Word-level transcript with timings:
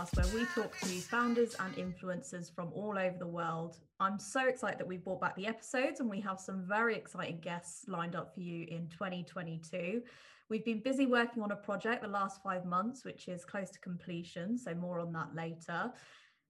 podcast, 0.00 0.16
where 0.16 0.40
we 0.40 0.46
talk 0.54 0.78
to 0.80 0.86
founders 1.00 1.54
and 1.58 1.74
influencers 1.76 2.54
from 2.54 2.70
all 2.74 2.98
over 2.98 3.16
the 3.18 3.26
world. 3.26 3.78
I'm 3.98 4.18
so 4.18 4.46
excited 4.46 4.78
that 4.78 4.86
we've 4.86 5.04
brought 5.04 5.20
back 5.20 5.36
the 5.36 5.46
episodes 5.46 6.00
and 6.00 6.08
we 6.08 6.20
have 6.20 6.40
some 6.40 6.64
very 6.66 6.96
exciting 6.96 7.40
guests 7.40 7.86
lined 7.88 8.16
up 8.16 8.34
for 8.34 8.40
you 8.40 8.66
in 8.68 8.88
2022. 8.88 10.02
We've 10.48 10.64
been 10.64 10.82
busy 10.82 11.06
working 11.06 11.42
on 11.42 11.52
a 11.52 11.56
project 11.56 12.02
the 12.02 12.08
last 12.08 12.42
five 12.42 12.64
months, 12.64 13.04
which 13.04 13.28
is 13.28 13.44
close 13.44 13.70
to 13.70 13.78
completion. 13.80 14.58
So, 14.58 14.74
more 14.74 15.00
on 15.00 15.12
that 15.12 15.34
later. 15.34 15.92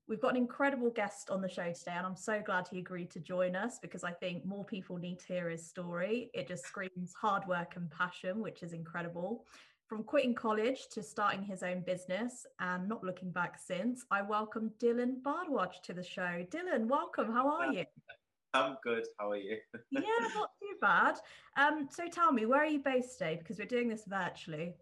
We've 0.08 0.20
got 0.20 0.30
an 0.30 0.38
incredible 0.38 0.90
guest 0.90 1.30
on 1.30 1.40
the 1.40 1.48
show 1.48 1.72
today, 1.72 1.92
and 1.96 2.04
I'm 2.04 2.16
so 2.16 2.42
glad 2.44 2.66
he 2.66 2.80
agreed 2.80 3.10
to 3.12 3.20
join 3.20 3.54
us 3.54 3.78
because 3.80 4.02
I 4.02 4.10
think 4.10 4.44
more 4.44 4.64
people 4.64 4.96
need 4.96 5.20
to 5.20 5.26
hear 5.26 5.50
his 5.50 5.64
story. 5.64 6.30
It 6.34 6.48
just 6.48 6.64
screams 6.64 7.12
hard 7.20 7.46
work 7.46 7.76
and 7.76 7.88
passion, 7.90 8.40
which 8.40 8.64
is 8.64 8.72
incredible. 8.72 9.44
From 9.90 10.04
quitting 10.04 10.36
college 10.36 10.86
to 10.92 11.02
starting 11.02 11.42
his 11.42 11.64
own 11.64 11.80
business 11.80 12.46
and 12.60 12.88
not 12.88 13.02
looking 13.02 13.32
back 13.32 13.58
since, 13.58 14.04
I 14.08 14.22
welcome 14.22 14.70
Dylan 14.78 15.20
Bhardwaj 15.20 15.82
to 15.82 15.92
the 15.92 16.04
show. 16.04 16.46
Dylan, 16.48 16.86
welcome. 16.86 17.32
How 17.32 17.48
are 17.48 17.72
you? 17.72 17.84
I'm 18.54 18.76
good. 18.84 19.02
How 19.18 19.32
are 19.32 19.36
you? 19.36 19.56
yeah, 19.90 20.00
not 20.36 20.52
too 20.60 20.76
bad. 20.80 21.16
Um, 21.56 21.88
so 21.90 22.06
tell 22.06 22.30
me, 22.30 22.46
where 22.46 22.60
are 22.60 22.68
you 22.68 22.78
based 22.78 23.18
today? 23.18 23.34
Because 23.36 23.58
we're 23.58 23.66
doing 23.66 23.88
this 23.88 24.04
virtually. 24.06 24.74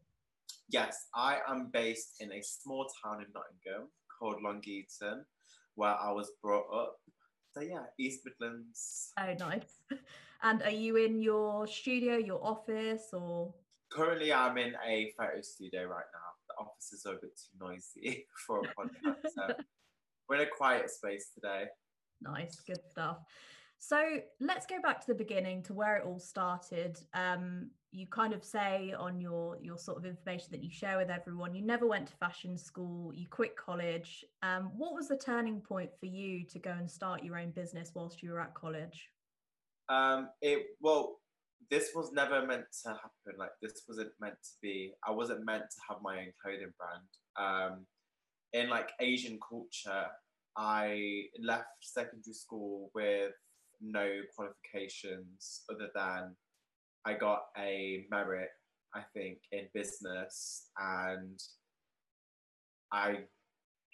Yes, 0.68 1.06
I 1.14 1.38
am 1.48 1.70
based 1.72 2.16
in 2.20 2.30
a 2.30 2.42
small 2.42 2.86
town 3.02 3.22
in 3.22 3.28
Nottingham 3.32 3.88
called 4.18 4.42
Long 4.44 4.60
Eaton, 4.66 5.24
where 5.74 5.96
I 5.98 6.12
was 6.12 6.32
brought 6.42 6.66
up. 6.70 6.96
So 7.54 7.62
yeah, 7.62 7.84
East 7.98 8.26
Midlands. 8.26 9.12
Oh, 9.18 9.32
nice. 9.38 9.80
And 10.40 10.62
are 10.62 10.70
you 10.70 10.94
in 10.94 11.20
your 11.20 11.66
studio, 11.66 12.16
your 12.16 12.44
office, 12.44 13.08
or? 13.12 13.54
Currently, 13.90 14.32
I'm 14.32 14.58
in 14.58 14.74
a 14.86 15.12
photo 15.16 15.40
studio 15.40 15.84
right 15.84 16.04
now. 16.12 16.28
The 16.48 16.64
office 16.64 16.92
is 16.92 17.06
a 17.06 17.12
bit 17.12 17.36
too 17.36 17.66
noisy 17.66 18.26
for 18.46 18.60
a 18.60 18.62
podcast. 18.62 19.16
so 19.34 19.54
we're 20.28 20.36
in 20.36 20.42
a 20.42 20.50
quiet 20.56 20.90
space 20.90 21.30
today. 21.34 21.64
Nice, 22.20 22.60
good 22.66 22.80
stuff. 22.90 23.18
So 23.78 24.18
let's 24.40 24.66
go 24.66 24.80
back 24.82 25.00
to 25.00 25.06
the 25.06 25.14
beginning 25.14 25.62
to 25.64 25.72
where 25.72 25.96
it 25.96 26.04
all 26.04 26.18
started. 26.18 26.98
Um, 27.14 27.70
you 27.92 28.06
kind 28.08 28.34
of 28.34 28.44
say 28.44 28.92
on 28.98 29.20
your 29.20 29.56
your 29.62 29.78
sort 29.78 29.96
of 29.96 30.04
information 30.04 30.48
that 30.50 30.62
you 30.62 30.70
share 30.70 30.98
with 30.98 31.10
everyone, 31.10 31.54
you 31.54 31.64
never 31.64 31.86
went 31.86 32.08
to 32.08 32.12
fashion 32.14 32.58
school, 32.58 33.12
you 33.14 33.26
quit 33.28 33.56
college. 33.56 34.24
Um, 34.42 34.72
what 34.76 34.94
was 34.94 35.08
the 35.08 35.16
turning 35.16 35.60
point 35.60 35.90
for 35.98 36.06
you 36.06 36.44
to 36.46 36.58
go 36.58 36.72
and 36.72 36.90
start 36.90 37.22
your 37.22 37.38
own 37.38 37.50
business 37.50 37.92
whilst 37.94 38.22
you 38.22 38.32
were 38.32 38.40
at 38.40 38.52
college? 38.54 39.08
Um, 39.88 40.28
it 40.42 40.66
well, 40.80 41.20
this 41.70 41.90
was 41.94 42.12
never 42.12 42.46
meant 42.46 42.64
to 42.82 42.90
happen. 42.90 43.38
Like 43.38 43.50
this 43.60 43.82
wasn't 43.88 44.12
meant 44.20 44.34
to 44.42 44.50
be. 44.62 44.92
I 45.06 45.10
wasn't 45.10 45.44
meant 45.44 45.64
to 45.64 45.80
have 45.88 45.98
my 46.02 46.18
own 46.18 46.32
clothing 46.42 46.72
brand. 46.78 47.02
Um, 47.36 47.86
in 48.52 48.68
like 48.68 48.90
Asian 49.00 49.38
culture, 49.46 50.06
I 50.56 51.24
left 51.42 51.68
secondary 51.80 52.32
school 52.32 52.90
with 52.94 53.32
no 53.80 54.08
qualifications 54.34 55.62
other 55.70 55.88
than 55.94 56.34
I 57.04 57.14
got 57.14 57.42
a 57.56 58.06
merit, 58.10 58.48
I 58.94 59.02
think, 59.14 59.38
in 59.52 59.68
business 59.74 60.68
and 60.78 61.40
I 62.92 63.20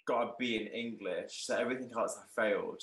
got 0.07 0.23
a 0.23 0.31
B 0.39 0.55
in 0.55 0.67
English. 0.67 1.45
So 1.45 1.55
everything 1.57 1.91
else 1.95 2.17
I 2.17 2.41
failed. 2.41 2.81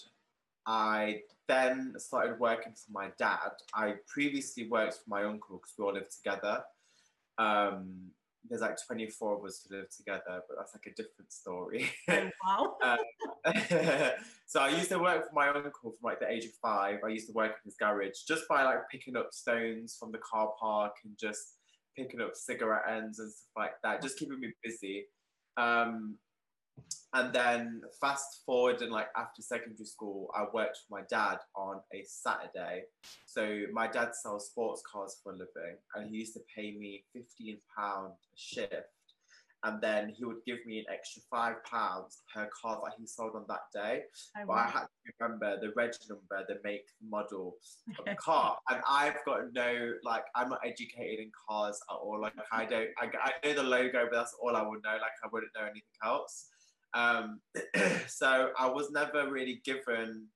I 0.66 1.22
then 1.48 1.94
started 1.98 2.38
working 2.38 2.72
for 2.74 2.92
my 2.92 3.10
dad. 3.18 3.50
I 3.74 3.94
previously 4.06 4.68
worked 4.68 4.94
for 4.94 5.08
my 5.08 5.24
uncle 5.24 5.56
because 5.56 5.74
we 5.78 5.84
all 5.84 5.92
lived 5.92 6.12
together. 6.12 6.62
Um, 7.38 8.12
there's 8.48 8.60
like 8.60 8.76
24 8.86 9.38
of 9.38 9.44
us 9.44 9.64
who 9.68 9.76
live 9.76 9.86
together, 9.96 10.42
but 10.48 10.56
that's 10.56 10.74
like 10.74 10.86
a 10.86 10.94
different 10.94 11.32
story. 11.32 11.90
Oh, 12.08 12.76
wow. 12.82 12.96
um, 13.44 13.54
so 14.46 14.60
I 14.60 14.68
used 14.70 14.88
to 14.90 14.98
work 14.98 15.28
for 15.28 15.34
my 15.34 15.48
uncle 15.48 15.70
from 15.72 15.92
like 16.02 16.20
the 16.20 16.30
age 16.30 16.44
of 16.44 16.52
five. 16.60 16.98
I 17.04 17.08
used 17.08 17.28
to 17.28 17.32
work 17.32 17.52
in 17.52 17.68
his 17.68 17.76
garage 17.76 18.22
just 18.26 18.48
by 18.48 18.64
like 18.64 18.88
picking 18.90 19.16
up 19.16 19.28
stones 19.32 19.96
from 19.98 20.12
the 20.12 20.18
car 20.18 20.52
park 20.60 20.92
and 21.04 21.16
just 21.18 21.56
picking 21.96 22.20
up 22.20 22.34
cigarette 22.34 22.82
ends 22.90 23.18
and 23.18 23.30
stuff 23.30 23.50
like 23.56 23.72
that, 23.82 24.02
just 24.02 24.18
keeping 24.18 24.40
me 24.40 24.52
busy. 24.62 25.04
Um, 25.56 26.16
and 27.14 27.32
then 27.32 27.82
fast 28.00 28.42
forward 28.46 28.80
and 28.80 28.90
like 28.90 29.08
after 29.16 29.42
secondary 29.42 29.84
school, 29.84 30.30
I 30.34 30.44
worked 30.52 30.78
with 30.82 31.00
my 31.00 31.02
dad 31.10 31.38
on 31.54 31.80
a 31.92 32.02
Saturday. 32.06 32.84
So 33.26 33.64
my 33.72 33.86
dad 33.86 34.14
sells 34.14 34.46
sports 34.46 34.82
cars 34.90 35.18
for 35.22 35.32
a 35.32 35.36
living, 35.36 35.76
and 35.94 36.08
he 36.08 36.16
used 36.16 36.34
to 36.34 36.40
pay 36.54 36.72
me 36.72 37.04
fifteen 37.12 37.58
pound 37.76 38.12
a 38.12 38.38
shift, 38.38 38.72
and 39.62 39.78
then 39.82 40.08
he 40.08 40.24
would 40.24 40.42
give 40.46 40.64
me 40.64 40.78
an 40.78 40.86
extra 40.90 41.20
five 41.30 41.62
pounds 41.64 42.22
per 42.34 42.48
car 42.60 42.80
that 42.82 42.94
he 42.98 43.06
sold 43.06 43.32
on 43.34 43.44
that 43.46 43.70
day. 43.74 44.04
I 44.34 44.44
but 44.46 44.54
I 44.54 44.66
had 44.68 44.80
to 44.80 45.12
remember 45.20 45.60
the 45.60 45.72
reg 45.76 45.92
number, 46.08 46.46
the 46.48 46.60
make, 46.64 46.86
the 46.98 47.08
model 47.10 47.56
of 47.98 48.06
the 48.06 48.14
car, 48.14 48.56
and 48.70 48.80
I've 48.88 49.22
got 49.26 49.52
no 49.52 49.92
like 50.02 50.24
I'm 50.34 50.48
not 50.48 50.60
educated 50.64 51.20
in 51.20 51.30
cars 51.46 51.78
at 51.90 51.94
all. 51.94 52.22
Like 52.22 52.32
I 52.50 52.64
don't, 52.64 52.88
I, 52.98 53.10
I 53.22 53.46
know 53.46 53.54
the 53.54 53.62
logo, 53.62 54.06
but 54.10 54.16
that's 54.16 54.34
all 54.40 54.56
I 54.56 54.62
would 54.62 54.82
know. 54.82 54.92
Like 54.92 55.12
I 55.22 55.28
wouldn't 55.30 55.52
know 55.54 55.64
anything 55.64 55.82
else. 56.02 56.48
Um, 56.94 57.40
so 58.06 58.50
I 58.58 58.68
was 58.68 58.90
never 58.90 59.30
really 59.30 59.60
given, 59.64 60.26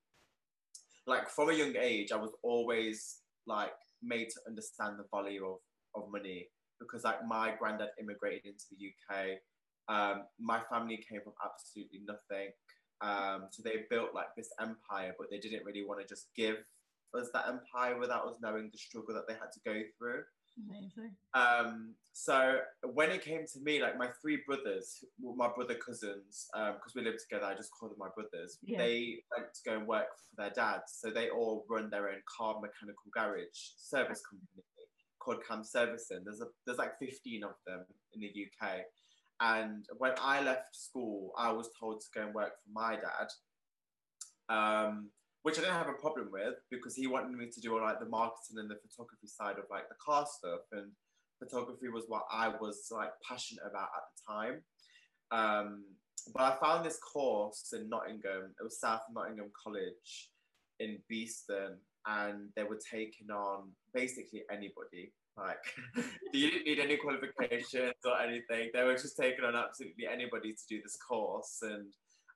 like 1.06 1.28
from 1.28 1.50
a 1.50 1.55
young 1.55 1.75
age, 1.78 2.12
I 2.12 2.17
was 2.17 2.33
always 2.43 3.19
like 3.47 3.72
made 4.03 4.28
to 4.31 4.41
understand 4.49 4.99
the 4.99 5.05
value 5.12 5.45
of, 5.47 5.59
of 5.95 6.11
money 6.11 6.49
because 6.81 7.05
like 7.05 7.25
my 7.27 7.55
granddad 7.59 7.91
immigrated 8.00 8.45
into 8.45 8.65
the 8.71 8.91
UK. 8.91 9.39
Um, 9.89 10.25
my 10.39 10.61
family 10.71 10.97
came 11.09 11.21
from 11.22 11.34
absolutely 11.45 12.00
nothing. 12.06 12.50
Um, 13.00 13.49
so 13.50 13.62
they 13.62 13.84
built 13.91 14.15
like 14.15 14.34
this 14.37 14.50
empire, 14.61 15.15
but 15.19 15.28
they 15.31 15.39
didn't 15.39 15.65
really 15.65 15.84
want 15.84 16.00
to 16.00 16.06
just 16.06 16.28
give 16.37 16.56
us 17.15 17.28
that 17.33 17.49
empire 17.49 17.99
without 17.99 18.27
us 18.27 18.37
knowing 18.43 18.69
the 18.72 18.78
struggle 18.78 19.15
that 19.15 19.28
they 19.28 19.34
had 19.34 19.53
to 19.53 19.61
go 19.65 19.81
through. 19.97 20.22
Amazing. 20.59 21.17
Um, 21.34 21.94
so 22.12 22.59
when 22.94 23.11
it 23.11 23.22
came 23.22 23.44
to 23.53 23.61
me, 23.61 23.81
like 23.81 23.99
my 23.99 24.09
three 24.22 24.41
brothers, 24.47 25.05
my 25.21 25.49
brother 25.55 25.75
cousins, 25.75 26.49
because 26.53 26.75
um, 26.75 26.93
we 26.94 27.03
lived 27.03 27.19
together, 27.21 27.47
I 27.47 27.55
just 27.55 27.71
called 27.78 27.93
them 27.93 27.99
my 27.99 28.09
brothers. 28.15 28.59
Yeah. 28.65 28.78
They 28.78 29.19
went 29.37 29.53
to 29.53 29.71
go 29.71 29.77
and 29.77 29.87
work 29.87 30.09
for 30.16 30.43
their 30.43 30.50
dads, 30.50 30.99
so 30.99 31.11
they 31.11 31.28
all 31.28 31.66
run 31.69 31.91
their 31.91 32.09
own 32.09 32.22
car 32.39 32.55
mechanical 32.55 33.11
garage 33.12 33.75
service 33.77 34.22
company 34.25 34.65
called 35.27 35.43
Kam 35.47 35.65
Servicing. 35.65 36.22
There's 36.25 36.41
a 36.41 36.47
there's 36.65 36.78
like 36.78 36.99
15 36.99 37.45
of 37.45 37.55
them 37.66 37.84
in 38.15 38.21
the 38.21 38.28
UK. 38.28 38.78
And 39.41 39.84
when 39.99 40.12
I 40.22 40.41
left 40.41 40.75
school, 40.75 41.33
I 41.37 41.53
was 41.53 41.69
told 41.78 42.00
to 42.00 42.06
go 42.15 42.25
and 42.25 42.34
work 42.34 42.53
for 42.65 42.72
my 42.72 42.97
dad. 42.97 43.28
Um, 44.49 45.11
which 45.47 45.59
I 45.59 45.61
didn't 45.61 45.77
have 45.77 45.89
a 45.89 45.93
problem 45.93 46.31
with 46.33 46.57
because 46.73 46.97
he 46.97 47.07
wanted 47.07 47.31
me 47.39 47.47
to 47.47 47.61
do 47.61 47.73
all 47.73 47.81
like 47.81 48.01
the 48.01 48.09
marketing 48.09 48.59
and 48.59 48.69
the 48.69 48.75
photography 48.83 49.29
side 49.29 49.59
of 49.59 49.71
like 49.71 49.89
the 49.89 49.95
car 50.05 50.27
stuff 50.27 50.62
and 50.73 50.91
photography 51.39 51.89
was 51.89 52.03
what 52.09 52.25
I 52.33 52.49
was 52.49 52.89
like 52.91 53.11
passionate 53.23 53.62
about 53.65 53.91
at 53.95 54.03
the 54.11 54.33
time. 54.34 54.62
Um, 55.31 55.84
but 56.34 56.43
I 56.43 56.57
found 56.61 56.84
this 56.84 56.99
course 56.99 57.73
in 57.73 57.89
Nottingham. 57.89 58.57
It 58.59 58.65
was 58.65 58.81
South 58.81 59.03
Nottingham 59.15 59.53
College 59.62 60.31
in 60.81 60.99
Beeston, 61.09 61.78
and 62.09 62.49
they 62.57 62.65
were 62.65 62.81
taking 62.93 63.31
on 63.31 63.71
basically 63.95 64.43
anybody. 64.51 65.13
Like 65.37 65.63
you 66.33 66.51
didn't 66.51 66.66
need 66.66 66.81
any 66.81 66.97
qualifications 66.97 68.03
or 68.04 68.21
anything. 68.21 68.71
They 68.75 68.83
were 68.83 68.95
just 68.95 69.16
taking 69.16 69.45
on 69.45 69.54
absolutely 69.54 70.09
anybody 70.13 70.54
to 70.54 70.63
do 70.69 70.83
this 70.83 70.99
course. 71.09 71.59
And 71.63 71.87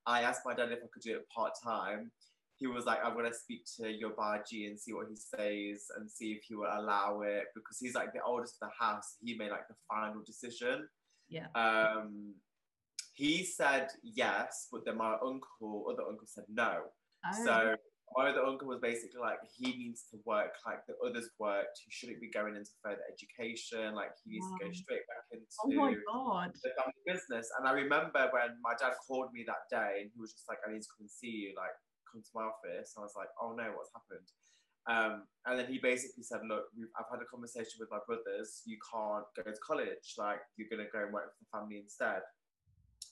I 0.06 0.22
asked 0.22 0.42
my 0.44 0.54
dad 0.54 0.70
if 0.70 0.78
I 0.78 0.86
could 0.92 1.02
do 1.02 1.16
it 1.16 1.28
part 1.34 1.54
time 1.60 2.12
he 2.60 2.66
was 2.66 2.84
like, 2.84 2.98
I'm 3.02 3.14
gonna 3.16 3.32
speak 3.32 3.64
to 3.78 3.90
your 3.90 4.10
Baji 4.10 4.66
and 4.66 4.78
see 4.78 4.92
what 4.92 5.06
he 5.08 5.16
says 5.16 5.86
and 5.96 6.08
see 6.10 6.32
if 6.32 6.42
he 6.46 6.54
will 6.54 6.68
allow 6.70 7.22
it 7.22 7.44
because 7.54 7.78
he's 7.80 7.94
like 7.94 8.12
the 8.12 8.22
oldest 8.22 8.56
of 8.60 8.68
the 8.68 8.84
house. 8.84 9.16
He 9.24 9.36
made 9.36 9.50
like 9.50 9.66
the 9.68 9.74
final 9.88 10.22
decision. 10.24 10.86
Yeah. 11.28 11.46
Um, 11.54 12.34
he 13.14 13.44
said 13.44 13.88
yes, 14.02 14.68
but 14.70 14.84
then 14.84 14.98
my 14.98 15.14
uncle, 15.14 15.86
other 15.90 16.04
uncle 16.08 16.26
said 16.26 16.44
no. 16.52 16.80
Oh. 17.26 17.44
So 17.44 17.76
my 18.16 18.28
other 18.30 18.44
uncle 18.44 18.68
was 18.68 18.80
basically 18.82 19.20
like, 19.20 19.38
he 19.56 19.70
needs 19.78 20.04
to 20.10 20.18
work 20.26 20.52
like 20.66 20.84
the 20.86 20.94
others 21.06 21.30
worked. 21.38 21.80
He 21.84 21.90
shouldn't 21.90 22.20
be 22.20 22.28
going 22.30 22.56
into 22.56 22.70
further 22.84 23.02
education. 23.08 23.94
Like 23.94 24.10
he 24.24 24.32
needs 24.32 24.46
Wow. 24.50 24.58
to 24.58 24.64
go 24.66 24.72
straight 24.72 25.06
back 25.06 25.24
into 25.32 25.46
oh 25.64 25.70
my 25.80 25.94
god. 26.12 26.52
the 26.62 26.70
family 26.76 27.02
business. 27.06 27.48
And 27.56 27.68
I 27.68 27.72
remember 27.72 28.28
when 28.32 28.58
my 28.62 28.74
dad 28.78 28.92
called 29.06 29.32
me 29.32 29.44
that 29.46 29.64
day 29.70 30.02
and 30.02 30.10
he 30.12 30.18
was 30.20 30.32
just 30.32 30.48
like, 30.48 30.58
I 30.66 30.72
need 30.72 30.82
to 30.82 30.88
come 30.92 31.06
and 31.06 31.10
see 31.10 31.30
you, 31.30 31.54
like, 31.56 31.72
come 32.10 32.22
to 32.22 32.34
my 32.34 32.42
office. 32.42 32.94
And 32.96 33.02
I 33.02 33.06
was 33.06 33.16
like, 33.16 33.28
oh 33.40 33.54
no, 33.56 33.72
what's 33.74 33.90
happened? 33.94 34.28
Um, 34.88 35.22
and 35.46 35.58
then 35.58 35.66
he 35.66 35.78
basically 35.78 36.22
said, 36.22 36.40
look, 36.48 36.64
I've 36.98 37.10
had 37.10 37.22
a 37.22 37.28
conversation 37.30 37.78
with 37.78 37.90
my 37.90 37.98
brothers. 38.06 38.62
You 38.64 38.78
can't 38.92 39.24
go 39.36 39.42
to 39.42 39.56
college. 39.64 40.14
Like, 40.18 40.40
you're 40.56 40.68
going 40.68 40.84
to 40.84 40.90
go 40.90 41.04
and 41.04 41.12
work 41.12 41.32
for 41.36 41.44
the 41.44 41.58
family 41.58 41.78
instead. 41.78 42.22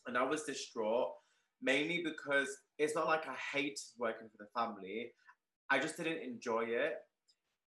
And 0.07 0.17
I 0.17 0.23
was 0.23 0.45
distraught, 0.45 1.13
mainly 1.63 2.03
because 2.03 2.49
it's 2.79 2.95
not 2.95 3.07
like 3.07 3.29
I 3.29 3.37
hate 3.53 3.79
working 3.99 4.29
for 4.29 4.39
the 4.39 4.51
family. 4.59 5.13
I 5.71 5.79
just 5.79 5.97
didn't 5.97 6.23
enjoy 6.23 6.65
it. 6.65 6.95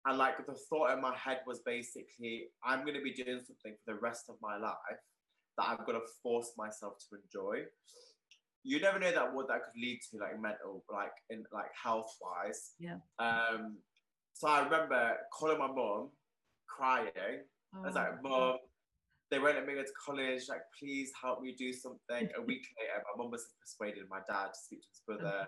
And 0.05 0.17
like 0.17 0.45
the 0.45 0.55
thought 0.69 0.91
in 0.93 1.01
my 1.01 1.15
head 1.15 1.41
was 1.45 1.59
basically, 1.63 2.45
I'm 2.65 2.81
going 2.81 2.95
to 2.95 3.03
be 3.03 3.13
doing 3.13 3.39
something 3.45 3.75
for 3.85 3.93
the 3.93 3.99
rest 3.99 4.25
of 4.29 4.35
my 4.41 4.57
life 4.57 5.01
that 5.57 5.67
I'm 5.69 5.85
going 5.85 5.99
to 5.99 6.07
force 6.23 6.53
myself 6.57 6.93
to 6.97 7.17
enjoy. 7.23 7.65
You 8.63 8.79
never 8.79 8.99
know 8.99 9.11
that 9.11 9.33
what 9.33 9.47
that 9.47 9.61
could 9.65 9.79
lead 9.81 9.99
to, 10.11 10.17
like 10.17 10.39
mental, 10.39 10.83
like 10.91 11.11
in 11.29 11.43
like 11.51 11.71
health 11.81 12.15
wise. 12.21 12.71
Yeah. 12.79 12.97
Um. 13.19 13.77
So 14.33 14.47
I 14.47 14.63
remember 14.63 15.17
calling 15.33 15.57
my 15.59 15.67
mom, 15.67 16.09
crying. 16.67 17.11
I 17.73 17.79
was 17.79 17.95
Oh, 17.95 17.99
like, 17.99 18.21
"Mom, 18.23 18.57
they 19.29 19.39
won't 19.39 19.55
let 19.55 19.65
me 19.65 19.73
go 19.73 19.81
to 19.83 19.91
college. 20.05 20.43
Like, 20.49 20.61
please 20.77 21.11
help 21.21 21.41
me 21.41 21.55
do 21.57 21.71
something. 21.73 22.29
A 22.37 22.41
week 22.41 22.65
later, 22.79 23.03
my 23.15 23.23
mom 23.23 23.31
was 23.31 23.45
persuaded 23.61 24.03
my 24.09 24.19
dad 24.29 24.47
to 24.53 24.59
speak 24.59 24.81
to 24.81 24.87
his 24.89 25.01
brother. 25.07 25.47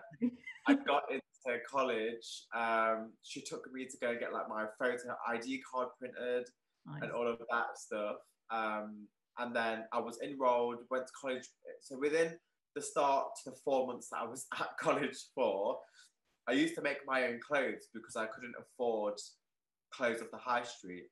I 0.66 0.74
got 0.86 1.02
into 1.10 1.60
college. 1.70 2.46
Um, 2.54 3.12
she 3.22 3.42
took 3.42 3.70
me 3.72 3.86
to 3.86 3.96
go 4.00 4.14
get 4.18 4.32
like 4.32 4.48
my 4.48 4.66
photo 4.78 5.14
ID 5.28 5.62
card 5.70 5.88
printed 5.98 6.46
nice. 6.86 7.02
and 7.02 7.12
all 7.12 7.28
of 7.28 7.38
that 7.50 7.66
stuff. 7.76 8.16
Um, 8.50 9.06
and 9.38 9.54
then 9.54 9.84
I 9.92 9.98
was 10.00 10.18
enrolled, 10.22 10.78
went 10.90 11.06
to 11.06 11.12
college. 11.20 11.44
So 11.80 11.98
within 11.98 12.38
the 12.74 12.82
start 12.82 13.26
to 13.44 13.50
the 13.50 13.56
four 13.64 13.86
months 13.86 14.08
that 14.10 14.18
I 14.20 14.24
was 14.24 14.46
at 14.60 14.76
college 14.78 15.16
for, 15.34 15.78
I 16.48 16.52
used 16.52 16.74
to 16.74 16.82
make 16.82 16.98
my 17.06 17.24
own 17.26 17.40
clothes 17.46 17.88
because 17.94 18.16
I 18.16 18.26
couldn't 18.26 18.54
afford 18.58 19.14
clothes 19.92 20.20
off 20.20 20.30
the 20.30 20.38
high 20.38 20.62
street. 20.62 21.04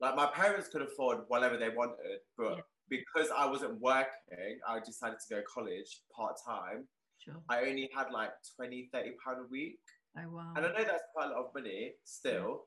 Like 0.00 0.16
my 0.16 0.26
parents 0.26 0.68
could 0.68 0.82
afford 0.82 1.18
whatever 1.28 1.56
they 1.56 1.68
wanted, 1.68 2.18
but 2.36 2.56
Yeah. 2.56 2.62
because 2.88 3.30
I 3.30 3.46
wasn't 3.46 3.80
working, 3.80 4.58
I 4.66 4.80
decided 4.80 5.18
to 5.28 5.34
go 5.36 5.42
college 5.52 6.00
part 6.14 6.34
time. 6.44 6.88
Sure. 7.18 7.40
I 7.48 7.60
only 7.60 7.88
had 7.94 8.10
like 8.10 8.30
20, 8.56 8.88
30 8.92 9.12
pound 9.24 9.38
a 9.40 9.48
week. 9.48 9.78
Oh 10.18 10.28
wow. 10.28 10.52
And 10.56 10.66
I 10.66 10.70
know 10.70 10.84
that's 10.84 11.04
quite 11.14 11.26
a 11.26 11.30
lot 11.30 11.46
of 11.46 11.54
money 11.54 11.92
still, 12.04 12.64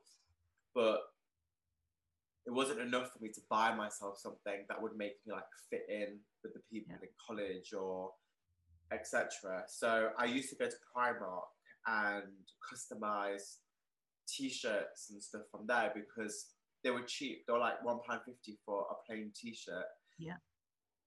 but 0.74 1.00
it 2.46 2.52
wasn't 2.52 2.80
enough 2.80 3.10
for 3.12 3.18
me 3.22 3.30
to 3.30 3.40
buy 3.50 3.74
myself 3.74 4.18
something 4.18 4.64
that 4.68 4.80
would 4.80 4.96
make 4.96 5.14
me 5.26 5.32
like 5.32 5.44
fit 5.70 5.84
in 5.88 6.18
with 6.42 6.54
the 6.54 6.60
people 6.70 6.94
Yeah. 6.94 7.02
in 7.02 7.08
college 7.26 7.72
or 7.72 8.12
etc. 8.92 9.64
So 9.66 10.10
I 10.16 10.26
used 10.26 10.48
to 10.50 10.56
go 10.56 10.66
to 10.66 10.76
Primark 10.94 11.48
and 11.86 12.32
customize 12.70 13.56
t-shirts 14.28 15.10
and 15.10 15.22
stuff 15.22 15.42
from 15.50 15.66
there 15.66 15.92
because 15.94 16.46
they 16.84 16.90
were 16.90 17.02
cheap. 17.02 17.44
They 17.46 17.52
were 17.52 17.58
like 17.58 17.84
one 17.84 17.98
pound 18.08 18.20
fifty 18.24 18.58
for 18.64 18.86
a 18.90 18.94
plain 19.06 19.32
t-shirt. 19.34 19.86
Yeah. 20.18 20.36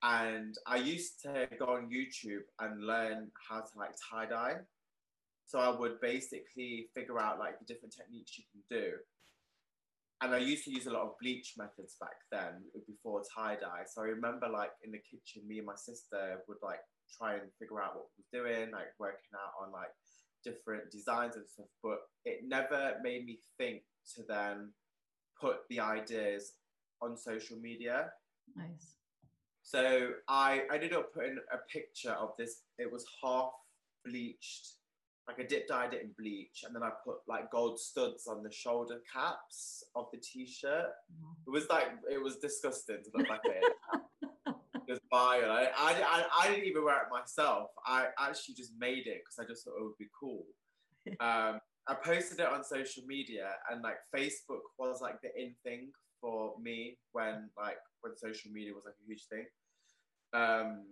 And 0.03 0.55
I 0.65 0.77
used 0.77 1.21
to 1.23 1.47
go 1.57 1.65
on 1.75 1.89
YouTube 1.89 2.43
and 2.59 2.85
learn 2.85 3.31
how 3.49 3.59
to 3.61 3.77
like 3.77 3.95
tie 4.09 4.25
dye. 4.25 4.57
So 5.45 5.59
I 5.59 5.69
would 5.77 5.99
basically 6.01 6.87
figure 6.93 7.19
out 7.19 7.39
like 7.39 7.59
the 7.59 7.65
different 7.65 7.93
techniques 7.95 8.37
you 8.37 8.43
can 8.51 8.61
do. 8.69 8.91
And 10.21 10.35
I 10.35 10.39
used 10.39 10.65
to 10.65 10.71
use 10.71 10.85
a 10.85 10.91
lot 10.91 11.03
of 11.03 11.17
bleach 11.21 11.53
methods 11.57 11.95
back 11.99 12.17
then 12.31 12.61
uh, 12.75 12.79
before 12.85 13.23
tie 13.33 13.55
dye. 13.55 13.83
So 13.87 14.01
I 14.01 14.07
remember 14.07 14.47
like 14.49 14.71
in 14.83 14.91
the 14.91 14.99
kitchen, 14.99 15.47
me 15.47 15.57
and 15.57 15.65
my 15.65 15.75
sister 15.77 16.39
would 16.47 16.57
like 16.61 16.81
try 17.17 17.33
and 17.33 17.49
figure 17.57 17.81
out 17.81 17.95
what 17.95 18.07
we 18.17 18.23
was 18.23 18.29
doing, 18.31 18.71
like 18.71 18.91
working 18.99 19.33
out 19.33 19.65
on 19.65 19.71
like 19.71 19.91
different 20.43 20.91
designs 20.91 21.35
and 21.35 21.47
stuff. 21.47 21.67
But 21.81 21.99
it 22.25 22.41
never 22.47 22.95
made 23.01 23.25
me 23.25 23.39
think 23.57 23.83
to 24.15 24.23
then 24.27 24.73
put 25.39 25.59
the 25.69 25.79
ideas 25.79 26.53
on 27.01 27.15
social 27.17 27.57
media. 27.57 28.11
nice. 28.55 28.95
So 29.63 30.09
I 30.27 30.63
ended 30.73 30.93
up 30.93 31.13
putting 31.13 31.37
a 31.53 31.57
picture 31.71 32.11
of 32.11 32.31
this. 32.39 32.63
It 32.77 32.91
was 32.91 33.05
half 33.23 33.51
bleached, 34.03 34.78
like 35.29 35.39
I 35.39 35.47
dip 35.47 35.67
dyed 35.67 35.93
it 35.93 36.01
in 36.01 36.09
bleach, 36.17 36.63
and 36.65 36.75
then 36.75 36.81
I 36.81 36.89
put 37.05 37.17
like 37.27 37.51
gold 37.51 37.79
studs 37.79 38.25
on 38.27 38.41
the 38.41 38.51
shoulder 38.51 38.97
caps 39.13 39.83
of 39.95 40.07
the 40.11 40.17
t-shirt. 40.17 40.89
Wow. 41.21 41.35
It 41.45 41.49
was 41.51 41.69
like 41.69 41.87
it 42.11 42.21
was 42.21 42.37
disgusting 42.37 42.97
to 43.03 43.09
look 43.17 43.29
like 43.29 43.41
it. 43.45 43.63
Vile. 45.11 45.51
I, 45.51 45.67
I, 45.77 45.93
I, 46.01 46.25
I 46.41 46.47
didn't 46.49 46.65
even 46.65 46.83
wear 46.83 46.95
it 46.95 47.09
myself. 47.11 47.69
I 47.85 48.07
actually 48.19 48.55
just 48.55 48.71
made 48.79 49.05
it 49.05 49.21
because 49.21 49.37
I 49.39 49.45
just 49.47 49.63
thought 49.63 49.77
it 49.79 49.83
would 49.83 49.97
be 49.97 50.09
cool. 50.19 50.43
Um, 51.21 51.59
I 51.87 51.95
posted 52.03 52.39
it 52.39 52.45
on 52.45 52.63
social 52.63 53.03
media, 53.07 53.49
and 53.71 53.81
like 53.81 53.95
Facebook 54.15 54.61
was 54.77 54.99
like 55.01 55.21
the 55.21 55.29
in 55.41 55.55
thing 55.63 55.91
for 56.21 56.53
me 56.61 56.97
when 57.13 57.49
like 57.57 57.77
when 58.01 58.15
social 58.15 58.51
media 58.51 58.73
was 58.73 58.83
like 58.85 58.93
a 59.01 59.07
huge 59.07 59.25
thing. 59.27 59.45
Um, 60.33 60.85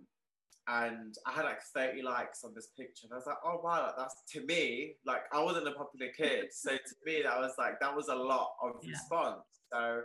and 0.68 1.14
I 1.26 1.32
had 1.32 1.44
like 1.44 1.62
30 1.74 2.02
likes 2.02 2.44
on 2.44 2.52
this 2.54 2.68
picture, 2.78 3.04
and 3.06 3.12
I 3.12 3.16
was 3.16 3.26
like, 3.26 3.36
oh 3.44 3.60
wow, 3.62 3.86
like, 3.86 3.96
that's 3.96 4.22
to 4.32 4.44
me, 4.44 4.94
like 5.06 5.22
I 5.32 5.42
wasn't 5.42 5.68
a 5.68 5.72
popular 5.72 6.12
kid, 6.16 6.46
so 6.52 6.70
to 6.70 6.94
me 7.04 7.22
that 7.22 7.38
was 7.38 7.52
like 7.58 7.80
that 7.80 7.94
was 7.96 8.08
a 8.08 8.14
lot 8.14 8.50
of 8.62 8.72
Yeah. 8.82 8.90
response. 8.90 9.42
So 9.72 10.02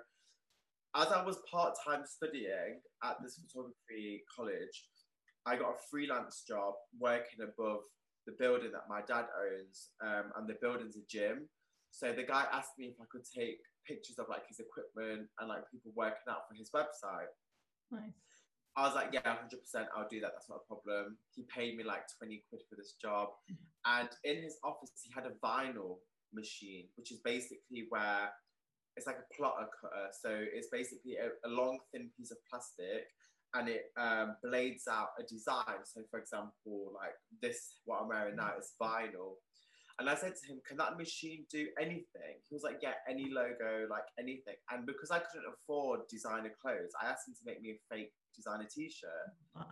as 0.95 1.07
I 1.07 1.23
was 1.23 1.37
part 1.51 1.73
time 1.85 2.03
studying 2.05 2.79
at 3.03 3.17
this 3.21 3.39
photography 3.39 4.23
college, 4.35 4.87
I 5.45 5.55
got 5.57 5.71
a 5.71 5.77
freelance 5.89 6.43
job 6.47 6.75
working 6.99 7.41
above 7.41 7.81
the 8.25 8.33
building 8.39 8.71
that 8.71 8.87
my 8.87 9.01
dad 9.01 9.25
owns, 9.35 9.89
um, 10.01 10.31
and 10.37 10.47
the 10.47 10.55
building's 10.61 10.95
a 10.95 11.01
gym. 11.09 11.49
So 11.91 12.13
the 12.13 12.23
guy 12.23 12.45
asked 12.51 12.77
me 12.79 12.85
if 12.87 12.95
I 13.01 13.05
could 13.11 13.25
take 13.25 13.59
pictures 13.85 14.17
of 14.17 14.27
like 14.29 14.47
his 14.47 14.59
equipment 14.59 15.27
and 15.39 15.49
like 15.49 15.69
people 15.71 15.91
working 15.95 16.25
out 16.29 16.47
for 16.47 16.55
his 16.55 16.71
website. 16.71 17.27
Nice. 17.91 18.32
I 18.75 18.87
was 18.87 18.95
like, 18.95 19.09
yeah, 19.13 19.21
100%, 19.21 19.85
I'll 19.95 20.07
do 20.09 20.19
that. 20.21 20.31
That's 20.33 20.49
not 20.49 20.61
a 20.65 20.67
problem. 20.67 21.17
He 21.35 21.43
paid 21.53 21.77
me 21.77 21.83
like 21.83 22.03
20 22.17 22.43
quid 22.49 22.61
for 22.69 22.75
this 22.75 22.95
job. 23.01 23.29
Mm-hmm. 23.51 24.01
And 24.01 24.09
in 24.23 24.43
his 24.43 24.57
office, 24.63 24.91
he 25.03 25.11
had 25.13 25.25
a 25.25 25.37
vinyl 25.45 25.97
machine, 26.33 26.85
which 26.95 27.11
is 27.11 27.19
basically 27.23 27.85
where 27.89 28.29
it's 28.97 29.05
like 29.05 29.17
a 29.17 29.33
plotter 29.35 29.67
cutter. 29.79 29.93
Uh, 29.93 30.09
so 30.11 30.29
it's 30.33 30.69
basically 30.71 31.17
a, 31.17 31.29
a 31.47 31.49
long, 31.49 31.79
thin 31.91 32.09
piece 32.17 32.31
of 32.31 32.37
plastic 32.49 33.05
and 33.53 33.69
it 33.69 33.93
um, 33.97 34.35
blades 34.43 34.87
out 34.89 35.09
a 35.19 35.23
design. 35.23 35.85
So, 35.85 36.01
for 36.09 36.19
example, 36.19 36.91
like 36.95 37.13
this, 37.41 37.77
what 37.85 38.01
I'm 38.01 38.07
wearing 38.07 38.35
now 38.35 38.53
is 38.57 38.73
mm-hmm. 38.81 38.89
vinyl. 38.89 39.37
And 39.99 40.09
I 40.09 40.15
said 40.15 40.33
to 40.33 40.47
him, 40.49 40.59
Can 40.67 40.77
that 40.77 40.97
machine 40.97 41.45
do 41.51 41.67
anything? 41.79 42.41
He 42.49 42.55
was 42.55 42.63
like, 42.63 42.79
Yeah, 42.81 42.97
any 43.07 43.29
logo, 43.29 43.85
like 43.89 44.09
anything. 44.17 44.57
And 44.71 44.85
because 44.85 45.11
I 45.11 45.19
couldn't 45.19 45.53
afford 45.53 46.01
designer 46.09 46.51
clothes, 46.59 46.97
I 47.01 47.05
asked 47.05 47.27
him 47.27 47.35
to 47.35 47.45
make 47.45 47.61
me 47.61 47.77
a 47.77 47.93
fake 47.93 48.11
designer 48.35 48.65
a 48.65 48.69
t-shirt 48.69 49.09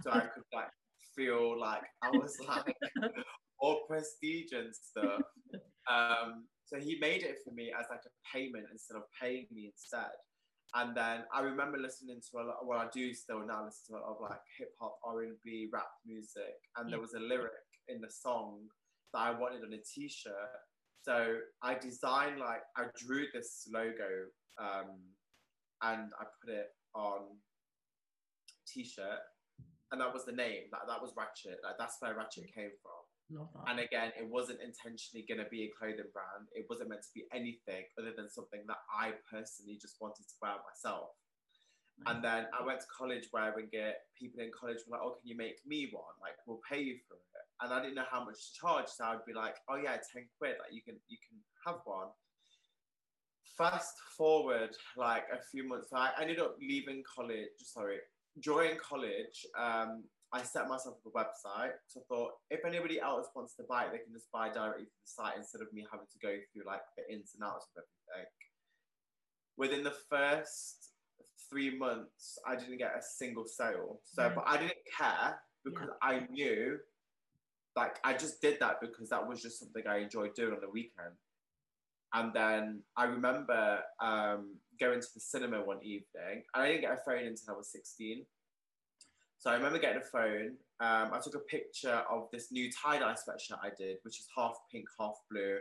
so 0.02 0.12
I 0.12 0.22
could 0.22 0.44
like 0.54 0.70
feel 1.16 1.60
like 1.60 1.84
I 2.04 2.10
was 2.10 2.38
like 2.48 2.76
all 3.60 3.82
prestige 3.88 4.52
and 4.54 4.74
stuff. 4.74 5.22
Um, 5.90 6.46
so 6.66 6.80
he 6.80 6.98
made 7.00 7.24
it 7.24 7.38
for 7.44 7.54
me 7.54 7.72
as 7.78 7.86
like 7.90 8.02
a 8.06 8.38
payment 8.38 8.66
instead 8.72 8.98
of 8.98 9.04
paying 9.22 9.48
me 9.52 9.72
instead. 9.72 10.12
And 10.74 10.96
then 10.96 11.24
I 11.34 11.42
remember 11.42 11.78
listening 11.78 12.22
to 12.32 12.38
a 12.40 12.44
lot. 12.44 12.66
Well, 12.66 12.80
I 12.80 12.88
do 12.94 13.14
still 13.14 13.46
now 13.46 13.66
listen 13.66 13.94
to 13.94 14.00
a 14.00 14.02
lot 14.02 14.16
of 14.16 14.22
like 14.22 14.40
hip 14.58 14.70
hop, 14.80 14.98
R 15.06 15.24
and 15.24 15.36
B, 15.44 15.68
rap 15.72 15.90
music, 16.06 16.56
and 16.78 16.92
there 16.92 17.02
was 17.02 17.14
a 17.14 17.20
lyric 17.20 17.52
in 17.90 18.00
the 18.00 18.10
song 18.10 18.60
that 19.14 19.20
I 19.20 19.32
wanted 19.32 19.64
on 19.66 19.74
a 19.74 19.82
T-shirt. 19.84 20.34
So 21.04 21.36
I 21.62 21.76
designed 21.76 22.40
like 22.40 22.62
I 22.78 22.86
drew 22.96 23.26
this 23.34 23.68
logo 23.74 24.30
um, 24.62 24.96
and 25.82 26.10
I 26.20 26.24
put 26.40 26.54
it 26.54 26.68
on 26.96 27.22
T-shirt, 28.74 29.20
and 29.92 30.00
that 30.00 30.14
was 30.14 30.26
the 30.26 30.32
name. 30.32 30.72
That 30.72 30.88
that 30.88 31.02
was 31.02 31.12
Ratchet. 31.18 31.60
Like 31.64 31.76
that's 31.78 31.98
where 32.00 32.16
Ratchet 32.16 32.54
came 32.54 32.72
from. 32.82 33.02
Love 33.32 33.50
that. 33.56 33.72
And 33.72 33.80
again, 33.80 34.12
it 34.20 34.28
wasn't 34.28 34.60
intentionally 34.60 35.24
going 35.28 35.40
to 35.40 35.50
be 35.50 35.64
a 35.64 35.72
clothing 35.72 36.12
brand. 36.12 36.52
It 36.52 36.68
wasn't 36.70 36.90
meant 36.90 37.04
to 37.04 37.14
be 37.16 37.24
anything 37.32 37.88
other 37.96 38.12
than 38.16 38.28
something 38.30 38.64
that 38.68 38.84
I 38.92 39.16
personally 39.32 39.80
just 39.80 40.00
wanted 40.02 40.28
to 40.28 40.36
wear 40.42 40.60
myself. 40.68 41.16
Nice. 42.00 42.16
And 42.16 42.24
then 42.24 42.48
I 42.52 42.66
went 42.66 42.80
to 42.82 42.88
college 42.92 43.30
wearing 43.32 43.70
it. 43.72 43.96
People 44.18 44.42
in 44.42 44.52
college 44.52 44.80
were 44.88 44.98
like, 44.98 45.06
"Oh, 45.06 45.16
can 45.20 45.28
you 45.28 45.38
make 45.38 45.64
me 45.66 45.90
one? 45.92 46.16
Like, 46.20 46.36
we'll 46.46 46.62
pay 46.68 46.82
you 46.82 46.98
for 47.08 47.16
it." 47.16 47.46
And 47.62 47.72
I 47.72 47.80
didn't 47.82 47.96
know 47.96 48.10
how 48.10 48.24
much 48.24 48.36
to 48.36 48.60
charge, 48.60 48.88
so 48.88 49.06
I'd 49.06 49.26
be 49.26 49.34
like, 49.34 49.56
"Oh 49.70 49.76
yeah, 49.76 49.98
ten 50.12 50.28
quid. 50.38 50.56
Like, 50.60 50.74
you 50.74 50.82
can 50.82 51.00
you 51.08 51.18
can 51.20 51.38
have 51.66 51.80
one." 51.86 52.10
Fast 53.58 54.00
forward 54.18 54.72
like 54.98 55.26
a 55.32 55.40
few 55.52 55.68
months, 55.68 55.94
I 55.94 56.12
ended 56.20 56.40
up 56.40 56.58
leaving 56.60 57.04
college. 57.04 57.50
Sorry, 57.60 58.00
during 58.40 58.78
college, 58.78 59.46
um, 59.58 60.04
I 60.34 60.44
set 60.44 60.68
myself 60.70 60.96
up 60.96 61.06
a 61.06 61.18
website. 61.18 61.74
So 61.88 62.00
I 62.00 62.04
thought 62.08 62.32
if 62.50 62.64
anybody 62.66 63.00
else 63.02 63.28
wants 63.36 63.54
to 63.56 63.64
buy 63.68 63.84
it, 63.86 63.92
they 63.92 63.98
can 63.98 64.14
just 64.14 64.32
buy 64.32 64.48
directly 64.48 64.86
from 64.86 65.02
the 65.04 65.12
site 65.12 65.38
instead 65.38 65.62
of 65.62 65.72
me 65.74 65.86
having 65.92 66.08
to 66.12 66.20
go 66.20 66.38
through 66.54 66.64
like 66.66 66.82
the 66.98 67.14
ins 67.14 67.36
and 67.36 67.44
outs 67.44 67.68
of 67.76 67.84
everything. 67.84 68.30
Within 69.58 69.84
the 69.84 69.96
first 70.10 70.92
three 71.50 71.78
months, 71.78 72.40
I 72.48 72.56
didn't 72.56 72.78
get 72.78 72.96
a 72.98 73.02
single 73.02 73.46
sale. 73.46 74.00
So, 74.06 74.24
Yeah. 74.24 74.34
but 74.36 74.46
I 74.48 74.58
didn't 74.58 74.80
care 74.98 75.42
because 75.66 75.90
I 76.02 76.22
knew, 76.30 76.80
like, 77.76 78.00
I 78.06 78.14
just 78.14 78.42
did 78.42 78.58
that 78.62 78.80
because 78.80 79.10
that 79.10 79.28
was 79.28 79.42
just 79.42 79.60
something 79.60 79.86
I 79.86 79.98
enjoyed 79.98 80.34
doing 80.34 80.54
on 80.54 80.62
the 80.62 80.70
weekend. 80.70 81.16
And 82.14 82.34
then 82.34 82.84
I 82.96 83.04
remember 83.06 83.84
um, 84.00 84.56
going 84.82 85.00
to 85.00 85.08
the 85.14 85.20
cinema 85.20 85.64
one 85.64 85.80
evening, 85.84 86.44
I 86.54 86.68
didn't 86.68 86.82
get 86.82 86.94
a 86.94 86.98
phone 86.98 87.26
until 87.26 87.54
I 87.54 87.58
was 87.58 87.72
16. 87.72 88.26
So 89.38 89.50
I 89.50 89.56
remember 89.56 89.80
getting 89.80 90.02
a 90.02 90.06
phone. 90.06 90.58
Um, 90.80 91.12
I 91.14 91.20
took 91.24 91.36
a 91.36 91.40
picture 91.40 92.02
of 92.10 92.28
this 92.32 92.52
new 92.52 92.70
tie 92.72 93.00
dye 93.00 93.14
sweatshirt 93.14 93.60
I 93.64 93.70
did, 93.78 93.98
which 94.04 94.20
is 94.20 94.28
half 94.36 94.56
pink, 94.72 94.88
half 95.00 95.16
blue. 95.30 95.58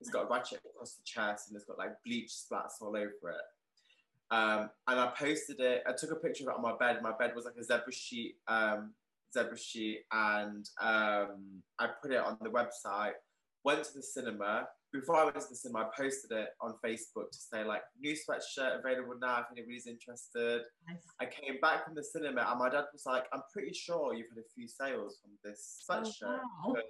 It's 0.00 0.10
got 0.10 0.24
a 0.24 0.28
ratchet 0.28 0.60
across 0.68 0.94
the 0.94 1.02
chest 1.04 1.48
and 1.48 1.56
it's 1.56 1.64
got 1.64 1.78
like 1.78 1.92
bleach 2.04 2.30
splats 2.30 2.80
all 2.80 2.96
over 2.96 3.06
it. 3.06 4.32
Um, 4.32 4.70
and 4.88 4.98
I 4.98 5.12
posted 5.16 5.60
it. 5.60 5.82
I 5.86 5.92
took 5.92 6.10
a 6.10 6.16
picture 6.16 6.44
of 6.44 6.48
it 6.48 6.56
on 6.56 6.62
my 6.62 6.74
bed. 6.78 7.02
My 7.02 7.12
bed 7.18 7.32
was 7.36 7.44
like 7.44 7.54
a 7.58 7.62
zebra 7.62 7.92
sheet, 7.92 8.36
um, 8.48 8.94
zebra 9.32 9.58
sheet, 9.58 10.00
and 10.10 10.68
um, 10.80 11.62
I 11.78 11.88
put 12.02 12.12
it 12.12 12.18
on 12.18 12.38
the 12.40 12.48
website. 12.48 13.12
Went 13.62 13.84
to 13.84 13.94
the 13.94 14.02
cinema. 14.02 14.66
Before 14.92 15.16
I 15.16 15.24
went 15.24 15.40
to 15.40 15.48
the 15.48 15.56
cinema, 15.56 15.80
I 15.80 16.02
posted 16.02 16.32
it 16.32 16.48
on 16.60 16.74
Facebook 16.84 17.30
to 17.30 17.38
say 17.38 17.64
like 17.64 17.82
new 17.98 18.14
sweatshirt 18.14 18.78
available 18.78 19.14
now 19.20 19.40
if 19.40 19.46
anybody's 19.52 19.86
interested. 19.86 20.62
Nice. 20.86 20.98
I 21.20 21.24
came 21.24 21.60
back 21.60 21.84
from 21.84 21.94
the 21.94 22.04
cinema 22.04 22.46
and 22.48 22.58
my 22.58 22.68
dad 22.68 22.84
was 22.92 23.06
like, 23.06 23.24
I'm 23.32 23.42
pretty 23.52 23.72
sure 23.72 24.14
you've 24.14 24.28
had 24.28 24.38
a 24.38 24.48
few 24.54 24.68
sales 24.68 25.18
from 25.22 25.30
this 25.42 25.82
sweatshirt. 25.88 26.40
Oh, 26.66 26.74
wow. 26.74 26.82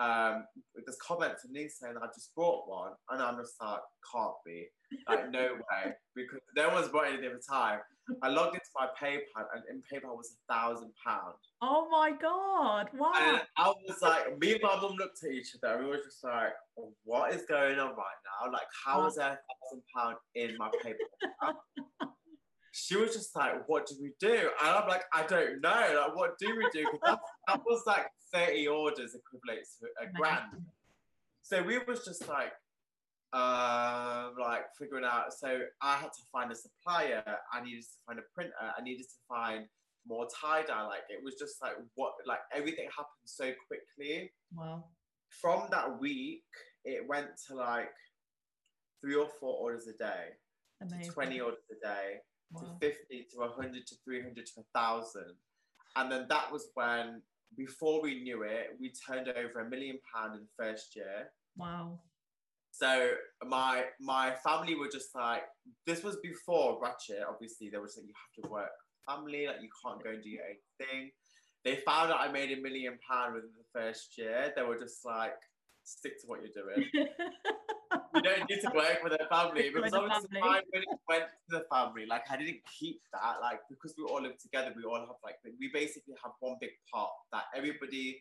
Um, 0.00 0.44
there's 0.74 0.98
comments 0.98 1.44
and 1.44 1.54
these 1.54 1.76
saying 1.80 1.94
I 2.02 2.06
just 2.06 2.34
bought 2.34 2.68
one, 2.68 2.92
and 3.10 3.22
I'm 3.22 3.36
just 3.36 3.54
like, 3.62 3.78
can't 4.12 4.34
be, 4.44 4.66
like 5.08 5.30
no 5.30 5.54
way, 5.54 5.92
because 6.16 6.40
no 6.56 6.68
one's 6.70 6.88
bought 6.88 7.06
anything 7.06 7.26
at 7.26 7.32
the 7.32 7.46
time. 7.48 7.78
I 8.22 8.28
logged 8.28 8.54
into 8.54 8.66
my 8.74 8.88
PayPal, 9.00 9.46
and 9.54 9.62
in 9.70 9.82
PayPal 9.82 10.16
was 10.16 10.36
a 10.36 10.52
thousand 10.52 10.92
pound, 11.04 11.34
Oh 11.62 11.88
my 11.90 12.10
god! 12.12 12.88
Wow. 12.98 13.12
and 13.18 13.40
I 13.56 13.68
was 13.86 14.02
like, 14.02 14.38
me 14.38 14.52
and 14.52 14.62
my 14.62 14.76
mum 14.76 14.96
looked 14.98 15.24
at 15.24 15.30
each 15.30 15.54
other, 15.62 15.74
and 15.76 15.84
we 15.84 15.90
were 15.90 16.02
just 16.02 16.22
like, 16.22 16.52
what 17.04 17.32
is 17.34 17.42
going 17.48 17.78
on 17.78 17.90
right 17.90 18.20
now? 18.44 18.52
Like, 18.52 18.66
how 18.84 19.06
is 19.06 19.14
there 19.16 19.32
a 19.32 19.38
thousand 19.38 19.82
pound 19.96 20.16
in 20.34 20.56
my 20.58 20.68
PayPal? 20.84 21.54
she 22.72 22.96
was 22.96 23.14
just 23.14 23.34
like, 23.36 23.68
"What 23.68 23.86
do 23.86 23.94
we 24.02 24.12
do?" 24.18 24.50
And 24.60 24.68
I'm 24.68 24.88
like, 24.88 25.04
"I 25.12 25.22
don't 25.26 25.60
know. 25.60 25.70
Like, 25.70 26.16
what 26.16 26.36
do 26.38 26.56
we 26.56 26.68
do?" 26.72 26.84
'Cause 26.90 27.00
that, 27.04 27.20
that 27.46 27.60
was 27.64 27.84
like 27.86 28.06
30 28.32 28.66
orders 28.66 29.14
equivalent 29.14 29.66
to 29.80 29.86
a 29.86 30.08
oh 30.08 30.10
grand. 30.16 30.66
So 31.42 31.62
we 31.62 31.78
was 31.78 32.04
just 32.04 32.26
like, 32.28 32.52
um, 33.34 34.34
like 34.40 34.62
figuring 34.78 35.04
out. 35.04 35.32
So 35.32 35.60
I 35.82 35.96
had 35.96 36.12
to 36.12 36.22
find 36.32 36.50
a 36.52 36.54
supplier. 36.54 37.22
I 37.52 37.62
needed 37.62 37.82
to 37.82 37.98
find 38.06 38.18
a 38.18 38.22
printer. 38.34 38.54
I 38.78 38.82
needed 38.82 39.02
to 39.04 39.18
find 39.28 39.66
more 40.06 40.26
tie 40.40 40.62
dye. 40.62 40.86
Like 40.86 41.02
it 41.10 41.22
was 41.24 41.34
just 41.34 41.60
like 41.60 41.72
what, 41.96 42.12
like 42.26 42.40
everything 42.54 42.86
happened 42.96 43.26
so 43.26 43.50
quickly. 43.66 44.30
Wow. 44.54 44.84
From 45.28 45.66
that 45.72 46.00
week, 46.00 46.44
it 46.84 47.06
went 47.08 47.28
to 47.48 47.54
like 47.56 47.90
three 49.00 49.16
or 49.16 49.28
four 49.40 49.56
orders 49.58 49.86
a 49.88 49.96
day, 49.98 50.26
Amazing. 50.80 51.06
to 51.06 51.10
20 51.12 51.40
orders 51.40 51.58
a 51.70 51.86
day 51.86 52.14
Wow. 52.52 52.60
to 52.80 52.86
50 52.88 53.26
to 53.32 53.38
100 53.38 53.86
to 53.86 53.94
300 54.04 54.46
to 54.46 54.52
1000 54.72 55.22
and 55.96 56.12
then 56.12 56.26
that 56.28 56.52
was 56.52 56.68
when 56.74 57.22
before 57.56 58.00
we 58.02 58.22
knew 58.22 58.42
it 58.42 58.76
we 58.80 58.92
turned 58.92 59.26
over 59.28 59.60
a 59.60 59.68
million 59.70 59.98
pound 60.14 60.34
in 60.36 60.42
the 60.42 60.62
first 60.64 60.94
year 60.94 61.30
Wow. 61.56 61.98
So 62.78 63.10
my 63.46 63.84
my 64.00 64.32
family 64.42 64.74
were 64.74 64.88
just 64.88 65.14
like 65.14 65.42
this 65.86 66.02
was 66.02 66.16
before 66.22 66.78
ratchet 66.82 67.22
obviously 67.28 67.68
they 67.68 67.78
were 67.78 67.88
saying 67.88 68.06
you 68.06 68.14
have 68.14 68.44
to 68.44 68.50
work 68.50 68.70
family 69.06 69.46
like 69.46 69.56
you 69.62 69.68
can't 69.84 70.02
go 70.02 70.10
and 70.10 70.22
do 70.22 70.30
your 70.30 70.42
own 70.42 70.86
thing 70.86 71.10
they 71.64 71.76
found 71.76 72.10
out 72.10 72.20
i 72.20 72.30
made 72.30 72.56
a 72.56 72.60
million 72.60 72.98
pound 73.08 73.34
within 73.34 73.50
the 73.56 73.80
first 73.80 74.18
year 74.18 74.52
they 74.56 74.62
were 74.62 74.78
just 74.78 75.04
like 75.04 75.34
stick 75.84 76.20
to 76.20 76.26
what 76.26 76.40
you're 76.40 76.64
doing 76.64 76.88
you 78.14 78.22
don't 78.22 78.48
need 78.48 78.60
to 78.60 78.70
work 78.74 79.00
with 79.02 79.12
a 79.12 79.26
family 79.28 79.70
because 79.70 79.92
obviously 79.92 80.40
my 80.40 80.60
money 80.72 80.86
went 81.08 81.24
to 81.50 81.58
the 81.58 81.64
family. 81.70 82.06
Like 82.06 82.22
I 82.30 82.36
didn't 82.36 82.60
keep 82.78 83.00
that. 83.12 83.40
Like 83.40 83.60
because 83.68 83.94
we 83.98 84.04
all 84.04 84.22
live 84.22 84.38
together, 84.38 84.72
we 84.76 84.84
all 84.84 85.00
have 85.00 85.18
like 85.22 85.36
we 85.44 85.70
basically 85.72 86.14
have 86.22 86.32
one 86.40 86.56
big 86.60 86.70
pot 86.92 87.10
that 87.32 87.44
everybody's 87.56 88.16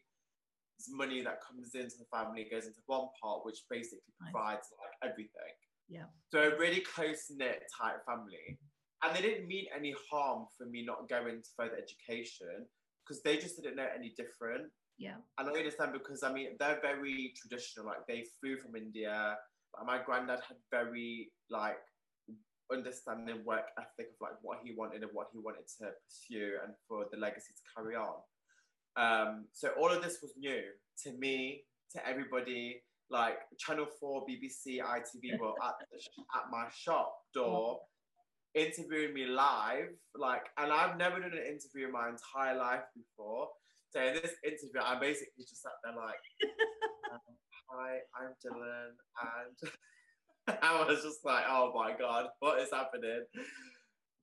money 0.90 1.22
that 1.22 1.40
comes 1.42 1.74
into 1.76 1.98
the 1.98 2.06
family 2.12 2.48
goes 2.52 2.66
into 2.66 2.80
one 2.88 3.08
pot, 3.22 3.46
which 3.46 3.60
basically 3.70 4.00
Nice. 4.22 4.32
provides 4.32 4.68
like 4.82 5.12
everything. 5.12 5.54
Yeah. 5.90 6.06
So 6.32 6.40
a 6.52 6.58
really 6.58 6.82
close 6.82 7.30
knit 7.30 7.64
type 7.80 8.04
family, 8.06 8.58
and 9.04 9.16
they 9.16 9.22
didn't 9.22 9.48
mean 9.48 9.66
any 9.76 9.94
harm 10.10 10.46
for 10.58 10.66
me 10.66 10.84
not 10.86 11.08
going 11.10 11.42
to 11.42 11.50
further 11.58 11.78
education 11.78 12.66
because 13.06 13.22
they 13.24 13.38
just 13.38 13.56
didn't 13.62 13.76
know 13.76 13.88
any 13.96 14.14
different. 14.18 14.72
yeah. 14.98 15.18
And 15.38 15.50
I 15.50 15.52
understand 15.52 15.92
because 15.94 16.24
I 16.24 16.32
mean 16.32 16.56
they're 16.60 16.80
very 16.82 17.34
traditional. 17.36 17.86
Like 17.88 18.08
they 18.08 18.26
flew 18.40 18.58
from 18.58 18.76
India. 18.76 19.36
Like, 19.78 19.86
my 19.88 20.00
granddad 20.06 20.40
had 20.48 20.58
very 20.72 21.32
like 21.50 21.78
understanding 22.72 23.44
work 23.46 23.66
ethic 23.78 24.08
of 24.14 24.18
like 24.22 24.38
what 24.42 24.60
he 24.64 24.74
wanted 24.76 25.02
and 25.04 25.12
what 25.14 25.28
he 25.34 25.40
wanted 25.40 25.68
to 25.68 25.92
pursue 26.08 26.58
and 26.64 26.74
for 26.88 27.06
the 27.12 27.18
legacy 27.18 27.54
to 27.54 27.62
carry 27.76 27.96
on. 27.96 28.16
Um, 28.96 29.46
so 29.54 29.70
all 29.80 29.90
of 29.90 30.04
this 30.04 30.20
was 30.22 30.34
new 30.38 30.62
to 31.04 31.12
me, 31.14 31.64
to 31.94 32.08
everybody. 32.08 32.82
Like 33.10 33.38
Channel 33.60 33.88
Four, 34.00 34.26
BBC, 34.26 34.80
ITV 34.80 35.40
were 35.40 35.50
at 35.64 35.74
the 35.92 36.00
at 36.36 36.50
my 36.52 36.66
shop 36.76 37.14
door, 37.34 37.80
interviewing 38.56 39.14
me 39.14 39.26
live. 39.26 39.90
Like, 40.16 40.44
and 40.58 40.72
I've 40.72 40.98
never 40.98 41.20
done 41.20 41.34
an 41.34 41.46
interview 41.46 41.88
in 41.88 41.92
my 41.92 42.10
entire 42.10 42.58
life 42.58 42.84
before. 42.96 43.50
So 43.92 44.02
in 44.02 44.16
this 44.16 44.34
interview, 44.44 44.82
I 44.84 45.00
basically 45.00 45.44
just 45.48 45.62
sat 45.62 45.74
there 45.84 45.94
like, 45.96 46.16
um, 47.12 47.20
"Hi, 47.70 47.98
I'm 48.20 48.34
Dylan," 48.44 48.96
and 49.22 50.58
I 50.64 50.86
was 50.86 51.04
just 51.04 51.24
like, 51.24 51.44
"Oh 51.48 51.72
my 51.76 51.94
god, 51.98 52.28
what 52.40 52.60
is 52.60 52.70
happening?" 52.72 53.26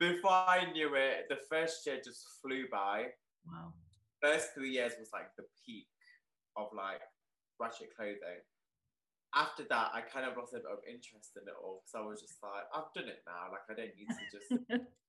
Before 0.00 0.32
I 0.32 0.66
knew 0.72 0.94
it, 0.94 1.26
the 1.28 1.38
first 1.48 1.86
year 1.86 2.00
just 2.02 2.24
flew 2.42 2.64
by. 2.72 3.04
Wow. 3.46 3.74
First 4.22 4.54
three 4.54 4.70
years 4.70 4.92
was 4.98 5.10
like 5.12 5.34
the 5.36 5.44
peak 5.64 5.88
of 6.56 6.68
like 6.76 7.00
ratchet 7.58 7.94
clothing. 7.96 8.44
After 9.34 9.62
that, 9.70 9.94
I 9.94 10.00
kind 10.00 10.26
of 10.26 10.36
lost 10.36 10.54
a 10.54 10.58
bit 10.58 10.66
of 10.66 10.82
interest 10.88 11.38
in 11.38 11.46
it 11.46 11.54
all 11.54 11.82
because 11.84 11.94
I 11.94 12.02
was 12.02 12.20
just 12.20 12.42
like, 12.42 12.66
I've 12.74 12.90
done 12.94 13.08
it 13.08 13.22
now. 13.24 13.52
Like 13.54 13.64
I 13.70 13.74
don't 13.78 13.94
need 13.94 14.10
to 14.10 14.24
just 14.28 14.50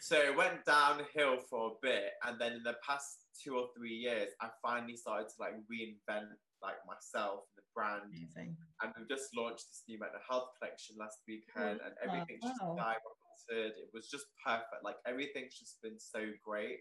so 0.00 0.16
it 0.16 0.34
went 0.34 0.64
downhill 0.64 1.38
for 1.48 1.76
a 1.76 1.78
bit, 1.82 2.16
and 2.24 2.40
then 2.40 2.58
in 2.58 2.64
the 2.64 2.74
past 2.80 3.28
two 3.36 3.54
or 3.56 3.68
three 3.76 3.94
years, 3.94 4.32
I 4.40 4.48
finally 4.64 4.96
started 4.96 5.28
to 5.28 5.36
like 5.38 5.54
reinvent 5.68 6.40
like 6.64 6.80
myself 6.88 7.44
and 7.52 7.60
the 7.60 7.64
brand. 7.76 8.08
Amazing. 8.08 8.56
And 8.80 8.92
we 8.96 9.04
just 9.08 9.28
launched 9.36 9.68
this 9.68 9.84
new 9.88 10.00
mental 10.00 10.24
health 10.24 10.56
collection 10.56 10.96
last 10.98 11.20
weekend, 11.28 11.84
oh, 11.84 11.92
and 12.00 12.10
wow, 12.10 12.24
just 12.24 12.60
skyrocketed. 12.64 13.76
It 13.76 13.92
was 13.92 14.08
just 14.08 14.24
perfect. 14.40 14.80
Like 14.82 14.96
everything's 15.06 15.60
just 15.60 15.80
been 15.84 16.00
so 16.00 16.32
great. 16.40 16.80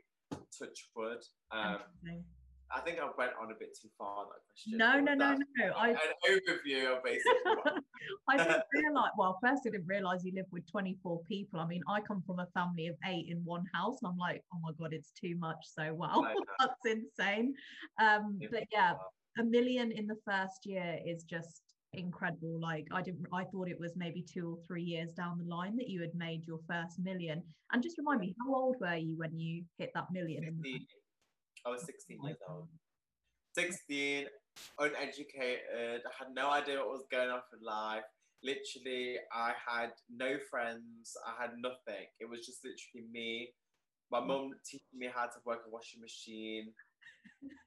Touch 0.57 0.89
wood. 0.95 1.19
Um, 1.51 1.79
I 2.71 2.81
think 2.81 2.99
I 2.99 3.09
went 3.17 3.31
on 3.41 3.51
a 3.51 3.55
bit 3.55 3.75
too 3.79 3.89
far 3.97 4.25
that 4.25 4.41
question. 4.47 4.77
No, 4.77 4.99
no, 4.99 5.13
no, 5.15 5.35
no. 5.57 5.73
I, 5.75 5.89
An 5.89 5.97
overview 6.29 6.95
of 6.95 7.03
basically 7.03 7.33
I 8.29 8.37
didn't 8.37 8.63
realize. 8.73 9.11
Well, 9.17 9.39
first 9.43 9.63
I 9.65 9.71
didn't 9.71 9.87
realize 9.87 10.23
you 10.23 10.33
live 10.35 10.45
with 10.51 10.69
24 10.69 11.21
people. 11.27 11.59
I 11.59 11.65
mean, 11.65 11.81
I 11.87 11.99
come 12.01 12.23
from 12.27 12.39
a 12.39 12.47
family 12.53 12.87
of 12.87 12.95
eight 13.07 13.27
in 13.29 13.43
one 13.43 13.65
house, 13.73 13.97
and 14.01 14.11
I'm 14.11 14.17
like, 14.17 14.43
oh 14.53 14.59
my 14.61 14.71
god, 14.79 14.93
it's 14.93 15.11
too 15.19 15.35
much. 15.37 15.57
So 15.63 15.93
wow, 15.93 16.21
know. 16.21 16.33
that's 16.59 16.85
insane. 16.85 17.55
Um, 17.99 18.37
Yeah. 18.39 18.47
but 18.51 18.63
yeah, 18.71 18.93
a 19.39 19.43
million 19.43 19.91
in 19.91 20.05
the 20.05 20.17
first 20.25 20.65
year 20.65 20.99
is 21.05 21.23
just 21.23 21.61
incredible. 21.93 22.59
Like 22.59 22.87
I 22.91 23.01
didn't, 23.01 23.25
I 23.33 23.43
thought 23.45 23.67
it 23.67 23.79
was 23.79 23.93
maybe 23.95 24.21
two 24.21 24.51
or 24.51 24.57
three 24.67 24.83
years 24.83 25.11
down 25.11 25.37
the 25.37 25.49
line 25.49 25.75
that 25.77 25.89
you 25.89 26.01
had 26.01 26.13
made 26.15 26.45
your 26.45 26.59
first 26.69 26.99
million. 26.99 27.43
And 27.71 27.83
just 27.83 27.97
remind 27.97 28.21
me, 28.21 28.35
how 28.39 28.53
old 28.53 28.75
were 28.79 28.95
you 28.95 29.17
when 29.17 29.37
you 29.37 29.63
hit 29.77 29.91
that 29.95 30.11
million? 30.11 30.43
16. 30.43 30.85
I 31.65 31.69
was 31.69 31.85
16 31.85 32.17
Oh 32.21 32.27
years 32.27 32.37
old. 32.49 32.67
16, 33.57 34.25
uneducated, 34.79 36.01
I 36.05 36.11
had 36.17 36.27
no 36.33 36.49
idea 36.49 36.77
what 36.77 36.89
was 36.89 37.05
going 37.11 37.29
on 37.29 37.41
in 37.51 37.65
life. 37.65 38.03
Literally, 38.43 39.17
I 39.33 39.53
had 39.67 39.91
no 40.09 40.37
friends, 40.49 41.17
I 41.27 41.41
had 41.41 41.51
nothing. 41.59 42.05
It 42.19 42.29
was 42.29 42.45
just 42.45 42.59
literally 42.63 43.09
me, 43.11 43.49
my 44.11 44.19
mum 44.19 44.51
teaching 44.65 44.97
me 44.97 45.09
how 45.13 45.25
to 45.25 45.39
work 45.45 45.59
a 45.67 45.69
washing 45.69 45.99
machine. 45.99 46.71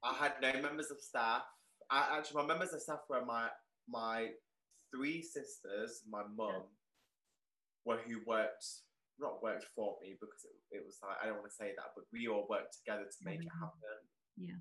I 0.02 0.14
had 0.14 0.32
no 0.40 0.52
members 0.62 0.90
of 0.90 1.00
staff. 1.00 1.42
I, 1.90 2.16
actually, 2.16 2.42
my 2.42 2.46
members 2.48 2.72
of 2.72 2.80
staff 2.80 3.00
were 3.08 3.24
my 3.24 3.48
my 3.88 4.30
three 4.90 5.22
sisters, 5.22 6.02
my 6.08 6.22
mum, 6.36 6.64
were 7.84 7.98
who 7.98 8.20
worked 8.26 8.64
not 9.18 9.42
worked 9.42 9.66
for 9.76 9.98
me 10.02 10.16
because 10.20 10.42
it, 10.44 10.78
it 10.78 10.82
was 10.84 10.98
like 11.02 11.16
I 11.22 11.26
don't 11.26 11.38
want 11.38 11.50
to 11.50 11.54
say 11.56 11.72
that, 11.76 11.92
but 11.94 12.04
we 12.12 12.26
all 12.28 12.46
worked 12.48 12.74
together 12.78 13.04
to 13.04 13.24
make 13.24 13.40
it 13.40 13.46
Mhm. 13.52 13.60
happen. 13.60 13.98
Yeah. 14.36 14.58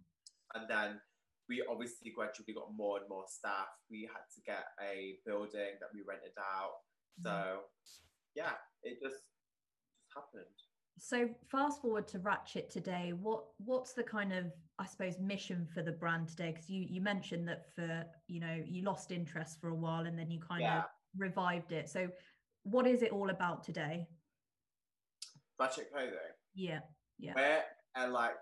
And 0.54 0.70
then 0.70 1.02
we 1.48 1.64
obviously 1.70 2.12
gradually 2.12 2.54
got 2.54 2.74
more 2.74 3.00
and 3.00 3.08
more 3.10 3.26
staff. 3.28 3.70
We 3.90 4.06
had 4.12 4.24
to 4.36 4.42
get 4.42 4.66
a 4.82 5.20
building 5.26 5.78
that 5.80 5.90
we 5.94 6.02
rented 6.02 6.38
out. 6.38 6.84
So 7.24 7.70
yeah, 8.36 8.58
it 8.84 9.00
just 9.02 9.16
just 9.16 10.14
happened. 10.16 10.58
So 10.98 11.30
fast 11.50 11.82
forward 11.82 12.08
to 12.10 12.20
Ratchet 12.20 12.70
today. 12.70 13.14
What 13.20 13.44
what's 13.58 13.94
the 13.94 14.04
kind 14.04 14.34
of 14.34 14.46
I 14.80 14.86
suppose 14.86 15.20
mission 15.20 15.68
for 15.74 15.82
the 15.82 15.92
brand 15.92 16.28
today? 16.30 16.52
Because 16.52 16.70
you 16.70 16.86
you 16.88 17.02
mentioned 17.02 17.48
that 17.48 17.66
for 17.76 18.06
you 18.28 18.40
know 18.40 18.62
you 18.66 18.84
lost 18.84 19.12
interest 19.12 19.60
for 19.60 19.70
a 19.70 19.76
while 19.76 20.06
and 20.06 20.18
then 20.18 20.30
you 20.30 20.40
kind 20.40 20.62
Yeah. 20.62 20.80
of 20.80 20.86
revived 21.18 21.72
it. 21.72 21.90
So 21.90 22.10
what 22.64 22.86
is 22.86 23.02
it 23.02 23.12
all 23.12 23.30
about 23.30 23.64
today? 23.64 24.08
Ratchet 25.60 25.92
clothing. 25.92 26.18
Yeah, 26.54 26.80
Yeah. 27.18 27.34
Where 27.34 27.64
and 27.96 28.14
like 28.14 28.36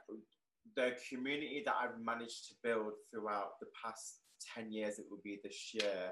the 0.75 0.95
community 1.09 1.63
that 1.65 1.75
I've 1.81 1.99
managed 1.99 2.47
to 2.49 2.55
build 2.63 2.93
throughout 3.11 3.59
the 3.59 3.67
past 3.83 4.21
10 4.55 4.71
years, 4.71 4.99
it 4.99 5.05
will 5.09 5.19
be 5.23 5.39
this 5.43 5.73
year. 5.73 6.11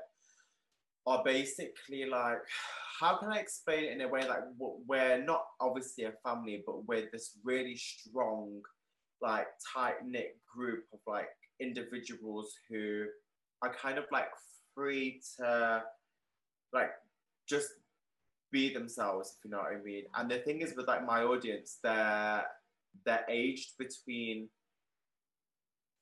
Are 1.08 1.24
basically 1.24 2.06
like 2.06 2.40
how 3.00 3.16
can 3.18 3.32
I 3.32 3.38
explain 3.38 3.86
it 3.86 3.94
in 3.94 4.02
a 4.02 4.08
way 4.08 4.28
like 4.28 4.42
we're 4.60 5.24
not 5.24 5.44
obviously 5.62 6.06
a 6.06 6.14
family, 6.26 6.64
but 6.66 6.86
we're 6.88 7.10
this 7.12 7.38
really 7.44 7.76
strong, 7.76 8.62
like 9.22 9.48
tight 9.74 10.06
knit 10.06 10.38
group 10.54 10.84
of 10.94 11.00
like 11.08 11.30
individuals 11.60 12.54
who 12.70 13.06
are 13.62 13.74
kind 13.74 13.98
of 13.98 14.06
like 14.12 14.30
free 14.74 15.22
to 15.38 15.84
like 16.74 16.90
just 17.48 17.70
be 18.52 18.74
themselves, 18.74 19.36
if 19.38 19.46
you 19.46 19.52
know 19.52 19.60
what 19.60 19.74
I 19.80 19.84
mean. 19.84 20.06
And 20.16 20.30
the 20.30 20.40
thing 20.40 20.62
is 20.62 20.74
with 20.76 20.88
like 20.88 21.06
my 21.06 21.22
audience, 21.22 21.78
they're 21.84 22.44
they're 23.06 23.26
aged 23.30 23.74
between 23.78 24.50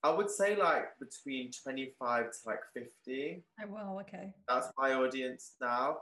I 0.06 0.12
would 0.12 0.30
say 0.30 0.56
like 0.56 0.90
between 1.00 1.50
25 1.64 2.26
to 2.26 2.38
like 2.46 2.60
50. 2.76 3.44
Oh 3.60 3.66
well, 3.68 3.98
okay. 4.02 4.36
That's 4.48 4.72
my 4.78 4.94
audience 4.94 5.54
now. 5.60 5.98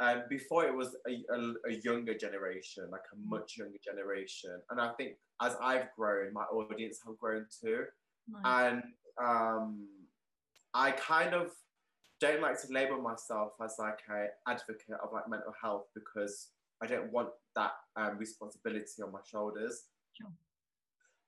And 0.00 0.20
um, 0.20 0.24
before 0.28 0.66
it 0.66 0.74
was 0.76 0.96
a, 1.08 1.12
a, 1.34 1.70
a, 1.70 1.72
younger 1.82 2.14
generation, 2.14 2.84
like 2.92 3.06
a 3.12 3.16
much 3.26 3.56
younger 3.56 3.78
generation. 3.82 4.60
And 4.70 4.78
I 4.78 4.90
think 4.92 5.14
as 5.40 5.56
I've 5.62 5.88
grown, 5.96 6.34
my 6.34 6.42
audience 6.42 7.00
have 7.06 7.18
grown 7.18 7.46
too. 7.60 7.84
Nice. 8.28 8.42
And 8.44 8.82
um, 9.18 9.88
I 10.74 10.90
kind 10.90 11.34
of 11.34 11.50
don't 12.20 12.42
like 12.42 12.60
to 12.60 12.70
label 12.70 13.00
myself 13.00 13.52
as 13.64 13.76
like 13.78 14.00
an 14.10 14.28
advocate 14.46 15.00
of 15.02 15.08
like 15.12 15.28
mental 15.28 15.54
health 15.60 15.86
because 15.94 16.48
I 16.82 16.86
don't 16.86 17.10
want 17.10 17.30
that 17.56 17.72
um, 17.96 18.18
responsibility 18.18 19.02
on 19.02 19.10
my 19.10 19.20
shoulders. 19.24 19.84
Sure. 20.12 20.30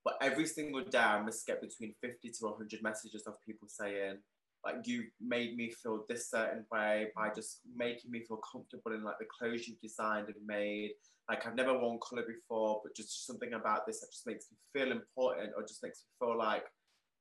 But 0.05 0.15
every 0.23 0.47
single 0.47 0.83
day, 0.85 0.99
I 0.99 1.23
must 1.23 1.47
get 1.47 1.61
between 1.61 1.95
50 2.01 2.31
to 2.31 2.45
100 2.47 2.83
messages 2.83 3.27
of 3.27 3.35
people 3.45 3.69
saying, 3.69 4.19
like, 4.65 4.77
you 4.85 5.05
made 5.21 5.57
me 5.57 5.71
feel 5.71 6.05
this 6.09 6.31
certain 6.31 6.65
way 6.71 7.09
by 7.17 7.31
just 7.35 7.61
making 7.75 8.11
me 8.11 8.25
feel 8.27 8.39
comfortable 8.39 8.93
in 8.93 9.03
like 9.03 9.19
the 9.19 9.27
clothes 9.39 9.67
you've 9.67 9.81
designed 9.81 10.29
and 10.29 10.47
made. 10.47 10.93
Like, 11.29 11.47
I've 11.47 11.55
never 11.55 11.79
worn 11.79 11.99
color 12.03 12.25
before, 12.27 12.81
but 12.83 12.95
just 12.95 13.27
something 13.27 13.55
about 13.55 13.87
this 13.87 14.01
that 14.01 14.11
just 14.11 14.27
makes 14.27 14.47
me 14.51 14.59
feel 14.73 14.93
important 14.93 15.53
or 15.57 15.63
just 15.63 15.83
makes 15.83 16.05
me 16.05 16.27
feel 16.27 16.37
like 16.37 16.65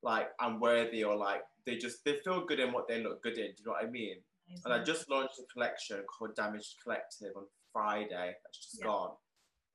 like 0.01 0.29
I'm 0.39 0.59
worthy 0.59 1.03
or 1.03 1.15
like 1.15 1.41
they 1.65 1.77
just 1.77 2.03
they 2.05 2.15
feel 2.23 2.45
good 2.45 2.59
in 2.59 2.71
what 2.71 2.87
they 2.87 3.03
look 3.03 3.21
good 3.21 3.37
in. 3.37 3.47
Do 3.47 3.53
you 3.59 3.65
know 3.65 3.71
what 3.73 3.85
I 3.85 3.89
mean? 3.89 4.17
Amazing. 4.47 4.63
And 4.65 4.73
I 4.73 4.83
just 4.83 5.09
launched 5.09 5.39
a 5.39 5.53
collection 5.53 6.03
called 6.07 6.35
Damaged 6.35 6.75
Collective 6.83 7.31
on 7.35 7.43
Friday. 7.71 8.33
That's 8.43 8.57
just 8.57 8.79
yeah. 8.79 8.85
gone. 8.85 9.11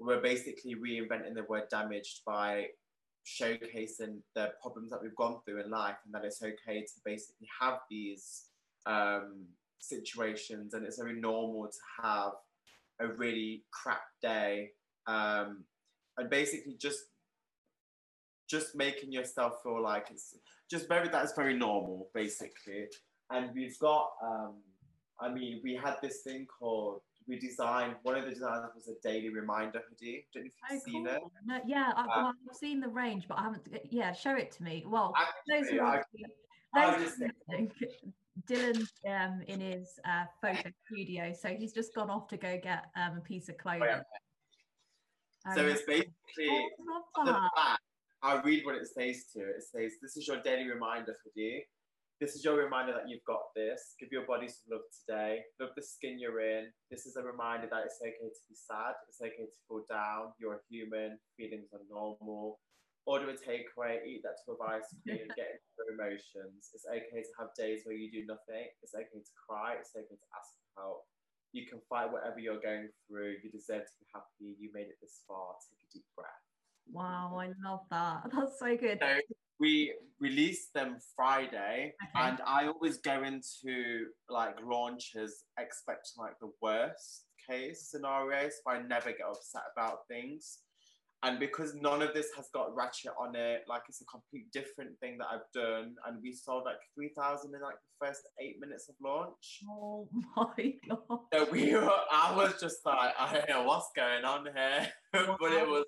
We're 0.01 0.21
basically 0.21 0.75
reinventing 0.75 1.35
the 1.35 1.45
word 1.49 1.65
damaged 1.71 2.23
by 2.27 2.67
showcasing 3.27 4.19
the 4.35 4.53
problems 4.61 4.91
that 4.91 5.03
we've 5.03 5.17
gone 5.17 5.39
through 5.45 5.63
in 5.63 5.71
life 5.71 5.97
and 6.05 6.15
that 6.15 6.25
it's 6.25 6.43
okay 6.43 6.83
to 6.83 7.01
basically 7.05 7.49
have 7.61 7.79
these 7.91 8.45
um, 8.87 9.45
situations 9.79 10.75
and 10.75 10.85
it's 10.85 10.99
very 10.99 11.19
normal 11.19 11.67
to 11.67 12.03
have 12.03 12.33
a 13.01 13.09
really 13.09 13.65
crap 13.71 14.03
day. 14.23 14.71
Um, 15.07 15.65
and 16.17 16.31
basically 16.31 16.77
just 16.81 17.01
just 18.49 18.77
making 18.77 19.11
yourself 19.11 19.55
feel 19.63 19.83
like 19.83 20.09
it's 20.11 20.37
just 20.71 20.87
very 20.87 21.09
that's 21.09 21.35
very 21.35 21.55
normal 21.55 22.09
basically. 22.15 22.87
And 23.31 23.51
we've 23.55 23.79
got 23.79 24.11
um 24.23 24.55
i 25.21 25.29
mean 25.29 25.61
we 25.63 25.75
had 25.75 25.95
this 26.03 26.23
thing 26.23 26.47
called 26.47 27.01
we 27.27 27.39
designed 27.39 27.95
one 28.03 28.17
of 28.17 28.25
the 28.25 28.31
designs 28.31 28.71
was 28.75 28.89
a 28.89 29.09
daily 29.09 29.29
reminder 29.29 29.81
hoodie 29.89 30.27
don't 30.33 30.45
know 30.45 30.49
if 30.49 30.55
you've 30.71 30.81
oh, 30.81 30.91
seen 30.91 31.07
cool. 31.07 31.15
it 31.15 31.23
no, 31.47 31.61
yeah 31.67 31.93
I've, 31.97 32.07
well, 32.07 32.27
um, 32.27 32.35
I've, 32.51 32.57
seen 32.57 32.81
the 32.81 32.89
range 32.89 33.27
but 33.29 33.39
i 33.39 33.43
haven't 33.43 33.67
yeah 33.91 34.13
show 34.13 34.37
it 34.37 34.51
to 34.53 34.63
me 34.63 34.85
well 34.87 35.15
those 35.51 35.69
who 35.69 35.81
are 35.81 36.05
Dylan 38.51 38.85
um, 39.09 39.43
in 39.47 39.61
his 39.61 40.01
uh, 40.05 40.25
photo 40.43 40.69
studio, 40.85 41.33
so 41.33 41.51
he's 41.51 41.73
just 41.73 41.95
gone 41.95 42.11
off 42.11 42.27
to 42.29 42.37
go 42.37 42.59
get 42.61 42.87
um, 42.97 43.19
a 43.19 43.21
piece 43.21 43.49
of 43.49 43.57
clothing. 43.59 43.83
Oh, 43.85 44.01
yeah. 45.47 45.55
so 45.55 45.61
um, 45.61 45.69
it's 45.69 45.83
basically 45.83 46.11
oh, 47.17 47.25
the 47.25 47.33
back 47.33 47.79
I'll 48.25 48.43
read 48.43 48.65
what 48.65 48.75
it 48.77 48.87
says 48.87 49.27
to. 49.35 49.41
It 49.41 49.63
says, 49.71 49.93
This 50.01 50.17
is 50.17 50.27
your 50.27 50.41
daily 50.41 50.67
reminder 50.69 51.15
for 51.23 51.31
you. 51.35 51.61
This 52.23 52.39
is 52.39 52.45
your 52.47 52.55
reminder 52.55 52.95
that 52.95 53.11
you've 53.11 53.27
got 53.27 53.51
this. 53.59 53.99
Give 53.99 54.09
your 54.15 54.23
body 54.23 54.47
some 54.47 54.79
love 54.79 54.87
today. 55.03 55.43
Love 55.59 55.75
the 55.75 55.83
skin 55.83 56.15
you're 56.15 56.39
in. 56.39 56.71
This 56.87 57.11
is 57.11 57.19
a 57.19 57.27
reminder 57.27 57.67
that 57.67 57.83
it's 57.83 57.99
okay 57.99 58.31
to 58.31 58.45
be 58.47 58.55
sad. 58.55 58.95
It's 59.11 59.19
okay 59.19 59.51
to 59.51 59.61
fall 59.67 59.83
down. 59.91 60.31
You're 60.39 60.63
a 60.63 60.65
human. 60.71 61.19
Feelings 61.35 61.75
are 61.75 61.83
normal. 61.91 62.63
Order 63.05 63.35
a 63.35 63.37
takeaway, 63.37 64.01
eat 64.07 64.23
that 64.23 64.39
to 64.47 64.55
a 64.55 64.79
ice 64.79 64.89
cream, 65.03 65.27
get 65.37 65.59
into 65.59 65.69
your 65.77 65.91
emotions. 65.93 66.71
It's 66.73 66.87
okay 66.89 67.21
to 67.21 67.33
have 67.37 67.53
days 67.59 67.83
where 67.85 67.99
you 67.99 68.09
do 68.09 68.25
nothing. 68.31 68.71
It's 68.81 68.95
okay 68.95 69.21
to 69.21 69.35
cry. 69.35 69.75
It's 69.77 69.93
okay 69.93 70.15
to 70.15 70.29
ask 70.39 70.55
for 70.55 70.71
help. 70.81 71.03
You 71.51 71.67
can 71.67 71.83
fight 71.91 72.09
whatever 72.15 72.39
you're 72.39 72.63
going 72.63 72.89
through. 73.05 73.43
You 73.43 73.51
deserve 73.51 73.85
to 73.85 73.97
be 74.01 74.07
happy. 74.15 74.57
You 74.57 74.71
made 74.73 74.87
it 74.89 74.97
this 75.03 75.27
far. 75.27 75.59
Take 75.67 75.83
a 75.83 75.89
deep 75.93 76.07
breath. 76.15 76.47
Wow, 76.89 77.37
I 77.43 77.51
love 77.61 77.85
that. 77.91 78.25
That's 78.33 78.57
so 78.63 78.71
good. 78.79 79.03
So 79.03 79.19
we 79.61 79.95
release 80.21 80.69
them 80.75 80.99
Friday, 81.17 81.95
okay. 82.03 82.29
and 82.29 82.39
I 82.47 82.67
always 82.67 82.99
go 82.99 83.23
into 83.23 84.07
like 84.29 84.57
launches 84.65 85.45
expecting 85.59 86.19
like 86.19 86.39
the 86.41 86.51
worst 86.61 87.25
case 87.49 87.89
scenario, 87.91 88.49
so 88.49 88.71
I 88.71 88.83
never 88.83 89.11
get 89.11 89.27
upset 89.29 89.63
about 89.77 90.07
things. 90.09 90.59
And 91.23 91.39
because 91.39 91.75
none 91.75 92.03
of 92.03 92.13
this 92.13 92.27
has 92.37 92.51
got 92.53 92.77
ratchet 92.77 93.13
on 93.19 93.35
it, 93.35 93.63
like 93.67 93.81
it's 93.89 94.03
a 94.03 94.05
complete 94.05 94.53
different 94.53 94.91
thing 95.01 95.17
that 95.19 95.29
I've 95.33 95.51
done. 95.55 95.95
And 96.07 96.19
we 96.23 96.35
sold 96.35 96.65
like 96.67 96.77
3,000 96.95 97.55
in 97.55 97.63
like 97.63 97.77
the 97.77 98.07
first 98.07 98.21
eight 98.39 98.57
minutes 98.61 98.91
of 98.91 98.95
launch. 99.03 99.63
Oh 99.67 100.07
my 100.37 100.75
God. 100.89 101.21
So 101.33 101.49
we 101.51 101.73
were, 101.75 101.91
I 102.13 102.35
was 102.37 102.61
just 102.61 102.85
like, 102.85 103.15
I 103.19 103.33
don't 103.33 103.49
know 103.49 103.63
what's 103.63 103.89
going 103.97 104.25
on 104.25 104.45
here. 104.55 104.89
but 105.13 105.53
it 105.53 105.67
was 105.67 105.87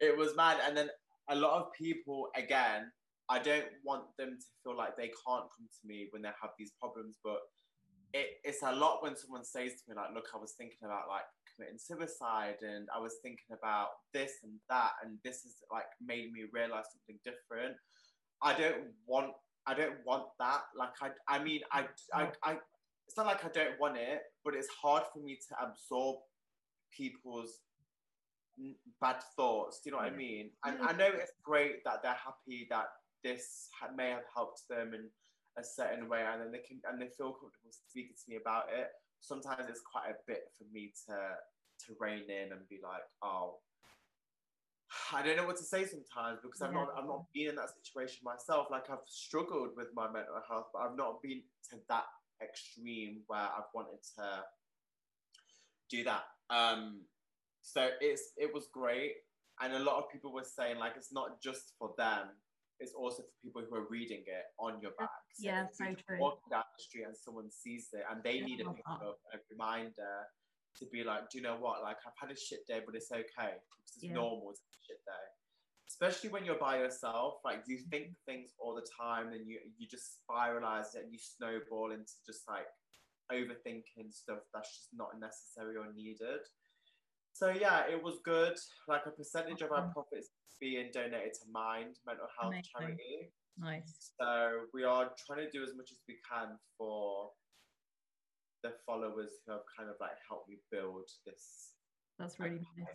it 0.00 0.16
was 0.16 0.34
mad. 0.36 0.58
And 0.66 0.76
then 0.76 0.88
a 1.28 1.34
lot 1.34 1.60
of 1.60 1.72
people, 1.72 2.28
again, 2.36 2.90
I 3.28 3.38
don't 3.38 3.66
want 3.84 4.04
them 4.18 4.38
to 4.38 4.46
feel 4.62 4.76
like 4.76 4.96
they 4.96 5.10
can't 5.26 5.48
come 5.50 5.66
to 5.66 5.86
me 5.86 6.08
when 6.10 6.22
they 6.22 6.28
have 6.40 6.50
these 6.58 6.72
problems, 6.80 7.16
but 7.24 7.38
it, 8.14 8.38
it's 8.44 8.62
a 8.62 8.72
lot 8.72 9.02
when 9.02 9.16
someone 9.16 9.44
says 9.44 9.72
to 9.72 9.82
me, 9.88 9.96
like, 9.96 10.14
look, 10.14 10.26
I 10.34 10.38
was 10.38 10.54
thinking 10.56 10.84
about 10.84 11.08
like 11.08 11.24
committing 11.54 11.78
suicide 11.78 12.62
and 12.62 12.88
I 12.94 13.00
was 13.00 13.16
thinking 13.22 13.50
about 13.52 13.88
this 14.14 14.32
and 14.44 14.52
that, 14.70 14.92
and 15.02 15.18
this 15.24 15.42
has 15.42 15.54
like 15.72 15.86
made 16.00 16.32
me 16.32 16.44
realize 16.52 16.84
something 16.92 17.18
different. 17.24 17.76
I 18.42 18.56
don't 18.56 18.92
want 19.06 19.32
I 19.66 19.74
don't 19.74 19.96
want 20.04 20.26
that. 20.38 20.62
Like 20.78 20.90
I 21.02 21.10
I 21.28 21.42
mean 21.42 21.60
I 21.72 21.86
I, 22.14 22.28
I 22.44 22.56
it's 23.08 23.16
not 23.16 23.26
like 23.26 23.44
I 23.44 23.48
don't 23.48 23.78
want 23.80 23.96
it, 23.96 24.20
but 24.44 24.54
it's 24.54 24.68
hard 24.68 25.02
for 25.12 25.20
me 25.20 25.38
to 25.48 25.64
absorb 25.64 26.16
people's 26.96 27.60
bad 29.00 29.22
thoughts. 29.36 29.80
Do 29.80 29.90
you 29.90 29.92
know 29.92 30.02
what 30.02 30.12
I 30.12 30.16
mean? 30.16 30.50
And 30.64 30.78
I 30.82 30.92
know 30.92 31.10
it's 31.12 31.32
great 31.42 31.84
that 31.84 32.02
they're 32.02 32.12
happy 32.12 32.66
that 32.70 32.86
this 33.22 33.68
may 33.94 34.10
have 34.10 34.24
helped 34.34 34.62
them 34.68 34.94
in 34.94 35.08
a 35.58 35.64
certain 35.64 36.08
way, 36.08 36.22
and 36.22 36.40
then 36.40 36.52
they 36.52 36.58
can 36.58 36.80
and 36.90 37.00
they 37.00 37.08
feel 37.16 37.32
comfortable 37.32 37.72
speaking 37.88 38.14
to 38.16 38.30
me 38.30 38.36
about 38.36 38.66
it. 38.72 38.88
Sometimes 39.20 39.68
it's 39.68 39.80
quite 39.80 40.10
a 40.10 40.16
bit 40.26 40.44
for 40.56 40.64
me 40.72 40.92
to 41.06 41.16
to 41.86 41.96
rein 42.00 42.24
in 42.28 42.52
and 42.52 42.68
be 42.68 42.78
like, 42.82 43.02
oh, 43.22 43.58
I 45.12 45.22
don't 45.22 45.36
know 45.36 45.46
what 45.46 45.56
to 45.56 45.64
say 45.64 45.84
sometimes 45.84 46.38
because 46.42 46.62
I'm 46.62 46.72
not 46.72 46.88
I'm 46.96 47.06
not 47.06 47.24
been 47.34 47.48
in 47.48 47.56
that 47.56 47.70
situation 47.70 48.20
myself. 48.24 48.68
Like 48.70 48.90
I've 48.90 49.06
struggled 49.06 49.70
with 49.76 49.88
my 49.94 50.06
mental 50.06 50.40
health, 50.48 50.66
but 50.72 50.80
I've 50.80 50.96
not 50.96 51.22
been 51.22 51.42
to 51.70 51.76
that 51.88 52.04
extreme 52.42 53.22
where 53.26 53.40
I've 53.40 53.70
wanted 53.74 54.00
to 54.16 54.44
do 55.90 56.04
that. 56.04 56.24
Um, 56.50 57.02
so 57.66 57.90
it's 58.00 58.30
it 58.36 58.54
was 58.54 58.68
great, 58.72 59.14
and 59.60 59.74
a 59.74 59.80
lot 59.80 59.98
of 59.98 60.04
people 60.12 60.32
were 60.32 60.46
saying 60.46 60.78
like 60.78 60.92
it's 60.96 61.12
not 61.12 61.42
just 61.42 61.74
for 61.78 61.90
them; 61.98 62.30
it's 62.78 62.94
also 62.94 63.22
for 63.26 63.34
people 63.42 63.62
who 63.68 63.74
are 63.74 63.90
reading 63.90 64.22
it 64.22 64.46
on 64.60 64.80
your 64.80 64.92
back. 64.96 65.10
So 65.34 65.50
yeah, 65.50 65.66
so 65.72 65.84
true. 66.06 66.20
Walking 66.20 66.46
down 66.48 66.62
the 66.62 66.82
street 66.82 67.04
and 67.10 67.16
someone 67.16 67.50
sees 67.50 67.88
it, 67.92 68.06
and 68.08 68.22
they 68.22 68.38
need 68.38 68.60
a 68.60 68.70
pick 68.70 68.86
uh-huh. 68.86 69.10
up, 69.10 69.18
a 69.34 69.38
reminder 69.50 70.14
to 70.78 70.86
be 70.92 71.02
like, 71.02 71.28
do 71.28 71.38
you 71.38 71.42
know 71.42 71.56
what? 71.58 71.82
Like 71.82 71.96
I've 72.06 72.14
had 72.14 72.30
a 72.30 72.38
shit 72.38 72.62
day, 72.68 72.80
but 72.86 72.94
it's 72.94 73.10
okay 73.10 73.58
because 73.58 73.90
it's 73.98 74.04
yeah. 74.06 74.14
normal 74.14 74.54
to 74.54 74.62
have 74.62 74.78
a 74.78 74.84
shit 74.86 75.02
day. 75.02 75.26
Especially 75.90 76.30
when 76.30 76.44
you're 76.44 76.62
by 76.62 76.78
yourself, 76.78 77.42
like 77.44 77.66
you 77.66 77.82
mm-hmm. 77.82 77.90
think 77.90 78.06
things 78.26 78.54
all 78.60 78.76
the 78.78 78.86
time, 78.94 79.34
and 79.34 79.42
you 79.42 79.58
you 79.76 79.90
just 79.90 80.22
spiralize 80.22 80.94
it 80.94 81.02
and 81.02 81.10
you 81.10 81.18
snowball 81.18 81.90
into 81.90 82.14
just 82.22 82.46
like 82.46 82.70
overthinking 83.34 84.14
stuff 84.14 84.46
that's 84.54 84.70
just 84.70 84.94
not 84.94 85.18
necessary 85.18 85.74
or 85.74 85.90
needed. 85.90 86.46
So 87.36 87.50
yeah, 87.50 87.82
it 87.90 88.02
was 88.02 88.18
good. 88.24 88.54
Like 88.88 89.02
a 89.06 89.10
percentage 89.10 89.60
of 89.60 89.70
our 89.70 89.88
profits 89.92 90.30
being 90.58 90.90
donated 90.90 91.34
to 91.34 91.50
Mind 91.52 91.96
Mental 92.06 92.26
Health 92.40 92.54
Amazing. 92.54 92.70
Charity. 92.78 93.30
Nice. 93.58 94.12
So 94.18 94.60
we 94.72 94.84
are 94.84 95.10
trying 95.26 95.44
to 95.44 95.50
do 95.50 95.62
as 95.62 95.76
much 95.76 95.90
as 95.90 95.98
we 96.08 96.16
can 96.30 96.56
for 96.78 97.30
the 98.62 98.72
followers 98.86 99.32
who 99.44 99.52
have 99.52 99.62
kind 99.76 99.90
of 99.90 99.96
like 100.00 100.16
helped 100.26 100.48
me 100.48 100.56
build 100.72 101.10
this. 101.26 101.72
That's 102.18 102.40
really 102.40 102.66
nice. 102.78 102.88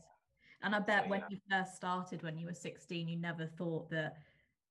And 0.64 0.74
I 0.76 0.80
bet 0.80 1.04
so, 1.04 1.10
when 1.12 1.20
yeah. 1.20 1.26
you 1.30 1.38
first 1.50 1.76
started, 1.76 2.24
when 2.24 2.38
you 2.38 2.48
were 2.48 2.54
16, 2.54 3.08
you 3.08 3.18
never 3.18 3.46
thought 3.46 3.92
that 3.92 4.16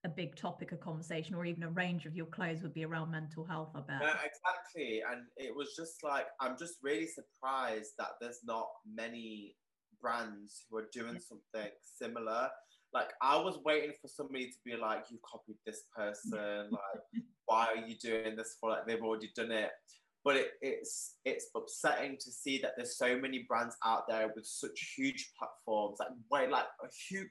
a 0.04 0.09
big 0.09 0.35
topic 0.35 0.72
of 0.72 0.80
conversation 0.80 1.35
or 1.35 1.44
even 1.44 1.62
a 1.62 1.68
range 1.68 2.06
of 2.06 2.16
your 2.16 2.26
clothes 2.26 2.62
would 2.62 2.72
be 2.72 2.87
around 2.87 3.11
mental 3.11 3.44
health 3.44 3.68
i 3.74 3.80
bet 3.80 4.00
Yeah, 4.00 4.16
exactly. 4.24 5.02
And 5.06 5.26
it 5.37 5.54
was 5.54 5.74
just 5.76 6.02
like, 6.02 6.24
I'm 6.40 6.56
just 6.59 6.76
really 6.83 7.06
surprised 7.06 7.90
that 7.98 8.12
there's 8.18 8.40
not 8.44 8.66
many 8.90 9.56
brands 10.01 10.65
who 10.71 10.79
are 10.79 10.89
doing 10.93 11.19
something 11.21 11.71
similar. 11.83 12.49
Like, 12.93 13.11
I 13.23 13.37
was 13.37 13.59
waiting 13.65 13.93
for 14.01 14.09
somebody 14.09 14.47
to 14.47 14.57
be 14.65 14.77
like, 14.77 15.05
you 15.11 15.19
copied 15.25 15.57
this 15.67 15.83
person. 15.97 16.71
Like, 16.73 17.23
why 17.47 17.67
are 17.75 17.87
you 17.87 17.97
doing 17.97 18.37
this 18.37 18.57
for? 18.61 18.71
Like, 18.71 18.87
they've 18.87 19.03
already 19.03 19.31
done 19.35 19.51
it. 19.53 19.71
But 20.25 20.37
it, 20.37 20.49
it's 20.61 21.17
it's 21.25 21.49
upsetting 21.57 22.17
to 22.21 22.31
see 22.31 22.59
that 22.63 22.73
there's 22.77 22.99
so 22.99 23.19
many 23.19 23.45
brands 23.49 23.77
out 23.85 24.07
there 24.09 24.31
with 24.37 24.45
such 24.47 24.95
huge 24.97 25.33
platforms, 25.39 25.97
like 25.99 26.11
way 26.31 26.47
like 26.51 26.67
a 26.85 26.89
huge, 27.09 27.29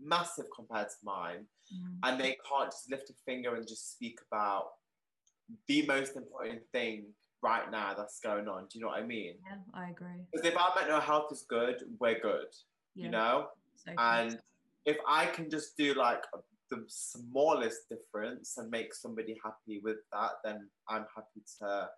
massive 0.00 0.46
compared 0.54 0.88
to 0.88 0.96
mine, 1.04 1.46
Mm. 1.72 1.98
and 2.02 2.20
they 2.20 2.36
can't 2.48 2.70
just 2.70 2.90
lift 2.90 3.08
a 3.10 3.14
finger 3.24 3.54
and 3.54 3.66
just 3.66 3.92
speak 3.94 4.18
about 4.30 4.64
the 5.68 5.86
most 5.86 6.16
important 6.16 6.60
thing 6.72 7.06
right 7.42 7.70
now 7.70 7.94
that's 7.96 8.20
going 8.20 8.46
on. 8.48 8.66
Do 8.70 8.78
you 8.78 8.84
know 8.84 8.88
what 8.88 9.00
I 9.00 9.06
mean? 9.06 9.34
yeah 9.48 9.56
i 9.74 9.90
agree 9.90 10.24
Because 10.30 10.46
if 10.46 10.56
our 10.56 10.72
mental 10.76 11.00
health 11.00 11.32
is 11.32 11.44
good, 11.48 11.82
we're 11.98 12.20
good, 12.20 12.46
yeah 12.94 13.04
you 13.04 13.10
know? 13.10 13.46
so 13.76 13.92
And 13.98 14.38
if 14.84 14.96
I 15.06 15.26
can 15.26 15.50
just 15.50 15.76
do 15.76 15.94
like 15.94 16.22
the 16.70 16.84
smallest 16.88 17.88
difference 17.88 18.56
and 18.58 18.70
make 18.70 18.94
somebody 18.94 19.38
happy 19.44 19.80
with 19.82 19.98
that, 20.12 20.32
then 20.44 20.68
I'm 20.88 21.06
happy 21.14 21.42
to 21.60 21.88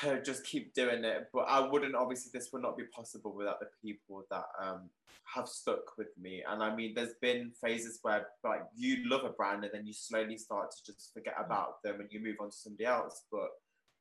to 0.00 0.22
just 0.22 0.44
keep 0.44 0.74
doing 0.74 1.04
it. 1.04 1.28
But 1.32 1.42
I 1.42 1.60
wouldn't 1.60 1.94
obviously 1.94 2.30
this 2.32 2.50
would 2.52 2.62
not 2.62 2.76
be 2.76 2.84
possible 2.84 3.32
without 3.34 3.60
the 3.60 3.68
people 3.82 4.24
that 4.30 4.44
um 4.60 4.88
have 5.34 5.48
stuck 5.48 5.96
with 5.98 6.08
me. 6.20 6.42
And 6.48 6.62
I 6.62 6.74
mean 6.74 6.92
there's 6.94 7.14
been 7.20 7.52
phases 7.62 7.98
where 8.02 8.26
like 8.44 8.62
you 8.76 9.08
love 9.08 9.24
a 9.24 9.30
brand 9.30 9.64
and 9.64 9.72
then 9.72 9.86
you 9.86 9.92
slowly 9.92 10.36
start 10.36 10.70
to 10.70 10.92
just 10.92 11.12
forget 11.12 11.34
about 11.44 11.82
them 11.82 12.00
and 12.00 12.08
you 12.12 12.20
move 12.20 12.36
on 12.40 12.50
to 12.50 12.56
somebody 12.56 12.84
else. 12.84 13.22
But 13.30 13.48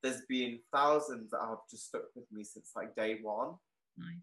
there's 0.03 0.21
been 0.27 0.59
thousands 0.73 1.31
that 1.31 1.39
have 1.41 1.59
just 1.71 1.87
stuck 1.87 2.03
with 2.15 2.25
me 2.31 2.43
since 2.43 2.71
like 2.75 2.95
day 2.95 3.19
one 3.23 3.55
nice 3.97 4.17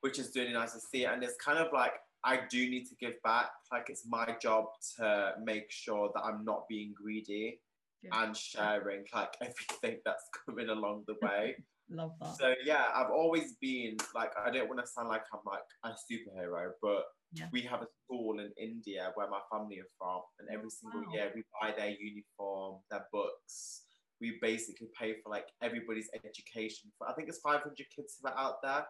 which 0.00 0.18
is 0.18 0.32
really 0.34 0.52
nice 0.52 0.72
to 0.72 0.80
see. 0.80 1.04
And 1.04 1.22
it's 1.22 1.36
kind 1.36 1.58
of 1.60 1.72
like 1.72 1.92
I 2.24 2.40
do 2.50 2.68
need 2.68 2.86
to 2.86 2.94
give 2.96 3.22
back. 3.22 3.50
Like 3.70 3.86
it's 3.88 4.04
my 4.06 4.34
job 4.40 4.64
to 4.96 5.34
make 5.44 5.70
sure 5.70 6.10
that 6.14 6.22
I'm 6.22 6.44
not 6.44 6.66
being 6.68 6.92
greedy 6.92 7.60
Yeah. 8.02 8.22
and 8.24 8.36
sharing 8.36 9.04
like 9.14 9.32
everything 9.40 10.00
that's 10.04 10.24
coming 10.44 10.70
along 10.70 11.04
the 11.06 11.14
way. 11.22 11.56
love 11.90 12.12
that 12.20 12.36
so 12.36 12.54
yeah, 12.64 12.86
I've 12.94 13.10
always 13.12 13.54
been 13.60 13.96
like 14.14 14.32
I 14.44 14.50
don't 14.50 14.68
want 14.68 14.80
to 14.80 14.86
sound 14.86 15.08
like 15.08 15.22
I'm 15.32 15.40
like 15.46 15.68
a 15.84 15.90
superhero, 15.90 16.72
but 16.82 17.04
Yeah. 17.32 17.48
we 17.52 17.60
have 17.62 17.82
a 17.82 17.88
school 18.02 18.40
in 18.40 18.50
India 18.58 19.12
where 19.14 19.28
my 19.30 19.40
family 19.52 19.78
are 19.78 19.92
from, 19.98 20.22
and 20.38 20.48
every 20.56 20.70
single 20.70 21.02
Wow. 21.06 21.12
year 21.14 21.32
we 21.34 21.42
buy 21.60 21.70
their 21.78 21.90
uniform, 21.90 22.80
their 22.90 23.06
books. 23.12 23.84
We 24.22 24.38
basically 24.40 24.88
pay 24.98 25.16
for 25.22 25.28
like 25.28 25.48
everybody's 25.60 26.08
education. 26.14 26.90
For 26.96 27.10
I 27.10 27.12
think 27.12 27.28
it's 27.28 27.40
500 27.40 27.76
kids 27.94 28.16
that 28.22 28.32
are 28.32 28.38
out 28.38 28.62
there 28.62 28.86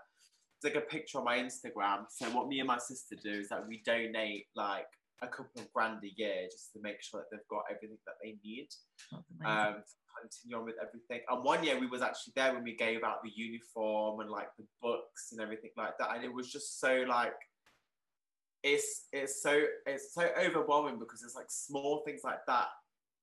like 0.64 0.74
a 0.76 0.80
picture 0.80 1.18
on 1.18 1.24
my 1.24 1.38
Instagram. 1.38 2.04
So 2.10 2.26
what 2.30 2.48
me 2.48 2.60
and 2.60 2.68
my 2.68 2.78
sister 2.78 3.16
do 3.22 3.32
is 3.32 3.48
that 3.48 3.66
we 3.66 3.82
donate 3.84 4.46
like 4.54 4.86
a 5.22 5.26
couple 5.26 5.60
of 5.62 5.72
grand 5.72 5.98
a 6.04 6.10
year 6.16 6.46
just 6.50 6.72
to 6.72 6.80
make 6.82 7.02
sure 7.02 7.20
that 7.20 7.26
they've 7.30 7.48
got 7.48 7.64
everything 7.70 7.98
that 8.06 8.14
they 8.22 8.36
need 8.44 8.68
um, 9.44 9.74
to 9.74 10.20
continue 10.20 10.56
on 10.56 10.64
with 10.64 10.74
everything. 10.80 11.24
And 11.28 11.44
one 11.44 11.62
year 11.64 11.78
we 11.78 11.86
was 11.86 12.02
actually 12.02 12.32
there 12.36 12.54
when 12.54 12.64
we 12.64 12.76
gave 12.76 13.02
out 13.04 13.22
the 13.22 13.30
uniform 13.34 14.20
and 14.20 14.30
like 14.30 14.48
the 14.58 14.64
books 14.80 15.32
and 15.32 15.40
everything 15.40 15.70
like 15.76 15.96
that. 15.98 16.14
And 16.14 16.24
it 16.24 16.32
was 16.32 16.50
just 16.50 16.80
so 16.80 17.04
like 17.08 17.34
it's 18.62 19.06
it's 19.12 19.42
so 19.42 19.60
it's 19.86 20.14
so 20.14 20.28
overwhelming 20.40 20.98
because 20.98 21.22
it's 21.22 21.34
like 21.34 21.50
small 21.50 22.02
things 22.04 22.20
like 22.22 22.46
that 22.46 22.68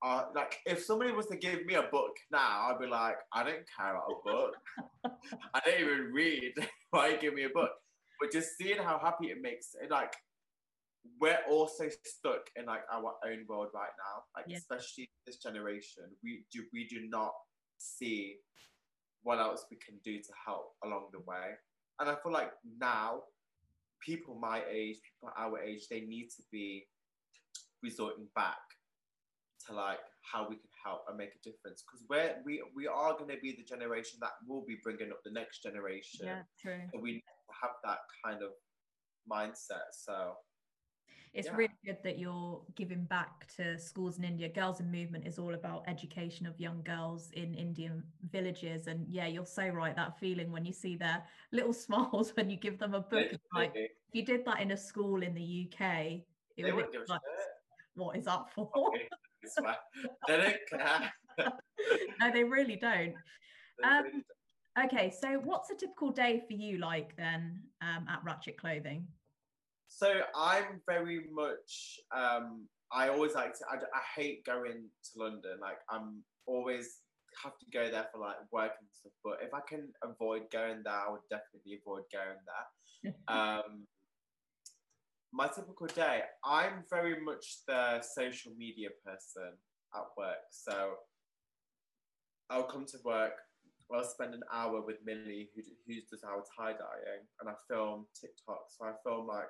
are 0.01 0.29
like 0.35 0.57
if 0.65 0.83
somebody 0.83 1.11
was 1.11 1.27
to 1.27 1.37
give 1.37 1.65
me 1.65 1.75
a 1.75 1.83
book 1.83 2.15
now, 2.31 2.69
I'd 2.69 2.79
be 2.79 2.87
like, 2.87 3.15
I 3.33 3.43
don't 3.43 3.65
care 3.77 3.91
about 3.91 4.07
a 4.09 4.29
book. 4.29 4.55
I 5.53 5.59
don't 5.65 5.79
even 5.81 6.11
read. 6.13 6.53
Why 6.91 7.15
give 7.17 7.33
me 7.33 7.43
a 7.43 7.49
book? 7.49 7.71
But 8.19 8.31
just 8.31 8.57
seeing 8.57 8.77
how 8.77 8.99
happy 8.99 9.27
it 9.27 9.41
makes 9.41 9.75
it 9.81 9.91
like 9.91 10.13
we're 11.19 11.39
also 11.49 11.85
stuck 12.05 12.49
in 12.55 12.65
like 12.65 12.81
our 12.91 13.13
own 13.25 13.45
world 13.47 13.69
right 13.73 13.91
now. 13.97 14.23
Like 14.35 14.45
Yeah. 14.47 14.57
especially 14.57 15.09
this 15.25 15.37
generation. 15.37 16.03
We 16.23 16.43
do 16.51 16.63
we 16.73 16.87
do 16.87 17.07
not 17.09 17.33
see 17.77 18.37
what 19.23 19.39
else 19.39 19.65
we 19.69 19.77
can 19.77 19.99
do 20.03 20.17
to 20.17 20.29
help 20.45 20.75
along 20.83 21.09
the 21.11 21.19
way. 21.19 21.55
And 21.99 22.09
I 22.09 22.15
feel 22.23 22.31
like 22.31 22.51
now 22.79 23.23
people 23.99 24.35
my 24.35 24.63
age, 24.69 24.97
people 25.03 25.33
our 25.37 25.61
age, 25.61 25.87
they 25.89 26.01
need 26.01 26.29
to 26.37 26.43
be 26.51 26.87
resorting 27.83 28.27
back 28.35 28.57
to 29.69 29.75
like 29.75 29.99
how 30.21 30.47
we 30.47 30.55
can 30.55 30.69
help 30.83 31.01
and 31.07 31.17
make 31.17 31.31
a 31.35 31.43
difference 31.43 31.83
because 31.83 32.05
we're 32.09 32.35
we 32.45 32.61
we 32.75 32.87
are 32.87 33.13
going 33.13 33.29
to 33.29 33.37
be 33.41 33.55
the 33.55 33.63
generation 33.63 34.17
that 34.21 34.31
will 34.47 34.63
be 34.65 34.77
bringing 34.83 35.11
up 35.11 35.19
the 35.23 35.31
next 35.31 35.63
generation 35.63 36.25
yeah, 36.25 36.41
true. 36.61 36.81
so 36.93 36.99
we 36.99 37.13
need 37.13 37.19
to 37.19 37.53
have 37.61 37.71
that 37.83 37.99
kind 38.25 38.41
of 38.43 38.51
mindset 39.31 39.89
so 39.91 40.33
It's 41.31 41.47
Yeah. 41.47 41.57
really 41.57 41.79
good 41.85 41.99
that 42.03 42.17
you're 42.17 42.65
giving 42.73 43.05
back 43.05 43.47
to 43.57 43.77
schools 43.77 44.17
in 44.17 44.23
India. 44.23 44.49
Girls 44.49 44.79
in 44.79 44.89
Movement 44.89 45.27
is 45.27 45.37
all 45.37 45.53
about 45.53 45.83
education 45.87 46.47
of 46.47 46.59
young 46.59 46.81
girls 46.81 47.29
in 47.33 47.53
Indian 47.53 48.01
villages. 48.31 48.87
And 48.87 49.07
yeah, 49.07 49.27
you're 49.27 49.45
so 49.45 49.67
right. 49.67 49.95
That 49.95 50.17
feeling 50.19 50.51
when 50.51 50.65
you 50.65 50.73
see 50.73 50.95
their 50.97 51.23
little 51.51 51.73
smiles 51.73 52.35
when 52.35 52.49
you 52.49 52.57
give 52.57 52.79
them 52.79 52.95
a 52.95 53.01
book. 53.01 53.27
Like 53.53 53.73
if 53.75 53.91
you 54.13 54.25
did 54.25 54.43
that 54.45 54.59
in 54.59 54.71
a 54.71 54.77
school 54.77 55.21
in 55.21 55.35
the 55.35 55.47
UK, 55.65 55.81
it 56.57 56.73
would 56.75 56.91
be 56.91 56.97
like, 57.07 57.21
what 57.93 58.17
is 58.17 58.25
that 58.25 58.49
for? 58.55 58.71
Okay, 58.75 59.07
I 59.43 59.47
swear. 59.61 59.75
they 60.27 60.37
don't 60.37 60.81
care 60.81 61.11
no, 62.19 62.31
they 62.31 62.43
really 62.43 62.75
don't. 62.75 63.13
They 63.81 63.87
Um, 63.87 64.03
really 64.03 64.23
don't. 64.75 64.85
Okay, 64.85 65.09
so 65.11 65.39
what's 65.39 65.69
a 65.71 65.75
typical 65.75 66.11
day 66.11 66.43
for 66.47 66.53
you 66.53 66.77
like 66.77 67.15
then 67.17 67.63
um, 67.81 68.05
at 68.09 68.21
Ratchet 68.23 68.57
Clothing? 68.57 69.07
So 69.87 70.21
I'm 70.35 70.81
very 70.87 71.21
much. 71.31 71.99
Um, 72.15 72.67
I 72.91 73.09
always 73.09 73.33
like 73.33 73.53
to. 73.53 73.65
I, 73.69 73.75
I 73.75 74.01
hate 74.15 74.45
going 74.45 74.83
to 75.03 75.09
London. 75.15 75.57
Like 75.61 75.77
I'm 75.89 76.23
always 76.45 76.99
have 77.43 77.57
to 77.59 77.65
go 77.73 77.89
there 77.91 78.07
for 78.11 78.19
like 78.19 78.35
work 78.51 78.71
and 78.79 78.89
stuff. 78.91 79.11
But 79.23 79.37
if 79.41 79.53
I 79.53 79.61
can 79.67 79.89
avoid 80.03 80.43
going 80.51 80.81
there, 80.83 80.93
I 80.93 81.09
would 81.09 81.21
definitely 81.29 81.79
avoid 81.81 82.03
going 82.13 82.37
there. 82.45 83.13
Um, 83.27 83.87
my 85.31 85.47
typical 85.47 85.87
day. 85.87 86.21
I'm 86.43 86.83
very 86.89 87.21
much 87.21 87.59
the 87.67 88.01
social 88.01 88.51
media 88.57 88.89
person 89.05 89.53
at 89.95 90.05
work. 90.17 90.37
So 90.51 90.93
I'll 92.49 92.63
come 92.63 92.85
to 92.87 92.97
work. 93.03 93.33
I'll 93.91 94.03
spend 94.03 94.35
an 94.35 94.43
hour 94.53 94.81
with 94.81 94.97
Millie, 95.03 95.49
who, 95.55 95.63
who 95.87 95.95
does 96.11 96.23
our 96.23 96.43
tie 96.55 96.73
dyeing, 96.73 97.25
and 97.41 97.49
I 97.49 97.53
film 97.67 98.05
TikToks. 98.13 98.77
So 98.77 98.85
I 98.85 98.91
film 99.03 99.27
like 99.27 99.47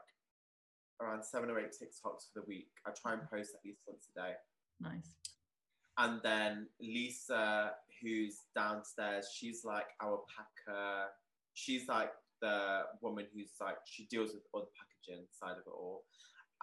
around 1.01 1.23
seven 1.23 1.49
or 1.49 1.59
eight 1.59 1.71
TikToks 1.71 2.31
for 2.31 2.35
the 2.35 2.43
week. 2.47 2.69
I 2.87 2.91
try 2.91 3.13
and 3.13 3.29
post 3.29 3.51
at 3.55 3.65
least 3.65 3.81
once 3.85 4.07
a 4.15 4.21
day. 4.21 4.33
Nice. 4.79 5.15
And 5.97 6.21
then 6.23 6.67
Lisa, 6.79 7.71
who's 8.01 8.37
downstairs, 8.55 9.29
she's 9.35 9.65
like 9.65 9.87
our 10.01 10.21
packer. 10.33 11.07
She's 11.53 11.89
like 11.89 12.11
the 12.41 12.83
woman 13.01 13.25
who's 13.33 13.51
like, 13.59 13.75
she 13.85 14.05
deals 14.05 14.31
with 14.33 14.43
all 14.53 14.61
the 14.61 14.67
packaging 14.99 15.25
side 15.31 15.57
of 15.57 15.63
it 15.65 15.73
all. 15.73 16.03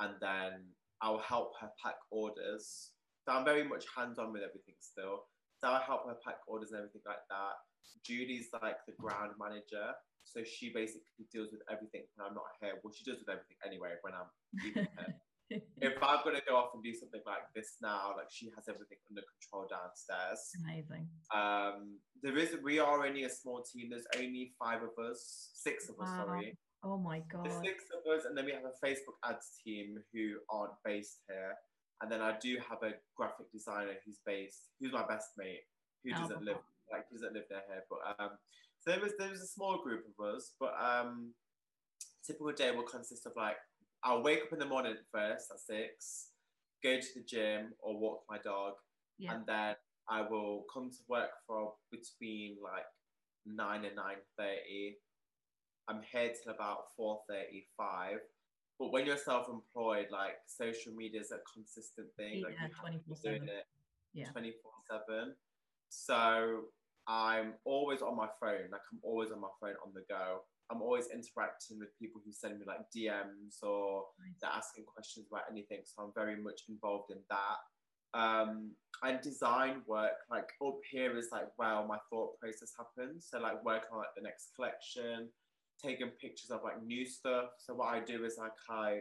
And 0.01 0.14
then 0.20 0.64
I'll 1.03 1.18
help 1.18 1.53
her 1.61 1.70
pack 1.83 1.96
orders. 2.11 2.90
So 3.25 3.33
I'm 3.33 3.44
very 3.44 3.64
much 3.64 3.85
hands 3.96 4.18
on 4.18 4.33
with 4.33 4.42
everything 4.42 4.75
still. 4.81 5.25
So 5.61 5.68
I'll 5.68 5.83
help 5.83 6.07
her 6.07 6.16
pack 6.25 6.38
orders 6.46 6.70
and 6.70 6.79
everything 6.79 7.03
like 7.07 7.25
that. 7.31 7.57
Julie's 8.05 8.49
like 8.62 8.77
the 8.87 8.92
ground 8.99 9.33
manager. 9.40 9.92
So 10.25 10.42
she 10.44 10.72
basically 10.75 11.25
deals 11.33 11.49
with 11.53 11.62
everything 11.70 12.03
when 12.14 12.29
I'm 12.29 12.35
not 12.35 12.51
here. 12.61 12.75
Well, 12.83 12.92
she 12.92 13.05
does 13.05 13.20
with 13.20 13.31
everything 13.31 13.57
anyway 13.64 13.94
when 14.03 14.12
I'm 14.12 14.29
leaving 14.62 14.88
here 14.99 15.14
if 15.51 15.94
I'm 16.03 16.18
gonna 16.25 16.40
go 16.49 16.57
off 16.57 16.70
and 16.75 16.83
do 16.83 16.92
something 16.92 17.20
like 17.25 17.46
this 17.55 17.77
now, 17.81 18.14
like 18.16 18.27
she 18.31 18.51
has 18.57 18.64
everything 18.68 18.99
under 19.11 19.22
control 19.22 19.68
downstairs. 19.70 20.51
Amazing. 20.64 21.07
Um, 21.35 21.99
there 22.22 22.37
is 22.37 22.57
we 22.64 22.79
are 22.79 23.07
only 23.07 23.25
a 23.25 23.31
small 23.31 23.62
team. 23.62 23.90
There's 23.90 24.07
only 24.16 24.53
five 24.59 24.81
of 24.83 24.90
us, 24.99 25.51
six 25.55 25.88
of 25.88 25.94
us, 26.01 26.09
Wow. 26.09 26.25
sorry. 26.27 26.59
Oh 26.87 26.96
my 26.96 27.20
God. 27.33 27.44
There's 27.44 27.61
six 27.64 27.85
of 27.90 28.07
us, 28.12 28.25
and 28.27 28.38
then 28.38 28.44
we 28.44 28.53
have 28.53 28.62
a 28.64 28.87
Facebook 28.87 29.18
ads 29.29 29.51
team 29.64 29.99
who 30.12 30.37
aren't 30.49 30.75
based 30.85 31.18
here. 31.29 31.55
And 32.01 32.12
then 32.12 32.20
I 32.20 32.37
do 32.38 32.59
have 32.68 32.79
a 32.83 32.92
graphic 33.16 33.51
designer 33.51 33.94
who's 34.05 34.18
based, 34.25 34.68
who's 34.79 34.92
my 34.92 35.05
best 35.07 35.31
mate, 35.37 35.62
who 36.05 36.12
Oh, 36.14 36.20
doesn't 36.20 36.44
live 36.44 36.59
like 36.92 37.11
doesn't 37.11 37.33
live 37.35 37.44
near 37.51 37.62
here. 37.68 37.83
But 37.90 38.22
um, 38.22 38.31
so 38.81 38.92
there 38.92 39.01
was 39.01 39.12
there 39.18 39.31
was 39.31 39.40
a 39.42 39.46
small 39.46 39.83
group 39.83 40.05
of 40.07 40.35
us, 40.35 40.53
but 40.61 40.75
um, 40.81 41.33
typical 42.25 42.53
day 42.53 42.70
will 42.70 42.85
consist 42.85 43.27
of 43.27 43.33
like 43.37 43.57
I'll 44.05 44.22
wake 44.22 44.42
up 44.42 44.53
in 44.53 44.61
the 44.61 44.66
morning 44.66 44.94
first 45.12 45.51
at 45.51 45.59
six, 45.59 46.29
go 46.85 47.01
to 47.01 47.07
the 47.16 47.22
gym 47.27 47.72
or 47.81 47.99
walk 47.99 48.22
my 48.31 48.38
dog, 48.38 48.75
Yeah. 49.18 49.35
and 49.35 49.46
then 49.46 49.75
I 50.09 50.20
will 50.22 50.64
come 50.72 50.90
to 50.90 50.99
work 51.09 51.31
for 51.49 51.72
between 51.90 52.59
like 52.62 52.85
nine 53.44 53.85
and 53.85 53.96
nine 53.96 54.18
thirty. 54.38 54.99
I'm 55.88 56.03
here 56.12 56.33
till 56.42 56.53
about 56.53 56.94
four 56.96 57.20
thirty-five, 57.29 58.18
But 58.79 58.92
when 58.92 59.07
you're 59.07 59.16
self-employed, 59.16 60.09
like 60.11 60.37
social 60.46 60.92
media 60.92 61.20
is 61.20 61.31
a 61.33 61.38
consistent 61.53 62.09
thing. 62.16 62.38
Yeah, 62.40 62.46
like 62.46 62.53
you 62.55 62.59
have 62.59 62.70
to 62.92 62.99
be 63.09 63.14
24/7. 63.14 63.22
doing 63.22 63.49
it 63.49 63.66
Yeah. 64.12 64.31
24/7. 64.33 65.35
So 65.88 66.64
I'm 67.07 67.55
always 67.64 68.03
on 68.03 68.16
my 68.16 68.29
phone. 68.40 68.68
Like 68.70 68.83
I'm 68.92 69.01
always 69.03 69.31
on 69.31 69.40
my 69.40 69.49
phone 69.61 69.77
on 69.85 69.92
the 69.94 70.03
go. 70.09 70.40
I'm 70.70 70.83
always 70.83 71.07
interacting 71.07 71.79
with 71.79 71.96
people 72.01 72.20
who 72.25 72.33
send 72.33 72.59
me 72.59 72.64
like 72.66 72.81
DMs 72.94 73.62
or 73.62 74.07
Nice. 74.18 74.35
they're 74.40 74.51
asking 74.51 74.85
questions 74.85 75.27
about 75.31 75.44
anything. 75.51 75.83
So 75.85 76.03
I'm 76.03 76.12
very 76.14 76.37
much 76.42 76.62
involved 76.68 77.12
in 77.12 77.22
that. 77.31 77.59
Um, 78.14 78.75
and 79.05 79.20
design 79.20 79.83
work, 79.87 80.16
like 80.31 80.49
up 80.66 80.79
here 80.90 81.16
is 81.16 81.29
like 81.31 81.46
where 81.57 81.85
my 81.87 81.99
thought 82.11 82.38
process 82.40 82.72
happens. 82.77 83.29
So 83.31 83.38
like 83.38 83.62
working 83.64 83.90
on 83.92 83.99
like 83.99 84.14
the 84.16 84.22
next 84.22 84.55
collection, 84.57 85.29
taking 85.83 86.09
pictures 86.21 86.51
of 86.51 86.61
like 86.65 86.83
new 86.83 87.05
stuff. 87.05 87.51
So 87.59 87.75
what 87.75 87.95
I 87.95 88.01
do 88.01 88.25
is 88.25 88.37
like 88.39 88.53
I 88.71 89.01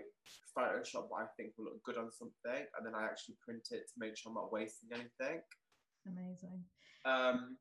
Photoshop 0.57 1.05
what 1.09 1.23
I 1.23 1.27
think 1.37 1.51
will 1.57 1.65
look 1.65 1.83
good 1.83 1.97
on 1.97 2.11
something, 2.11 2.65
and 2.77 2.85
then 2.85 2.95
I 2.95 3.03
actually 3.05 3.35
print 3.43 3.67
it 3.71 3.83
to 3.87 3.93
make 3.97 4.15
sure 4.17 4.29
I'm 4.31 4.35
not 4.35 4.51
wasting 4.51 4.89
anything. 4.93 5.41
Amazing. 6.07 6.63
Um, 7.05 7.57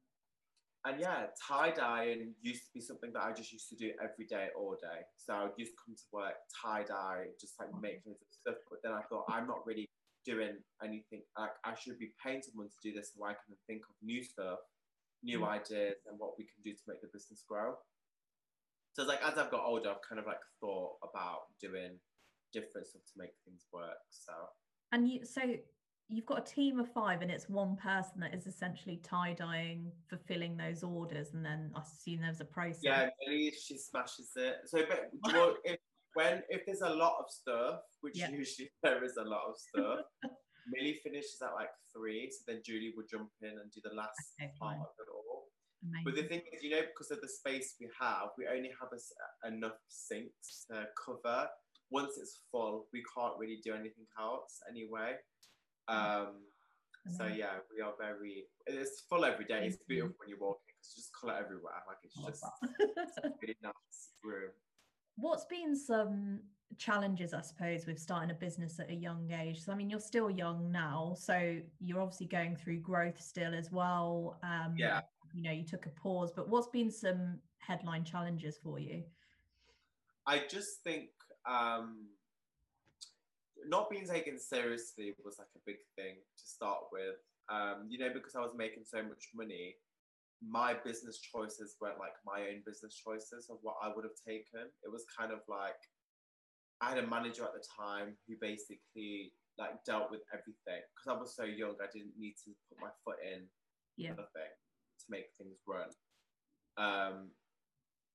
and 0.87 1.00
yeah, 1.00 1.27
tie 1.48 1.70
dyeing 1.70 2.35
used 2.42 2.64
to 2.66 2.70
be 2.74 2.81
something 2.81 3.11
that 3.14 3.22
I 3.22 3.33
just 3.33 3.53
used 3.53 3.68
to 3.70 3.77
do 3.77 3.92
every 4.03 4.27
day, 4.27 4.48
all 4.57 4.77
day. 4.81 5.00
So 5.16 5.33
I 5.33 5.42
would 5.44 5.57
just 5.59 5.72
come 5.85 5.94
to 5.96 6.03
work, 6.12 6.35
tie 6.62 6.85
dye, 6.85 7.24
just 7.40 7.55
like 7.59 7.70
make 7.81 8.03
loads 8.05 8.20
of 8.20 8.29
stuff. 8.31 8.57
But 8.68 8.81
then 8.85 8.92
I 8.92 9.00
thought 9.09 9.24
I'm 9.29 9.46
not 9.46 9.66
really 9.66 9.88
doing 10.27 10.57
anything. 10.83 11.22
Like 11.38 11.53
I 11.64 11.74
should 11.74 11.98
be 11.98 12.12
paying 12.22 12.42
someone 12.42 12.68
to 12.68 12.81
do 12.83 12.94
this 12.94 13.12
so 13.16 13.24
I 13.24 13.33
can 13.33 13.57
think 13.66 13.83
of 13.88 13.96
new 14.03 14.22
stuff, 14.22 14.59
new 15.22 15.40
Mm. 15.40 15.48
ideas, 15.48 15.96
and 16.07 16.18
what 16.18 16.37
we 16.38 16.44
can 16.44 16.62
do 16.62 16.72
to 16.74 16.83
make 16.87 17.00
the 17.00 17.09
business 17.12 17.42
grow. 17.48 17.77
So 18.94 19.02
it's 19.02 19.09
like 19.09 19.22
as 19.24 19.37
I've 19.38 19.50
got 19.50 19.64
older, 19.64 19.90
I've 19.90 20.09
kind 20.09 20.20
of 20.20 20.26
like 20.26 20.38
thought 20.61 20.92
about 21.02 21.40
doing 21.61 21.98
different 22.52 22.87
stuff 22.87 23.02
to 23.02 23.12
make 23.16 23.30
things 23.44 23.66
work. 23.72 23.98
So 24.11 24.33
And 24.92 25.09
you 25.09 25.24
so 25.24 25.40
you've 26.09 26.26
got 26.26 26.38
a 26.48 26.54
team 26.54 26.78
of 26.78 26.92
five 26.92 27.20
and 27.22 27.30
it's 27.30 27.48
one 27.48 27.76
person 27.76 28.20
that 28.20 28.35
is 28.35 28.46
essentially 28.46 28.98
tie-dyeing, 29.02 29.90
fulfilling 30.09 30.57
those 30.57 30.83
orders, 30.85 31.33
and 31.33 31.44
then 31.44 31.72
I 31.74 31.80
assume 31.80 32.20
there's 32.20 32.40
a 32.40 32.44
process. 32.44 32.83
Yeah, 32.83 33.09
Millie, 33.26 33.52
she 33.61 33.78
smashes 33.78 34.30
it. 34.37 34.57
So, 34.66 34.83
but 34.88 35.11
well, 35.33 35.57
if 35.64 35.80
when 36.12 36.42
if 36.48 36.64
there's 36.66 36.83
a 36.83 36.90
lot 36.90 37.16
of 37.18 37.24
stuff, 37.28 37.80
which 38.02 38.16
Yeah. 38.18 38.30
usually 38.30 38.70
there 38.85 39.02
is 39.02 39.16
a 39.16 39.24
lot 39.24 39.42
of 39.48 39.57
stuff, 39.59 40.04
Millie 40.68 41.00
finishes 41.02 41.42
at 41.42 41.52
like 41.54 41.70
three, 41.92 42.30
so 42.30 42.44
then 42.46 42.62
Julie 42.64 42.92
would 42.96 43.09
jump 43.11 43.30
in 43.42 43.59
and 43.59 43.72
do 43.72 43.80
the 43.83 43.94
last 43.94 44.37
Okay, 44.40 44.52
part 44.61 44.76
fine. 44.76 44.80
of 44.80 44.94
it 45.00 45.11
all. 45.12 45.34
Amazing. 45.85 46.05
But 46.05 46.14
the 46.16 46.23
thing 46.25 46.42
is, 46.53 46.62
you 46.62 46.70
know, 46.70 46.83
because 46.83 47.11
of 47.11 47.20
the 47.20 47.29
space 47.29 47.75
we 47.81 47.88
have, 48.01 48.29
we 48.38 48.47
only 48.47 48.70
have 48.81 48.88
a 48.92 49.49
enough 49.49 49.79
sinks 49.88 50.64
to 50.70 50.87
cover. 51.05 51.49
Once 51.90 52.16
it's 52.18 52.40
full, 52.51 52.87
we 52.92 53.03
can't 53.16 53.35
really 53.38 53.61
do 53.62 53.73
anything 53.73 54.07
else 54.18 54.61
anyway. 54.70 55.14
Um, 55.88 56.40
so 57.16 57.27
yeah, 57.27 57.61
we 57.75 57.83
are 57.83 57.92
very. 58.01 58.47
It's 58.66 59.03
full 59.09 59.25
every 59.25 59.44
day. 59.44 59.66
It's 59.66 59.77
beautiful 59.87 60.16
when 60.18 60.31
you're 60.31 60.38
walking 60.38 60.62
because 60.68 60.94
just 60.94 61.11
colour 61.20 61.35
everywhere. 61.38 61.75
Like 61.87 61.99
it's 62.03 62.14
just 62.14 63.18
a 63.23 63.31
really 63.42 63.57
nice 63.62 63.75
room. 64.23 64.51
What's 65.16 65.44
been 65.44 65.77
some 65.77 66.40
challenges, 66.79 67.35
I 67.35 67.42
suppose, 67.42 67.87
with 67.87 67.99
starting 67.99 68.31
a 68.31 68.35
business 68.35 68.81
at 68.81 68.90
a 68.90 68.94
young 68.94 69.31
age? 69.31 69.62
So, 69.62 69.73
I 69.73 69.75
mean, 69.77 69.90
you're 69.90 70.01
still 70.01 70.31
young 70.31 70.73
now, 70.73 71.14
so 71.16 71.59
you're 71.79 72.01
obviously 72.01 72.27
going 72.27 72.57
through 72.57 72.79
growth 72.79 73.20
still 73.20 73.55
as 73.55 73.70
well. 73.70 74.38
Um, 74.42 74.75
Yeah. 74.77 75.03
You 75.35 75.42
know, 75.42 75.51
you 75.51 75.64
took 75.64 75.87
a 75.87 75.90
pause, 75.90 76.33
but 76.35 76.49
what's 76.49 76.68
been 76.68 76.92
some 76.92 77.40
headline 77.59 78.05
challenges 78.05 78.57
for 78.62 78.79
you? 78.79 79.03
I 80.27 80.42
just 80.49 80.83
think 80.85 81.09
um, 81.44 82.07
not 83.66 83.90
being 83.90 84.07
taken 84.07 84.38
seriously 84.38 85.12
was 85.25 85.38
like 85.38 85.49
a 85.57 85.61
big 85.66 85.83
thing 85.97 86.14
to 86.14 86.47
start 86.47 86.85
with. 86.92 87.16
Um, 87.51 87.87
you 87.88 87.99
know, 87.99 88.11
because 88.14 88.37
I 88.37 88.40
was 88.40 88.53
making 88.57 88.85
so 88.87 89.03
much 89.03 89.31
money, 89.35 89.75
my 90.40 90.75
business 90.85 91.18
choices 91.18 91.77
weren't 91.81 91.99
like 91.99 92.14
my 92.25 92.42
own 92.42 92.62
business 92.64 92.94
choices 92.94 93.51
of 93.51 93.59
what 93.62 93.75
I 93.83 93.88
would 93.88 94.05
have 94.05 94.16
taken. 94.27 94.70
It 94.85 94.92
was 94.92 95.05
kind 95.18 95.33
of 95.33 95.40
like 95.49 95.83
I 96.81 96.90
had 96.90 96.99
a 96.99 97.07
manager 97.07 97.42
at 97.42 97.55
the 97.55 97.64
time 97.77 98.14
who 98.29 98.35
basically 98.40 99.33
like 99.59 99.83
dealt 99.85 100.11
with 100.11 100.23
everything 100.33 100.83
because 100.94 101.11
I 101.11 101.18
was 101.18 101.35
so 101.35 101.44
young. 101.44 101.75
I 101.83 101.90
didn't 101.92 102.14
need 102.18 102.35
to 102.44 102.51
put 102.68 102.79
my 102.81 102.90
foot 103.05 103.18
in 103.20 103.42
Yeah. 103.97 104.11
nothing 104.11 104.55
to 105.04 105.10
make 105.10 105.26
things 105.38 105.58
run. 105.66 105.90
Um, 106.76 107.30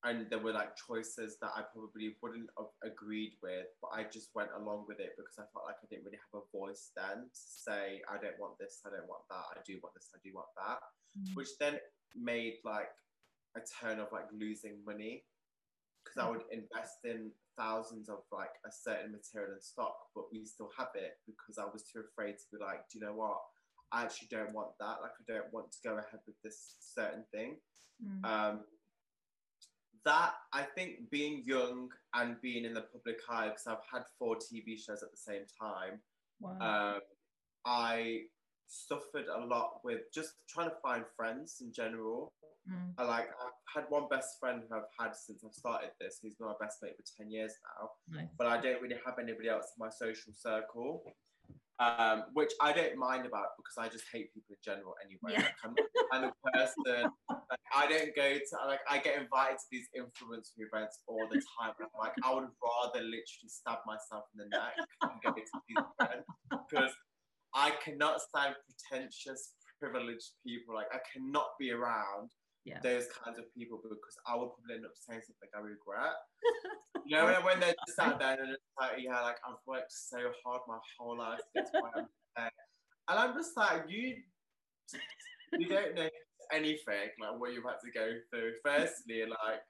and 0.04 0.28
there 0.30 0.40
were 0.40 0.54
like 0.54 0.80
choices 0.80 1.36
that 1.42 1.52
I 1.56 1.64
probably 1.74 2.16
wouldn't 2.24 2.50
have 2.58 2.72
agreed 2.88 3.34
with, 3.44 3.68
but 3.82 3.92
I 3.94 4.04
just 4.08 4.30
went 4.34 4.50
along 4.56 4.86
with 4.88 5.00
it 5.00 5.12
because 5.18 5.36
I 5.38 5.44
felt 5.52 5.68
like 5.68 5.76
I 5.84 5.88
didn't 5.90 6.06
really 6.06 6.24
have 6.24 6.40
a 6.42 6.58
voice 6.58 6.92
then 6.96 7.28
to 7.28 7.46
say, 7.68 8.00
I 8.08 8.16
don't 8.16 8.40
want 8.40 8.56
this, 8.60 8.80
I 8.88 8.96
don't 8.96 9.10
want 9.12 9.28
that, 9.30 9.60
I 9.60 9.62
do 9.68 9.76
want 9.84 9.94
this, 9.96 10.10
I 10.16 10.20
do 10.24 10.32
want 10.34 10.48
that, 10.56 10.80
Mm. 11.18 11.36
which 11.36 11.50
then 11.60 11.80
made 12.16 12.60
like 12.64 12.94
a 13.58 13.62
turn 13.82 14.00
of 14.00 14.08
like 14.14 14.30
losing 14.32 14.78
money 14.86 15.26
because 16.06 16.24
I 16.24 16.30
would 16.30 16.44
invest 16.52 17.04
in 17.04 17.32
thousands 17.58 18.10
of 18.10 18.20
like 18.32 18.54
a 18.66 18.72
certain 18.72 19.12
material 19.12 19.54
and 19.54 19.64
stock, 19.64 19.98
but 20.16 20.32
we 20.32 20.46
still 20.46 20.70
have 20.78 20.94
it 20.96 21.18
because 21.26 21.58
I 21.58 21.66
was 21.66 21.84
too 21.84 22.02
afraid 22.08 22.38
to 22.38 22.46
be 22.54 22.64
like, 22.64 22.88
do 22.90 23.00
you 23.00 23.06
know 23.06 23.14
what? 23.16 23.42
I 23.92 24.04
actually 24.04 24.28
don't 24.32 24.54
want 24.54 24.70
that. 24.80 24.98
Like, 25.02 25.12
I 25.20 25.34
don't 25.34 25.52
want 25.52 25.72
to 25.72 25.78
go 25.84 25.94
ahead 25.94 26.20
with 26.28 26.36
this 26.44 26.76
certain 26.80 27.24
thing. 27.34 27.58
Mm. 28.04 28.26
Um, 28.26 28.60
that 30.06 30.34
I 30.54 30.64
think 30.64 31.10
being 31.10 31.44
young 31.46 31.90
and 32.14 32.40
being 32.42 32.66
in 32.66 32.74
the 32.74 32.82
public 32.82 33.18
eye, 33.30 33.50
because 33.50 33.68
I've 33.68 33.86
had 33.92 34.04
four 34.18 34.36
TV 34.36 34.78
shows 34.78 35.04
at 35.04 35.12
the 35.12 35.18
same 35.18 35.44
time, 35.60 36.00
wow. 36.40 36.96
um, 36.96 37.02
I 37.66 38.22
suffered 38.68 39.26
a 39.36 39.46
lot 39.46 39.82
with 39.84 40.02
just 40.14 40.34
trying 40.48 40.70
to 40.70 40.76
find 40.82 41.04
friends 41.16 41.58
in 41.62 41.74
general. 41.74 42.34
Mm. 42.70 42.94
I 42.98 43.04
like 43.04 43.28
I've 43.28 43.82
had 43.82 43.86
one 43.90 44.08
best 44.10 44.40
friend 44.40 44.62
who 44.68 44.76
I've 44.76 44.84
had 45.00 45.16
since 45.16 45.44
I've 45.44 45.54
started 45.54 45.90
this. 46.00 46.20
He's 46.22 46.36
been 46.36 46.48
my 46.48 46.54
best 46.60 46.78
mate 46.82 46.94
for 46.96 47.04
ten 47.18 47.32
years 47.32 47.54
now, 47.80 47.90
Nice. 48.10 48.30
but 48.38 48.48
I 48.48 48.62
don't 48.62 48.82
really 48.82 48.98
have 49.06 49.18
anybody 49.20 49.50
else 49.50 49.66
in 49.76 49.84
my 49.86 49.90
social 49.90 50.34
circle. 50.36 51.04
Um, 51.80 52.24
which 52.34 52.52
I 52.60 52.74
don't 52.74 52.98
mind 52.98 53.26
about 53.26 53.56
because 53.56 53.80
I 53.80 53.88
just 53.88 54.04
hate 54.12 54.34
people 54.34 54.52
in 54.52 54.60
general 54.60 54.96
anyway. 55.00 55.40
Yeah. 55.40 55.48
Like, 55.48 55.56
I'm 55.64 55.74
not 55.80 55.88
the 55.96 56.04
kind 56.12 56.26
of 56.26 56.32
person 56.52 57.08
like, 57.32 57.60
I 57.74 57.88
don't 57.88 58.14
go 58.16 58.36
to 58.36 58.68
like 58.68 58.84
I 58.90 58.98
get 59.00 59.16
invited 59.16 59.58
to 59.60 59.68
these 59.72 59.88
influencer 59.96 60.60
events 60.60 61.00
all 61.08 61.24
the 61.32 61.40
time. 61.56 61.72
And 61.80 61.88
I'm 61.88 61.96
like 61.98 62.12
I 62.24 62.36
would 62.36 62.52
rather 62.60 63.00
literally 63.00 63.48
stab 63.48 63.80
myself 63.88 64.26
in 64.36 64.44
the 64.44 64.50
neck 64.52 64.76
than 65.02 65.24
go 65.24 65.32
to 65.32 65.40
these 65.40 65.84
events 66.04 66.28
because 66.52 66.92
I 67.56 67.72
cannot 67.84 68.20
stand 68.22 68.56
pretentious, 68.68 69.54
privileged 69.80 70.36
people. 70.46 70.76
Like 70.76 70.92
I 70.92 71.00
cannot 71.14 71.56
be 71.60 71.72
around 71.72 72.30
Yeah. 72.66 72.80
those 72.84 73.08
kinds 73.24 73.40
of 73.40 73.46
people 73.56 73.80
because 73.82 74.18
I 74.28 74.36
will 74.36 74.50
probably 74.50 74.76
end 74.76 74.86
up 74.86 74.92
saying 74.96 75.22
something 75.26 75.50
I 75.56 75.60
regret. 75.60 76.14
You 77.06 77.18
know, 77.18 77.26
when, 77.26 77.44
when 77.44 77.60
they're 77.60 77.74
just 77.88 77.96
sat 77.98 78.20
there 78.20 78.34
and 78.40 78.52
it's 78.52 78.62
like, 78.80 78.98
yeah, 79.00 79.22
like 79.22 79.38
I've 79.48 79.56
worked 79.66 79.92
so 79.92 80.18
hard 80.46 80.62
my 80.68 80.78
whole 81.00 81.18
life 81.18 81.40
to 81.40 81.46
get 81.56 81.66
to 81.72 81.80
where 81.82 81.92
I'm. 81.96 82.08
And 82.38 83.20
I'm 83.20 83.34
just 83.34 83.58
like, 83.58 83.86
you, 83.88 84.18
you 85.58 85.68
don't 85.68 85.96
know 85.96 86.08
anything 86.54 87.10
like 87.20 87.40
what 87.40 87.54
you've 87.54 87.64
had 87.64 87.78
to 87.84 87.92
go 87.92 88.12
through. 88.30 88.52
Firstly, 88.64 89.24
like 89.26 89.62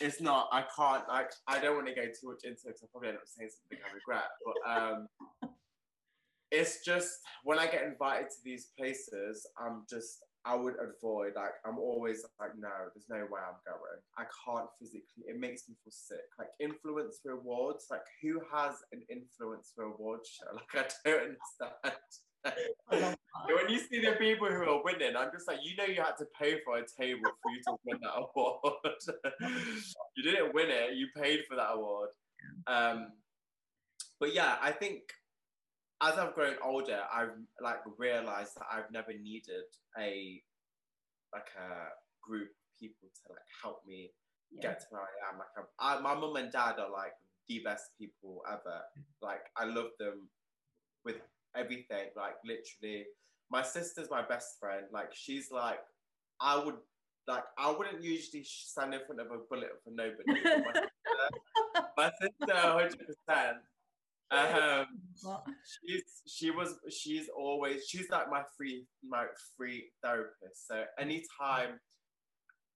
it's 0.00 0.20
not. 0.20 0.48
I 0.52 0.64
can't. 0.76 1.08
Like 1.08 1.30
I 1.48 1.58
don't 1.60 1.74
want 1.74 1.88
to 1.88 1.94
go 1.94 2.02
too 2.04 2.28
much 2.28 2.44
into 2.44 2.68
it. 2.68 2.72
'cause 2.74 2.80
I'll 2.84 2.88
probably 2.92 3.08
end 3.08 3.18
up 3.18 3.24
saying 3.26 3.50
something 3.50 3.78
I 3.84 3.92
regret. 3.92 4.28
But 4.44 4.70
um, 4.70 5.08
it's 6.52 6.84
just 6.84 7.18
when 7.42 7.58
I 7.58 7.66
get 7.66 7.82
invited 7.84 8.28
to 8.30 8.36
these 8.44 8.68
places, 8.78 9.44
I'm 9.58 9.84
just 9.90 10.22
I 10.44 10.54
would 10.54 10.74
avoid. 10.80 11.32
Like 11.36 11.52
I'm 11.66 11.78
always 11.78 12.24
like, 12.38 12.52
no, 12.58 12.70
there's 12.94 13.08
no 13.08 13.26
way 13.30 13.40
I'm 13.40 13.60
going. 13.66 14.00
I 14.16 14.24
can't 14.44 14.68
physically. 14.78 15.24
It 15.28 15.38
makes 15.38 15.68
me 15.68 15.74
feel 15.84 15.92
sick. 15.92 16.26
Like 16.38 16.48
influencer 16.62 17.38
awards. 17.38 17.86
Like 17.90 18.04
who 18.22 18.40
has 18.52 18.74
an 18.92 19.02
influencer 19.12 19.94
award 19.94 20.20
show? 20.24 20.46
Like 20.74 20.92
I 21.04 21.10
don't 21.10 21.20
understand. 21.20 21.96
I 22.90 22.96
love 22.96 23.16
that. 23.16 23.54
when 23.54 23.68
you 23.68 23.78
see 23.78 24.00
the 24.00 24.12
people 24.12 24.48
who 24.48 24.62
are 24.62 24.82
winning, 24.82 25.14
I'm 25.16 25.30
just 25.30 25.46
like, 25.46 25.58
you 25.62 25.76
know, 25.76 25.84
you 25.84 26.00
had 26.00 26.16
to 26.18 26.26
pay 26.40 26.60
for 26.64 26.78
a 26.78 26.84
table 26.98 27.30
for 27.42 27.50
you 27.52 27.60
to 27.66 27.76
win 27.84 27.98
that 28.02 28.16
award. 28.16 28.94
you 30.16 30.22
didn't 30.22 30.54
win 30.54 30.70
it; 30.70 30.96
you 30.96 31.08
paid 31.16 31.40
for 31.48 31.56
that 31.56 31.72
award. 31.74 32.08
Um, 32.66 33.12
but 34.18 34.34
yeah, 34.34 34.56
I 34.60 34.72
think 34.72 35.02
as 36.02 36.18
I've 36.18 36.34
grown 36.34 36.54
older, 36.64 37.00
I've 37.12 37.32
like 37.62 37.80
realized 37.98 38.54
that 38.56 38.66
I've 38.72 38.90
never 38.90 39.12
needed 39.12 39.64
a 39.98 40.42
like 41.32 41.48
a 41.58 41.88
group 42.26 42.48
of 42.48 42.78
people 42.80 43.08
to 43.08 43.32
like 43.32 43.46
help 43.62 43.82
me 43.86 44.10
Yeah. 44.50 44.62
get 44.62 44.80
to 44.80 44.86
where 44.90 45.02
I 45.02 45.30
am. 45.30 45.38
Like 45.38 45.68
I, 45.78 45.96
I, 45.96 46.00
my 46.00 46.14
mum 46.14 46.36
and 46.36 46.50
dad 46.50 46.78
are 46.78 46.90
like 46.90 47.12
the 47.48 47.60
best 47.64 47.90
people 47.98 48.42
ever. 48.48 48.58
Mm-hmm. 48.98 49.26
Like 49.26 49.42
I 49.56 49.64
love 49.64 49.90
them 49.98 50.28
with 51.04 51.20
everything. 51.56 52.10
Like 52.16 52.36
literally, 52.44 53.06
my 53.50 53.62
sister's 53.62 54.10
my 54.10 54.22
best 54.22 54.58
friend. 54.58 54.86
Like 54.92 55.14
she's 55.14 55.50
like, 55.50 55.80
I 56.40 56.62
would 56.64 56.76
like 57.28 57.44
I 57.58 57.70
wouldn't 57.70 58.02
usually 58.02 58.44
stand 58.44 58.94
in 58.94 59.00
front 59.06 59.20
of 59.20 59.26
a 59.30 59.38
bullet 59.48 59.70
for 59.84 59.90
nobody. 59.90 60.40
My 61.96 62.10
sister, 62.20 62.54
hundred 62.56 62.98
percent. 62.98 63.58
Um, 64.38 64.86
she's 65.66 66.04
she 66.26 66.50
was 66.52 66.78
she's 66.88 67.28
always 67.36 67.84
she's 67.88 68.08
like 68.10 68.30
my 68.30 68.42
free 68.56 68.86
my 69.06 69.26
free 69.56 69.90
therapist. 70.04 70.68
So 70.68 70.84
anytime, 71.00 71.80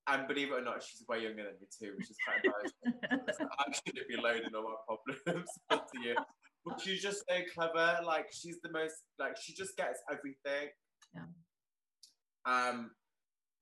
and 0.09 0.27
believe 0.27 0.49
it 0.49 0.55
or 0.55 0.63
not, 0.63 0.83
she's 0.83 1.05
way 1.09 1.23
younger 1.23 1.45
than 1.45 1.55
me 1.61 1.69
too, 1.81 1.95
which 1.97 2.11
is 2.11 2.17
quite 2.27 2.45
embarrassing. 2.45 3.39
I 3.59 3.73
shouldn't 3.73 4.09
be 4.09 4.17
loading 4.17 4.55
all 4.55 4.65
my 4.65 4.97
problems 5.15 5.49
onto 5.71 6.01
you. 6.03 6.17
But 6.67 6.81
she's 6.81 7.01
just 7.01 7.23
so 7.29 7.37
clever. 7.55 8.01
Like 8.05 8.27
she's 8.33 8.59
the 8.63 8.71
most 8.73 8.95
like 9.21 9.37
she 9.41 9.55
just 9.55 9.77
gets 9.77 10.01
everything. 10.11 10.71
Yeah. 11.15 11.23
Um, 12.47 12.91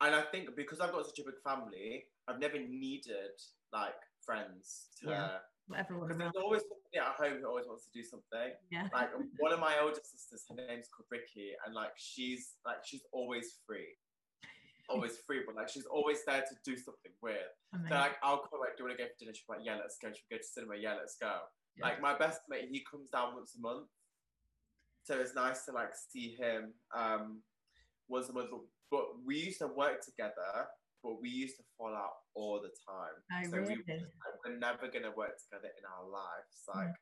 and 0.01 0.15
I 0.15 0.23
think 0.23 0.49
because 0.57 0.81
I've 0.81 0.93
got 0.93 1.05
such 1.07 1.19
a 1.21 1.25
big 1.25 1.41
family, 1.45 2.05
I've 2.27 2.41
never 2.41 2.59
needed 2.59 3.37
like 3.73 4.01
friends 4.25 4.89
to. 5.03 5.11
Yeah. 5.11 5.29
Everyone 5.71 6.09
Because 6.09 6.19
there's 6.19 6.43
always 6.43 6.63
somebody 6.63 6.99
at 6.99 7.17
home 7.17 7.41
who 7.41 7.49
always 7.49 7.67
wants 7.67 7.87
to 7.87 7.93
do 7.95 8.03
something. 8.05 8.53
Yeah. 8.71 8.89
Like 8.93 9.11
one 9.39 9.53
of 9.53 9.61
my 9.61 9.79
older 9.81 10.01
sisters, 10.03 10.45
her 10.51 10.57
name's 10.57 10.89
called 10.89 11.07
Ricky, 11.11 11.53
and 11.65 11.75
like 11.75 11.93
she's 11.97 12.59
like 12.67 12.85
she's 12.85 13.03
always 13.13 13.59
free, 13.67 13.97
always 14.89 15.19
free, 15.27 15.41
but 15.47 15.57
like 15.57 15.69
she's 15.69 15.87
always 15.87 16.25
there 16.27 16.43
to 16.43 16.55
do 16.65 16.77
something. 16.77 17.13
Amazing. 17.23 17.89
So 17.89 17.95
like 17.95 18.17
I'll 18.23 18.39
call 18.39 18.61
like, 18.61 18.77
do 18.77 18.83
you 18.83 18.89
want 18.89 18.99
to 18.99 19.05
go 19.05 19.09
for 19.09 19.17
dinner? 19.19 19.35
She's 19.35 19.49
like, 19.49 19.61
yeah, 19.63 19.77
let's 19.77 19.97
go. 19.97 20.09
Should 20.09 20.27
we 20.31 20.37
go 20.37 20.41
to 20.41 20.45
cinema? 20.45 20.75
Yeah, 20.77 20.95
let's 20.95 21.17
go. 21.17 21.33
Yeah. 21.77 21.85
Like 21.87 22.03
my 22.03 22.17
best 22.19 22.41
mate, 22.49 22.69
he 22.71 22.85
comes 22.91 23.09
down 23.11 23.35
once 23.35 23.57
a 23.57 23.61
month, 23.61 23.89
so 25.05 25.19
it's 25.19 25.35
nice 25.35 25.65
to 25.67 25.73
like 25.73 25.95
see 25.95 26.37
him 26.39 26.75
um 26.95 27.41
once 28.09 28.29
a 28.29 28.33
month. 28.33 28.51
But 28.91 29.05
we 29.25 29.37
used 29.39 29.61
to 29.61 29.69
work 29.69 30.05
together, 30.05 30.69
but 31.03 31.21
we 31.21 31.29
used 31.29 31.57
to 31.57 31.65
fall 31.77 31.95
out 31.95 32.23
all 32.35 32.61
the 32.63 32.73
time. 32.87 33.17
Oh, 33.33 33.51
so 33.51 33.57
we 33.59 33.59
really? 33.59 33.83
were 33.87 33.99
just 33.99 34.17
like, 34.23 34.37
we're 34.47 34.59
never 34.59 34.87
gonna 34.87 35.15
work 35.17 35.37
together 35.43 35.71
in 35.75 35.85
our 35.85 36.07
lives. 36.09 36.63
Mm. 36.71 36.77
Like 36.77 36.95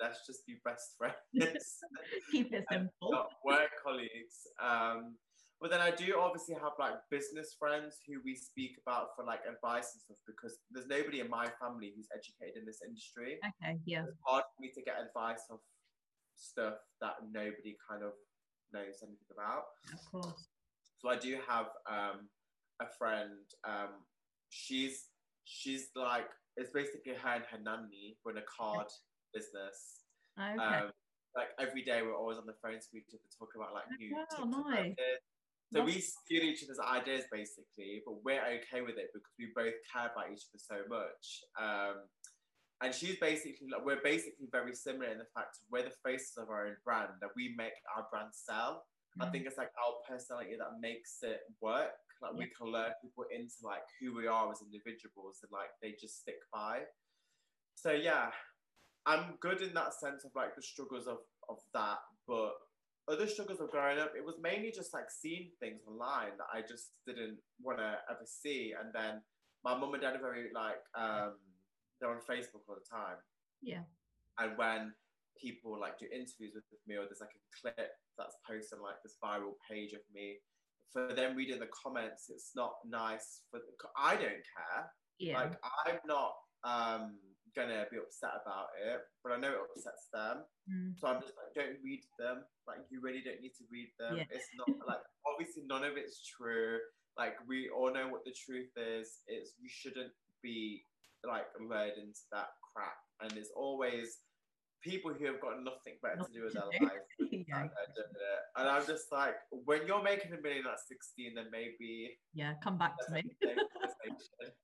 let's 0.00 0.26
just 0.26 0.46
be 0.46 0.56
best 0.64 0.94
friends. 0.98 1.78
Keep 2.32 2.52
it 2.52 2.64
simple. 2.70 3.10
not 3.10 3.30
work 3.44 3.70
colleagues. 3.82 4.50
Um, 4.62 5.16
but 5.60 5.70
then 5.70 5.80
I 5.80 5.92
do 5.92 6.18
obviously 6.18 6.54
have 6.60 6.76
like 6.78 6.94
business 7.10 7.56
friends 7.58 7.96
who 8.06 8.20
we 8.24 8.34
speak 8.34 8.76
about 8.84 9.16
for 9.16 9.24
like 9.24 9.40
advice 9.48 9.94
and 9.94 10.02
stuff 10.02 10.18
because 10.26 10.58
there's 10.70 10.86
nobody 10.86 11.20
in 11.20 11.30
my 11.30 11.46
family 11.56 11.92
who's 11.96 12.08
educated 12.12 12.60
in 12.60 12.66
this 12.66 12.82
industry. 12.84 13.38
Okay. 13.40 13.78
Yeah. 13.86 14.04
It's 14.04 14.18
hard 14.26 14.44
for 14.44 14.60
me 14.60 14.70
to 14.74 14.82
get 14.82 15.00
advice 15.00 15.46
of 15.50 15.60
stuff 16.36 16.74
that 17.00 17.14
nobody 17.32 17.78
kind 17.88 18.02
of 18.02 18.12
knows 18.74 19.00
anything 19.00 19.30
about. 19.32 19.64
Of 19.94 20.02
course. 20.10 20.48
So 20.98 21.08
I 21.08 21.16
do 21.16 21.38
have 21.48 21.66
um, 21.88 22.28
a 22.80 22.86
friend. 22.98 23.38
Um, 23.66 24.04
she's 24.50 25.08
she's 25.44 25.88
like 25.94 26.28
it's 26.56 26.70
basically 26.70 27.14
her 27.14 27.34
and 27.34 27.44
her 27.50 27.58
nanny 27.58 28.16
run 28.24 28.38
a 28.38 28.42
card 28.42 28.86
business. 29.32 30.00
Okay. 30.38 30.62
Um, 30.62 30.90
like 31.36 31.48
every 31.58 31.82
day, 31.82 32.02
we're 32.02 32.14
always 32.16 32.38
on 32.38 32.46
the 32.46 32.54
phone 32.62 32.78
to 32.78 32.96
each 32.96 33.08
other 33.10 33.18
talking 33.38 33.60
about 33.60 33.74
like 33.74 33.84
new 33.98 34.14
Oh, 34.38 34.44
nice. 34.70 34.94
So 35.72 35.82
we 35.82 35.98
steal 35.98 36.42
each 36.44 36.62
other's 36.62 36.78
ideas 36.78 37.24
basically, 37.32 38.02
but 38.06 38.22
we're 38.22 38.44
okay 38.62 38.82
with 38.82 38.96
it 38.96 39.10
because 39.12 39.32
we 39.38 39.50
both 39.56 39.74
care 39.92 40.12
about 40.14 40.30
each 40.30 40.44
other 40.54 40.62
so 40.62 40.78
much. 40.88 41.42
Um, 41.58 42.06
and 42.82 42.94
she's 42.94 43.16
basically 43.18 43.66
like 43.72 43.84
we're 43.84 44.02
basically 44.04 44.46
very 44.52 44.74
similar 44.74 45.10
in 45.10 45.18
the 45.18 45.26
fact 45.34 45.58
we're 45.72 45.82
the 45.82 45.94
faces 46.04 46.34
of 46.38 46.48
our 46.50 46.66
own 46.66 46.76
brand 46.84 47.10
that 47.20 47.30
we 47.34 47.54
make 47.56 47.72
our 47.96 48.06
brand 48.10 48.30
sell. 48.32 48.84
I 49.20 49.26
Mm. 49.26 49.32
think 49.32 49.46
it's 49.46 49.58
like 49.58 49.70
our 49.82 49.94
personality 50.08 50.54
that 50.58 50.78
makes 50.80 51.18
it 51.22 51.40
work. 51.60 51.90
Like 52.22 52.34
we 52.34 52.50
can 52.56 52.72
lure 52.72 52.92
people 53.02 53.24
into 53.34 53.54
like 53.62 53.82
who 54.00 54.14
we 54.16 54.26
are 54.26 54.50
as 54.50 54.62
individuals 54.62 55.40
and 55.42 55.52
like 55.52 55.70
they 55.82 55.94
just 56.00 56.20
stick 56.20 56.40
by. 56.52 56.80
So 57.74 57.92
yeah, 57.92 58.30
I'm 59.06 59.36
good 59.40 59.60
in 59.60 59.74
that 59.74 59.94
sense 59.94 60.24
of 60.24 60.30
like 60.34 60.54
the 60.56 60.62
struggles 60.62 61.06
of 61.06 61.18
of 61.48 61.58
that, 61.74 61.98
but 62.26 62.54
other 63.08 63.26
struggles 63.26 63.60
of 63.60 63.70
growing 63.70 63.98
up, 63.98 64.12
it 64.16 64.24
was 64.24 64.36
mainly 64.40 64.72
just 64.74 64.94
like 64.94 65.10
seeing 65.10 65.50
things 65.60 65.82
online 65.86 66.32
that 66.38 66.48
I 66.52 66.62
just 66.62 66.92
didn't 67.06 67.36
want 67.60 67.78
to 67.78 67.98
ever 68.10 68.24
see. 68.24 68.72
And 68.72 68.88
then 68.94 69.20
my 69.62 69.76
mum 69.76 69.92
and 69.92 70.02
dad 70.02 70.16
are 70.16 70.24
very 70.24 70.48
like 70.54 70.80
um 70.96 71.36
they're 72.00 72.10
on 72.10 72.24
Facebook 72.28 72.64
all 72.68 72.76
the 72.76 72.88
time. 72.88 73.18
Yeah. 73.62 73.84
And 74.38 74.56
when 74.56 74.92
people 75.40 75.78
like 75.78 75.98
do 75.98 76.06
interviews 76.06 76.54
with 76.54 76.80
me 76.86 76.96
or 76.96 77.04
there's 77.04 77.20
like 77.20 77.36
a 77.36 77.44
clip 77.60 77.90
that's 78.16 78.36
posted 78.46 78.78
on 78.78 78.84
like 78.84 79.02
this 79.02 79.16
viral 79.22 79.58
page 79.68 79.92
of 79.92 80.00
me, 80.14 80.38
for 80.92 81.12
them 81.14 81.36
reading 81.36 81.58
the 81.58 81.68
comments, 81.72 82.26
it's 82.28 82.52
not 82.54 82.74
nice 82.86 83.42
for 83.50 83.60
I 83.96 84.14
don't 84.14 84.42
care. 84.44 84.90
Yeah. 85.18 85.38
Like 85.38 85.54
I'm 85.86 85.98
not 86.06 86.32
um 86.64 87.18
gonna 87.56 87.86
be 87.90 87.98
upset 87.98 88.42
about 88.42 88.74
it, 88.82 89.00
but 89.22 89.32
I 89.32 89.38
know 89.38 89.50
it 89.50 89.62
upsets 89.62 90.08
them. 90.12 90.42
Mm. 90.70 90.98
So 90.98 91.06
I'm 91.08 91.20
just 91.22 91.34
like, 91.38 91.54
don't 91.54 91.78
read 91.84 92.02
them. 92.18 92.42
Like 92.66 92.78
you 92.90 93.00
really 93.00 93.22
don't 93.24 93.40
need 93.40 93.54
to 93.58 93.66
read 93.70 93.90
them. 93.98 94.18
Yeah. 94.18 94.30
It's 94.30 94.50
not 94.58 94.68
like 94.86 95.02
obviously 95.30 95.62
none 95.66 95.84
of 95.84 95.96
it's 95.96 96.20
true. 96.26 96.78
Like 97.16 97.34
we 97.46 97.70
all 97.70 97.92
know 97.92 98.08
what 98.08 98.24
the 98.24 98.34
truth 98.34 98.70
is. 98.76 99.22
It's 99.28 99.54
you 99.60 99.68
shouldn't 99.70 100.12
be 100.42 100.82
like 101.26 101.46
lured 101.60 101.96
into 101.96 102.24
that 102.32 102.50
crap. 102.74 102.98
And 103.22 103.32
it's 103.38 103.50
always 103.56 104.18
people 104.84 105.12
who 105.12 105.24
have 105.24 105.40
got 105.40 105.62
nothing 105.64 105.94
better 106.02 106.16
to 106.16 106.32
do 106.32 106.44
with 106.44 106.52
their 106.52 106.62
Nothing 106.64 106.82
life. 106.88 106.92
yeah. 107.48 107.56
out 107.56 107.70
there 107.74 107.94
doing 107.96 108.14
it. 108.14 108.40
And 108.56 108.68
I'm 108.68 108.86
just 108.86 109.10
like, 109.10 109.34
when 109.50 109.86
you're 109.86 110.02
making 110.02 110.32
a 110.32 110.40
million 110.40 110.64
at 110.70 110.78
16, 110.78 111.34
then 111.34 111.46
maybe 111.50 112.16
Yeah. 112.34 112.54
Come 112.62 112.76
back 112.78 112.94
to 113.06 113.12
me. 113.12 113.20
a 113.20 113.46
different 113.46 113.68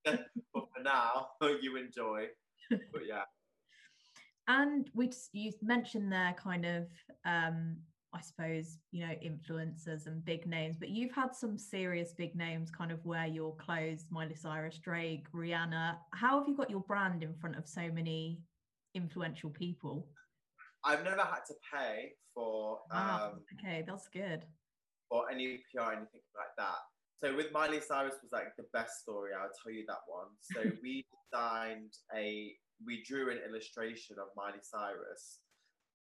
conversation. 0.04 0.26
but 0.54 0.64
for 0.74 0.82
now, 0.82 1.28
you 1.62 1.76
enjoy. 1.76 2.26
But 2.70 3.06
yeah. 3.08 3.22
And 4.46 4.90
we 4.94 5.06
just, 5.08 5.30
you 5.32 5.52
mentioned 5.62 6.12
there 6.12 6.34
kind 6.38 6.66
of, 6.66 6.88
um, 7.24 7.76
I 8.12 8.20
suppose, 8.20 8.78
you 8.90 9.06
know, 9.06 9.14
influencers 9.24 10.06
and 10.06 10.24
big 10.24 10.46
names, 10.46 10.76
but 10.78 10.88
you've 10.88 11.12
had 11.14 11.34
some 11.34 11.56
serious 11.56 12.12
big 12.12 12.34
names 12.34 12.70
kind 12.70 12.90
of 12.90 13.04
wear 13.04 13.26
your 13.26 13.54
clothes, 13.56 14.06
Miley 14.10 14.34
Cyrus, 14.34 14.78
Drake, 14.78 15.26
Rihanna. 15.32 15.96
How 16.12 16.38
have 16.40 16.48
you 16.48 16.56
got 16.56 16.68
your 16.70 16.80
brand 16.80 17.22
in 17.22 17.34
front 17.34 17.56
of 17.56 17.68
so 17.68 17.88
many 17.92 18.40
influential 18.94 19.50
people? 19.50 20.06
I've 20.84 21.04
never 21.04 21.22
had 21.22 21.44
to 21.48 21.54
pay 21.74 22.12
for 22.34 22.78
Wow. 22.92 23.32
um 23.32 23.40
okay, 23.58 23.84
that's 23.86 24.08
good. 24.08 24.44
Or 25.10 25.30
any 25.30 25.58
PR 25.72 25.80
or 25.80 25.92
anything 25.92 26.22
like 26.36 26.54
that. 26.58 26.78
So 27.22 27.36
with 27.36 27.52
Miley 27.52 27.80
Cyrus 27.80 28.14
was 28.22 28.32
like 28.32 28.56
the 28.56 28.64
best 28.72 29.02
story. 29.02 29.32
I'll 29.34 29.50
tell 29.62 29.72
you 29.72 29.84
that 29.88 30.00
one. 30.06 30.28
So 30.40 30.62
we 30.82 31.04
designed 31.32 31.92
a, 32.16 32.52
we 32.86 33.02
drew 33.06 33.30
an 33.30 33.38
illustration 33.46 34.16
of 34.18 34.28
Miley 34.36 34.62
Cyrus, 34.62 35.40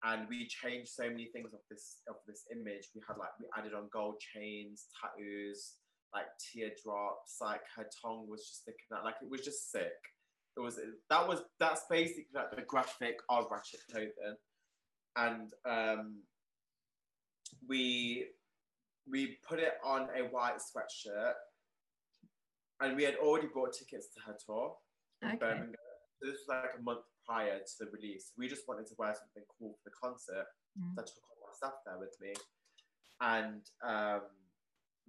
and 0.03 0.27
we 0.29 0.47
changed 0.47 0.89
so 0.89 1.03
many 1.09 1.25
things 1.33 1.53
of 1.53 1.59
this 1.69 1.97
of 2.07 2.15
this 2.27 2.45
image. 2.51 2.87
We 2.95 3.01
had 3.07 3.17
like 3.17 3.31
we 3.39 3.47
added 3.57 3.73
on 3.73 3.89
gold 3.91 4.21
chains, 4.21 4.85
tattoos, 5.01 5.73
like 6.15 6.27
teardrops. 6.39 7.37
Like 7.41 7.61
her 7.75 7.89
tongue 8.01 8.27
was 8.29 8.47
just 8.47 8.61
sticking 8.61 8.87
out. 8.95 9.03
Like 9.03 9.15
it 9.21 9.29
was 9.29 9.41
just 9.41 9.69
sick. 9.71 9.99
It 10.57 10.59
was 10.59 10.79
that 11.09 11.27
was 11.27 11.41
that's 11.59 11.83
basically 11.89 12.25
like 12.33 12.51
the 12.55 12.63
graphic 12.63 13.19
of 13.29 13.45
Ratchet 13.49 13.79
Clothing, 13.89 14.35
and 15.15 15.53
um, 15.65 16.17
we 17.67 18.27
we 19.09 19.37
put 19.47 19.59
it 19.59 19.75
on 19.83 20.09
a 20.15 20.23
white 20.23 20.57
sweatshirt, 20.57 21.33
and 22.81 22.97
we 22.97 23.03
had 23.03 23.15
already 23.15 23.47
bought 23.53 23.73
tickets 23.73 24.07
to 24.15 24.21
her 24.25 24.35
tour 24.45 24.75
in 25.21 25.29
Okay. 25.29 25.37
Birmingham. 25.37 25.75
So 26.21 26.29
this 26.29 26.39
was 26.39 26.47
like 26.49 26.71
a 26.77 26.81
month 26.83 27.05
prior 27.25 27.57
to 27.57 27.73
the 27.79 27.89
release. 27.91 28.31
We 28.37 28.47
just 28.47 28.67
wanted 28.67 28.87
to 28.87 28.93
wear 28.97 29.13
something 29.15 29.43
cool 29.57 29.73
for 29.81 29.89
the 29.89 29.95
concert. 29.99 30.45
Mm. 30.77 30.95
So 30.95 31.01
I 31.01 31.05
took 31.05 31.23
all 31.23 31.47
my 31.47 31.53
stuff 31.55 31.73
there 31.85 31.97
with 31.97 32.15
me, 32.21 32.33
and 33.21 33.61
um, 33.87 34.21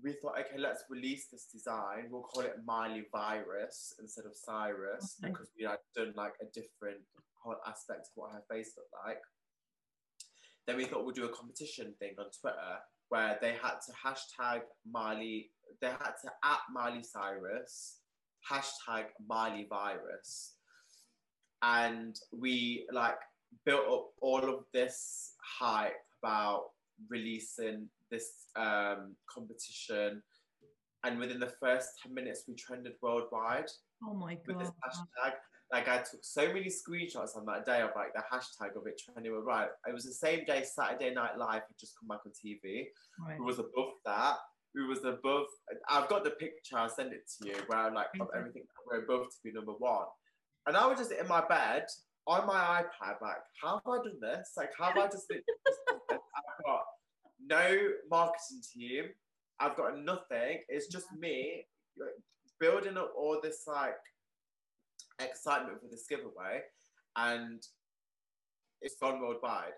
we 0.03 0.13
thought, 0.21 0.39
okay, 0.39 0.59
let's 0.59 0.85
release 0.89 1.27
this 1.31 1.47
design. 1.53 2.07
We'll 2.11 2.23
call 2.23 2.43
it 2.45 2.57
Miley 2.65 3.05
Virus 3.13 3.95
instead 4.01 4.25
of 4.25 4.35
Cyrus 4.35 5.17
Okay. 5.23 5.31
because 5.33 5.51
we 5.59 5.65
had 5.65 5.79
done 5.95 6.13
like 6.17 6.35
a 6.41 6.47
different 6.47 7.03
whole 7.43 7.57
aspect 7.67 8.01
of 8.09 8.13
what 8.15 8.33
her 8.33 8.43
face 8.51 8.73
looked 8.77 8.93
like. 9.07 9.21
Then 10.67 10.77
we 10.77 10.85
thought 10.85 11.05
we'd 11.05 11.15
do 11.17 11.25
a 11.25 11.29
competition 11.29 11.95
thing 11.99 12.15
on 12.19 12.27
Twitter 12.41 12.79
where 13.09 13.39
they 13.43 13.55
had 13.61 13.75
to 13.87 13.93
hashtag 13.93 14.63
Miley, 14.91 15.51
they 15.81 15.89
had 15.89 16.13
to 16.23 16.31
at 16.45 16.61
Miley 16.73 17.03
Cyrus, 17.03 17.99
hashtag 18.51 19.07
Miley 19.29 19.67
Virus. 19.69 20.55
And 21.63 22.17
we 22.33 22.87
like 22.93 23.19
built 23.65 23.87
up 23.87 24.07
all 24.21 24.39
of 24.43 24.65
this 24.73 25.35
hype 25.59 25.93
about 26.23 26.71
releasing 27.09 27.89
this 28.13 28.31
um, 28.55 29.17
competition. 29.29 30.23
And 31.05 31.19
within 31.19 31.41
the 31.41 31.53
first 31.61 31.89
10 32.05 32.15
minutes, 32.15 32.45
we 32.47 32.55
trended 32.55 32.93
worldwide 33.03 33.69
Oh 34.07 34.15
my 34.15 34.39
with 34.47 34.59
this 34.61 34.69
god. 34.69 34.93
hashtag. 34.93 35.33
Like 35.73 35.89
I 35.89 35.97
took 35.99 36.21
so 36.23 36.47
many 36.49 36.67
screenshots 36.67 37.35
on 37.37 37.45
that 37.47 37.65
day 37.67 37.81
of 37.81 37.91
like 37.97 38.13
the 38.15 38.23
hashtag 38.33 38.77
of 38.77 38.87
it 38.87 39.01
trending 39.03 39.33
worldwide. 39.33 39.69
It 39.89 39.95
was 39.95 40.05
the 40.05 40.13
same 40.13 40.45
day 40.45 40.63
Saturday 40.63 41.13
Night 41.15 41.39
Live 41.39 41.63
had 41.63 41.79
just 41.81 41.95
come 41.99 42.09
back 42.09 42.21
on 42.27 42.33
TV. 42.33 42.85
Right. 43.27 43.39
Who 43.39 43.45
was 43.45 43.59
above 43.59 43.93
that? 44.05 44.37
Who 44.75 44.87
was 44.87 44.99
above? 45.05 45.47
I've 45.89 46.09
got 46.09 46.25
the 46.25 46.31
picture. 46.31 46.77
I'll 46.77 46.89
send 46.89 47.13
it 47.13 47.23
to 47.41 47.49
you. 47.49 47.57
Where 47.67 47.79
I'm 47.81 47.95
like 47.95 48.09
of 48.21 48.29
everything 48.37 48.63
that 48.63 48.83
we're 48.87 49.05
above 49.05 49.27
to 49.31 49.37
be 49.43 49.53
number 49.53 49.73
one. 49.73 50.05
And 50.67 50.77
I 50.77 50.87
was 50.87 50.99
just 50.99 51.11
in 51.11 51.27
my 51.27 51.43
bed, 51.49 51.87
on 52.27 52.47
my 52.47 52.83
iPad, 52.83 53.17
like, 53.21 53.43
how 53.61 53.81
have 53.85 53.87
I 53.87 53.97
done 53.97 54.21
this? 54.21 54.53
Like, 54.57 54.71
how 54.79 54.87
have 54.93 54.97
I 54.99 55.07
just, 55.09 55.27
no 57.47 57.77
marketing 58.11 58.63
team. 58.75 59.05
I've 59.61 59.77
got 59.77 59.99
nothing. 59.99 60.61
It's 60.69 60.89
just 60.89 61.07
me 61.19 61.65
building 62.61 62.97
up 62.97 63.13
all 63.17 63.39
this 63.43 63.65
like 63.67 63.95
excitement 65.21 65.81
for 65.81 65.89
this 65.91 66.07
giveaway, 66.09 66.63
and 67.17 67.63
it's 68.81 68.97
gone 69.01 69.21
worldwide. 69.21 69.73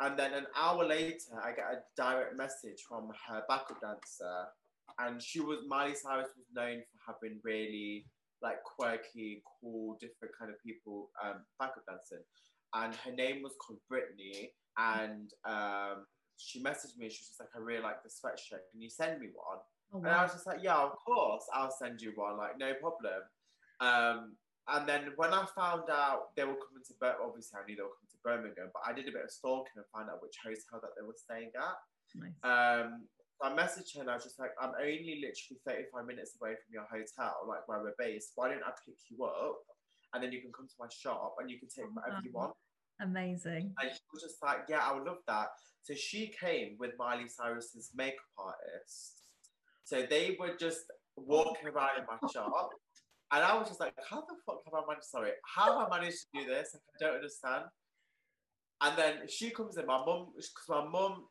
And 0.00 0.18
then 0.18 0.34
an 0.34 0.46
hour 0.54 0.84
later, 0.86 1.40
I 1.42 1.52
get 1.52 1.64
a 1.72 1.78
direct 1.96 2.36
message 2.36 2.82
from 2.86 3.10
her 3.28 3.42
backup 3.48 3.80
dancer, 3.80 4.44
and 4.98 5.22
she 5.22 5.40
was 5.40 5.60
Miley 5.68 5.94
Cyrus 5.94 6.28
was 6.36 6.46
known 6.54 6.80
for 6.80 7.14
having 7.14 7.40
really 7.44 8.06
like 8.42 8.62
quirky, 8.64 9.42
cool, 9.60 9.96
different 10.00 10.34
kind 10.38 10.50
of 10.50 10.56
people 10.64 11.10
um, 11.24 11.44
backup 11.58 11.84
dancing, 11.88 12.24
and 12.74 12.94
her 12.94 13.12
name 13.12 13.42
was 13.42 13.52
called 13.64 13.78
Brittany, 13.88 14.52
and 14.78 15.30
um, 15.48 16.04
she 16.36 16.62
messaged 16.62 16.96
me. 16.96 17.06
and 17.06 17.12
She 17.12 17.20
was 17.22 17.28
just 17.28 17.40
like, 17.40 17.50
"I 17.54 17.58
really 17.58 17.82
like 17.82 18.02
the 18.02 18.08
sweatshirt. 18.08 18.70
Can 18.70 18.80
you 18.80 18.90
send 18.90 19.20
me 19.20 19.28
one?" 19.34 19.58
Oh, 19.92 19.98
wow. 19.98 20.04
And 20.04 20.08
I 20.08 20.22
was 20.22 20.32
just 20.32 20.46
like, 20.46 20.62
"Yeah, 20.62 20.76
of 20.76 20.96
course, 21.04 21.44
I'll 21.52 21.70
send 21.70 22.00
you 22.00 22.12
one. 22.14 22.36
Like, 22.36 22.58
no 22.58 22.74
problem." 22.74 23.22
Um, 23.80 24.36
and 24.68 24.88
then 24.88 25.12
when 25.16 25.32
I 25.32 25.46
found 25.54 25.88
out 25.90 26.34
they 26.34 26.42
were 26.44 26.58
coming 26.58 26.82
to 26.86 26.94
Birmingham, 26.98 27.26
obviously 27.28 27.58
I 27.60 27.64
knew 27.66 27.76
they 27.76 27.82
were 27.86 27.94
coming 27.94 28.10
to 28.10 28.18
Birmingham, 28.24 28.70
but 28.74 28.82
I 28.84 28.92
did 28.92 29.06
a 29.08 29.12
bit 29.12 29.22
of 29.22 29.30
stalking 29.30 29.76
and 29.76 29.84
found 29.94 30.10
out 30.10 30.20
which 30.22 30.36
hotel 30.42 30.80
that 30.82 30.90
they 30.98 31.06
were 31.06 31.14
staying 31.14 31.52
at. 31.54 31.78
Nice. 32.18 32.34
Um, 32.42 33.06
I 33.42 33.52
messaged 33.54 33.94
her 33.94 34.00
and 34.00 34.10
I 34.10 34.14
was 34.14 34.24
just 34.24 34.40
like, 34.40 34.50
I'm 34.58 34.72
only 34.80 35.22
literally 35.22 35.60
35 35.92 36.06
minutes 36.06 36.34
away 36.40 36.56
from 36.58 36.72
your 36.72 36.88
hotel, 36.90 37.46
like 37.46 37.68
where 37.68 37.78
we're 37.78 37.94
based. 37.98 38.32
Why 38.34 38.48
don't 38.48 38.64
I 38.64 38.72
pick 38.84 38.96
you 39.10 39.22
up? 39.24 39.60
And 40.14 40.22
then 40.24 40.32
you 40.32 40.40
can 40.40 40.50
come 40.50 40.66
to 40.66 40.74
my 40.80 40.88
shop 40.88 41.36
and 41.38 41.50
you 41.50 41.60
can 41.60 41.68
take 41.68 41.86
whatever 41.94 42.18
you 42.24 42.32
want. 42.32 42.56
Amazing. 43.00 43.74
And 43.80 43.90
she 43.90 44.00
was 44.12 44.22
just 44.22 44.42
like, 44.42 44.60
Yeah, 44.68 44.80
I 44.82 44.94
would 44.94 45.04
love 45.04 45.18
that. 45.26 45.48
So 45.82 45.94
she 45.94 46.32
came 46.40 46.76
with 46.78 46.92
Miley 46.98 47.28
Cyrus's 47.28 47.90
makeup 47.94 48.18
artist. 48.38 49.22
So 49.84 50.02
they 50.08 50.36
were 50.40 50.56
just 50.58 50.80
walking 51.16 51.68
around 51.68 51.98
in 51.98 52.04
my 52.10 52.28
shop. 52.32 52.70
And 53.32 53.44
I 53.44 53.56
was 53.56 53.68
just 53.68 53.80
like, 53.80 53.94
how 54.08 54.20
the 54.20 54.34
fuck 54.44 54.62
have 54.64 54.74
I 54.74 54.86
managed? 54.86 55.06
Sorry, 55.06 55.30
how 55.44 55.78
have 55.78 55.88
I 55.90 55.98
managed 55.98 56.18
to 56.34 56.40
do 56.40 56.46
this? 56.46 56.74
Like, 56.74 56.82
I 56.94 57.04
don't 57.04 57.16
understand. 57.16 57.64
And 58.82 58.98
then 58.98 59.28
she 59.28 59.50
comes 59.50 59.76
in. 59.76 59.86
My 59.86 59.98
mum, 60.04 60.28
because 60.36 60.68
my 60.68 60.84
mum 60.84 61.24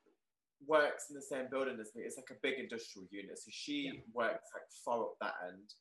works 0.65 1.05
in 1.09 1.15
the 1.15 1.21
same 1.21 1.47
building 1.51 1.77
as 1.79 1.91
me. 1.95 2.03
It's 2.03 2.17
like 2.17 2.31
a 2.31 2.39
big 2.41 2.59
industrial 2.59 3.07
unit. 3.11 3.37
So 3.37 3.49
she 3.51 3.91
yeah. 3.93 4.01
works 4.13 4.49
like 4.53 4.63
far 4.83 5.01
up 5.01 5.15
that 5.21 5.33
end. 5.47 5.73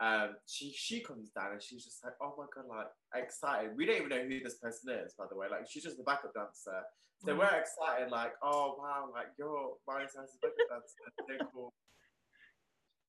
Um, 0.00 0.36
she 0.46 0.72
she 0.72 1.00
comes 1.00 1.28
down 1.30 1.52
and 1.52 1.62
she's 1.62 1.84
just 1.84 2.02
like, 2.02 2.14
oh 2.22 2.34
my 2.38 2.46
god, 2.54 2.64
like 2.68 2.86
excited. 3.14 3.72
We 3.76 3.84
don't 3.84 3.96
even 3.96 4.08
know 4.08 4.24
who 4.24 4.40
this 4.42 4.56
person 4.56 4.94
is, 5.04 5.12
by 5.12 5.26
the 5.30 5.36
way. 5.36 5.46
Like 5.50 5.68
she's 5.68 5.82
just 5.82 5.98
the 5.98 6.04
backup 6.04 6.32
dancer. 6.32 6.80
So 7.22 7.34
mm. 7.34 7.38
we're 7.38 7.60
excited, 7.60 8.10
like, 8.10 8.32
oh 8.42 8.76
wow, 8.78 9.10
like 9.12 9.26
you're 9.38 9.74
Miley 9.86 10.06
Cyrus's 10.08 10.38
backup 10.40 10.56
dancer. 10.70 11.38
so 11.38 11.46
cool. 11.54 11.74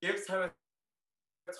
Gives 0.01 0.27
her 0.27 0.43
a 0.43 0.51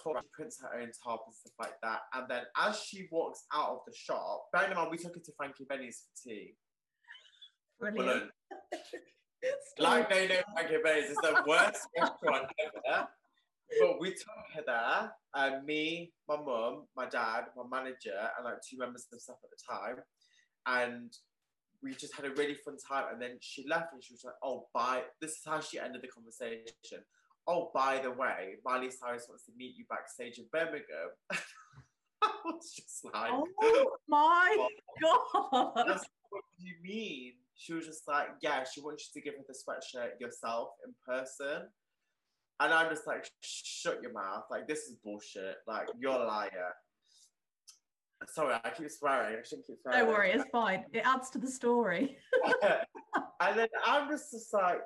top, 0.04 0.22
she 0.22 0.28
prints 0.34 0.60
her 0.62 0.80
own 0.80 0.92
top 1.02 1.24
and 1.28 1.36
stuff 1.36 1.54
like 1.60 1.80
that. 1.82 2.02
And 2.14 2.26
then 2.30 2.44
as 2.62 2.82
she 2.82 3.08
walks 3.10 3.46
out 3.54 3.70
of 3.70 3.80
the 3.88 3.94
shop, 3.96 4.48
bearing 4.52 4.72
in 4.72 4.78
mind 4.78 4.92
we 4.92 4.98
took 4.98 5.16
her 5.16 5.22
to 5.22 5.32
Frankie 5.38 5.66
Benny's 5.68 6.04
for 6.04 6.30
tea. 6.30 6.56
Brilliant. 7.80 8.32
like 9.80 10.10
they 10.10 10.28
know 10.28 10.42
Frankie 10.54 10.84
Benny's 10.84 11.10
is 11.10 11.18
the 11.18 11.42
worst 11.48 11.88
restaurant 11.98 12.48
ever. 12.86 13.08
But 13.80 14.00
we 14.00 14.12
took 14.12 14.28
her 14.56 14.62
there, 14.66 15.12
uh, 15.34 15.60
me, 15.66 16.12
my 16.28 16.36
mum, 16.36 16.84
my 16.96 17.08
dad, 17.08 17.46
my 17.56 17.64
manager, 17.70 18.18
and 18.38 18.46
like 18.46 18.56
two 18.68 18.78
members 18.78 19.06
of 19.06 19.12
the 19.12 19.20
staff 19.20 19.38
at 19.44 19.50
the 19.50 19.58
time. 19.70 20.04
And 20.68 21.14
we 21.82 21.94
just 21.96 22.16
had 22.16 22.26
a 22.26 22.32
really 22.32 22.56
fun 22.56 22.76
time. 22.78 23.06
And 23.12 23.22
then 23.22 23.38
she 23.40 23.66
left 23.68 23.94
and 23.94 24.04
she 24.04 24.14
was 24.14 24.24
like, 24.24 24.36
oh, 24.44 24.68
bye. 24.74 25.04
This 25.22 25.32
is 25.32 25.42
how 25.46 25.60
she 25.60 25.80
ended 25.80 26.02
the 26.02 26.08
conversation 26.08 27.04
oh, 27.48 27.72
by 27.74 28.00
the 28.00 28.12
way, 28.12 28.56
Miley 28.66 28.92
Cyrus 28.92 29.26
wants 29.28 29.46
to 29.46 29.52
meet 29.58 29.76
you 29.78 29.86
backstage 29.90 30.38
in 30.38 30.46
Birmingham. 30.52 31.12
I 32.24 32.30
was 32.46 32.74
just 32.74 33.04
like, 33.06 33.32
oh 33.32 33.96
my 34.08 34.68
god. 35.02 35.72
what 36.30 36.44
do 36.60 36.66
you 36.66 36.76
mean? 36.84 37.34
She 37.56 37.74
was 37.74 37.86
just 37.86 38.08
like, 38.08 38.28
yeah, 38.42 38.64
she 38.64 38.82
wants 38.82 39.10
you 39.10 39.22
to 39.22 39.26
give 39.26 39.38
her 39.38 39.46
the 39.48 39.54
sweatshirt 39.54 40.20
yourself 40.20 40.70
in 40.86 40.94
person. 41.06 41.68
And 42.62 42.72
I'm 42.72 42.90
just 42.92 43.08
like, 43.08 43.28
shut 43.42 44.04
your 44.04 44.14
mouth. 44.14 44.44
Like, 44.52 44.68
this 44.68 44.82
is 44.82 44.96
bullshit. 45.04 45.56
Like, 45.68 45.88
you're 46.00 46.12
a 46.12 46.26
liar. 46.26 46.76
Sorry, 48.28 48.54
I 48.64 48.70
keep 48.70 48.92
swearing. 48.92 49.40
I 49.40 49.44
shouldn't 49.44 49.66
keep 49.66 49.78
swearing. 49.82 50.06
Don't 50.06 50.10
worry, 50.10 50.32
it's 50.32 50.50
fine. 50.52 50.86
It 50.94 51.02
adds 51.04 51.32
to 51.32 51.40
the 51.40 51.50
story. 51.50 52.18
and 52.62 53.58
then 53.58 53.68
I'm 53.84 54.08
just, 54.10 54.32
just 54.32 54.54
like, 54.54 54.78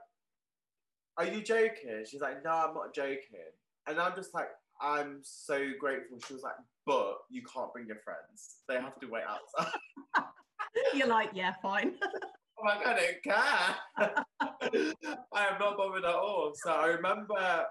are 1.18 1.26
you 1.26 1.42
joking? 1.42 2.06
She's 2.10 2.22
like, 2.22 2.46
no, 2.46 2.52
I'm 2.52 2.74
not 2.74 2.96
joking. 2.96 3.52
And 3.88 4.00
I'm 4.00 4.16
just 4.16 4.34
like, 4.34 4.48
I'm 4.82 5.20
so 5.24 5.72
grateful. 5.78 6.18
She 6.26 6.34
was 6.34 6.44
like, 6.44 6.56
but 6.86 7.18
you 7.30 7.42
can't 7.42 7.74
bring 7.74 7.88
your 7.88 8.00
friends. 8.06 8.62
They 8.70 8.76
have 8.76 8.98
to 9.02 9.08
wait 9.08 9.24
outside. 9.28 9.74
You're 10.94 11.08
like, 11.08 11.32
yeah, 11.34 11.56
fine. 11.62 11.96
oh 12.04 12.64
my 12.64 12.82
God, 12.82 12.98
I 12.98 13.12
don't 13.12 13.24
care. 13.24 14.16
I 14.42 15.48
am 15.52 15.60
not 15.60 15.78
bothered 15.78 16.06
at 16.06 16.16
all. 16.16 16.54
So 16.56 16.72
I 16.72 16.88
remember 16.88 17.66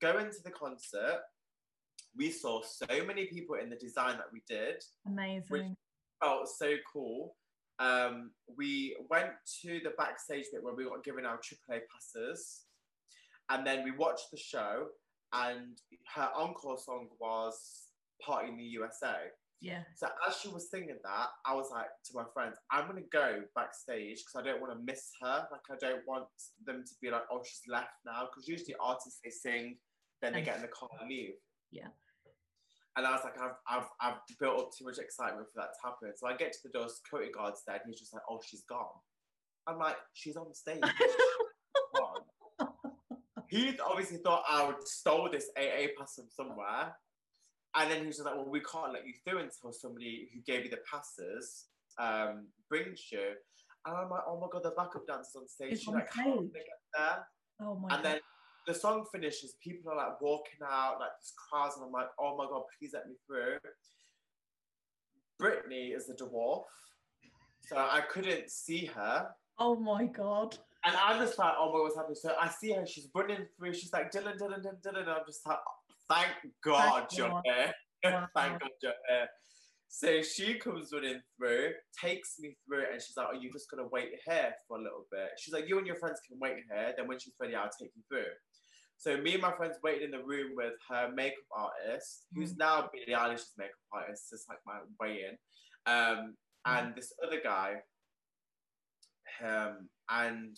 going 0.00 0.26
to 0.26 0.42
the 0.44 0.50
concert. 0.50 1.20
We 2.16 2.30
saw 2.30 2.62
so 2.62 3.04
many 3.04 3.26
people 3.26 3.56
in 3.56 3.68
the 3.68 3.76
design 3.76 4.16
that 4.16 4.32
we 4.32 4.42
did. 4.48 4.82
Amazing. 5.06 5.44
Which 5.48 5.66
felt 6.20 6.48
so 6.48 6.74
cool 6.90 7.34
um, 7.78 8.30
we 8.56 8.96
went 9.10 9.32
to 9.62 9.80
the 9.80 9.92
backstage 9.98 10.46
bit 10.52 10.62
where 10.62 10.74
we 10.74 10.84
got 10.84 11.04
given 11.04 11.26
our 11.26 11.38
AAA 11.38 11.80
passes, 11.92 12.62
and 13.50 13.66
then 13.66 13.84
we 13.84 13.90
watched 13.90 14.30
the 14.30 14.38
show. 14.38 14.86
And 15.32 15.76
her 16.14 16.30
encore 16.34 16.78
song 16.78 17.08
was 17.20 17.88
"Party 18.24 18.48
in 18.48 18.56
the 18.56 18.64
USA." 18.64 19.30
Yeah. 19.60 19.82
So 19.94 20.08
as 20.28 20.36
she 20.36 20.48
was 20.48 20.70
singing 20.70 20.98
that, 21.02 21.28
I 21.46 21.54
was 21.54 21.70
like 21.70 21.88
to 22.06 22.12
my 22.14 22.24
friends, 22.34 22.56
"I'm 22.70 22.86
gonna 22.86 23.00
go 23.10 23.42
backstage 23.54 24.24
because 24.24 24.36
I 24.36 24.42
don't 24.42 24.60
want 24.60 24.72
to 24.74 24.84
miss 24.84 25.10
her. 25.22 25.48
Like 25.50 25.62
I 25.70 25.76
don't 25.80 26.06
want 26.06 26.26
them 26.64 26.84
to 26.86 26.94
be 27.00 27.10
like, 27.10 27.22
oh, 27.30 27.42
she's 27.44 27.62
left 27.68 27.94
now." 28.04 28.28
Because 28.28 28.48
usually 28.48 28.74
artists 28.80 29.20
they 29.24 29.30
sing, 29.30 29.78
then 30.20 30.34
they 30.34 30.42
get 30.42 30.56
in 30.56 30.62
the 30.62 30.68
car 30.68 30.88
and 31.00 31.08
leave. 31.08 31.34
Yeah. 31.70 31.88
And 32.96 33.06
I 33.06 33.10
was 33.10 33.20
like, 33.24 33.38
I've, 33.38 33.56
I've, 33.68 33.88
I've 34.00 34.14
built 34.40 34.58
up 34.58 34.70
too 34.72 34.86
much 34.86 34.96
excitement 34.98 35.46
for 35.52 35.60
that 35.60 35.74
to 35.74 35.86
happen. 35.86 36.12
So 36.16 36.26
I 36.26 36.34
get 36.34 36.52
to 36.52 36.58
the 36.64 36.70
door, 36.70 36.88
security 36.88 37.30
guard's 37.30 37.62
there, 37.66 37.76
and 37.76 37.84
he's 37.86 38.00
just 38.00 38.14
like, 38.14 38.22
oh, 38.28 38.40
she's 38.42 38.62
gone. 38.62 38.86
I'm 39.66 39.78
like, 39.78 39.96
she's 40.14 40.36
on 40.36 40.54
stage. 40.54 40.80
he 43.48 43.78
obviously 43.84 44.18
thought 44.18 44.44
I 44.48 44.66
would 44.66 44.86
stole 44.86 45.28
this 45.30 45.50
AA 45.58 45.88
pass 45.98 46.14
from 46.14 46.26
somewhere. 46.30 46.96
And 47.78 47.90
then 47.90 48.00
he 48.00 48.06
was 48.06 48.16
just 48.16 48.26
like, 48.26 48.36
well, 48.36 48.48
we 48.48 48.60
can't 48.60 48.92
let 48.92 49.06
you 49.06 49.12
through 49.24 49.40
until 49.40 49.72
somebody 49.72 50.28
who 50.32 50.40
gave 50.40 50.64
you 50.64 50.70
the 50.70 50.78
passes 50.90 51.66
um, 51.98 52.46
brings 52.68 53.00
you. 53.12 53.34
And 53.86 53.96
I'm 53.96 54.10
like, 54.10 54.22
oh 54.26 54.40
my 54.40 54.46
God, 54.50 54.62
the 54.62 54.70
backup 54.70 55.06
dancer's 55.06 55.36
on 55.36 55.48
stage. 55.48 55.78
She's 55.78 55.88
like, 55.88 56.08
how 56.12 56.24
did 56.24 56.52
they 56.52 56.60
get 56.60 56.80
there? 56.96 57.26
Oh 57.60 57.74
my 57.76 57.88
god. 57.88 57.94
and 57.94 58.02
God. 58.02 58.12
then 58.12 58.20
the 58.66 58.74
song 58.74 59.04
finishes, 59.12 59.54
people 59.62 59.92
are 59.92 59.96
like 59.96 60.20
walking 60.20 60.60
out, 60.64 60.96
like 61.00 61.10
this 61.20 61.32
crowds, 61.36 61.76
and 61.76 61.84
I'm 61.84 61.92
like, 61.92 62.08
oh 62.18 62.36
my 62.36 62.46
god, 62.46 62.62
please 62.78 62.90
let 62.94 63.06
me 63.06 63.14
through. 63.26 63.58
Brittany 65.38 65.88
is 65.88 66.08
a 66.08 66.14
dwarf, 66.14 66.64
so 67.68 67.76
I 67.76 68.00
couldn't 68.10 68.50
see 68.50 68.86
her. 68.86 69.28
Oh 69.58 69.76
my 69.76 70.06
god. 70.06 70.56
And 70.84 70.96
I'm 70.96 71.20
just 71.20 71.38
like, 71.38 71.52
oh 71.58 71.66
my 71.66 71.78
god, 71.78 71.82
what's 71.82 71.96
happening? 71.96 72.16
So 72.16 72.34
I 72.40 72.48
see 72.48 72.72
her, 72.72 72.86
she's 72.86 73.08
running 73.14 73.46
through, 73.58 73.74
she's 73.74 73.92
like, 73.92 74.10
Dylan, 74.10 74.38
Dylan, 74.38 74.62
Dylan, 74.62 74.82
Dylan. 74.82 75.00
And 75.00 75.10
I'm 75.10 75.26
just 75.26 75.46
like, 75.46 75.58
thank 76.08 76.30
God 76.64 77.06
thank 77.08 77.18
you're 77.18 77.40
here. 77.44 77.74
Wow. 78.04 78.28
thank 78.36 78.60
God 78.60 78.70
you're 78.82 78.92
here. 79.08 79.28
So 79.88 80.20
she 80.20 80.54
comes 80.58 80.90
running 80.92 81.20
through, 81.38 81.70
takes 82.00 82.36
me 82.38 82.56
through, 82.66 82.84
and 82.92 83.00
she's 83.00 83.16
like, 83.16 83.28
Are 83.28 83.34
you 83.34 83.50
just 83.52 83.70
gonna 83.70 83.88
wait 83.90 84.10
here 84.26 84.52
for 84.68 84.78
a 84.78 84.82
little 84.82 85.06
bit? 85.10 85.30
She's 85.38 85.54
like, 85.54 85.68
You 85.68 85.78
and 85.78 85.86
your 85.86 85.96
friends 85.96 86.20
can 86.28 86.38
wait 86.40 86.56
here, 86.70 86.94
then 86.96 87.06
when 87.06 87.18
she's 87.18 87.34
ready, 87.40 87.54
I'll 87.54 87.70
take 87.78 87.90
you 87.96 88.02
through. 88.08 88.32
So 88.98 89.16
me 89.18 89.34
and 89.34 89.42
my 89.42 89.52
friends 89.52 89.76
waited 89.82 90.02
in 90.02 90.10
the 90.10 90.24
room 90.24 90.52
with 90.54 90.72
her 90.90 91.10
makeup 91.14 91.44
artist, 91.54 92.24
who's 92.34 92.54
mm. 92.54 92.58
now 92.58 92.88
Billie 92.92 93.16
Eilish's 93.16 93.52
makeup 93.58 93.74
artist, 93.92 94.30
just 94.30 94.48
like 94.48 94.58
my 94.66 94.78
way 95.00 95.20
in, 95.28 95.92
um, 95.92 96.34
and 96.64 96.94
this 96.94 97.12
other 97.24 97.40
guy. 97.42 97.74
Um, 99.44 99.88
and 100.08 100.56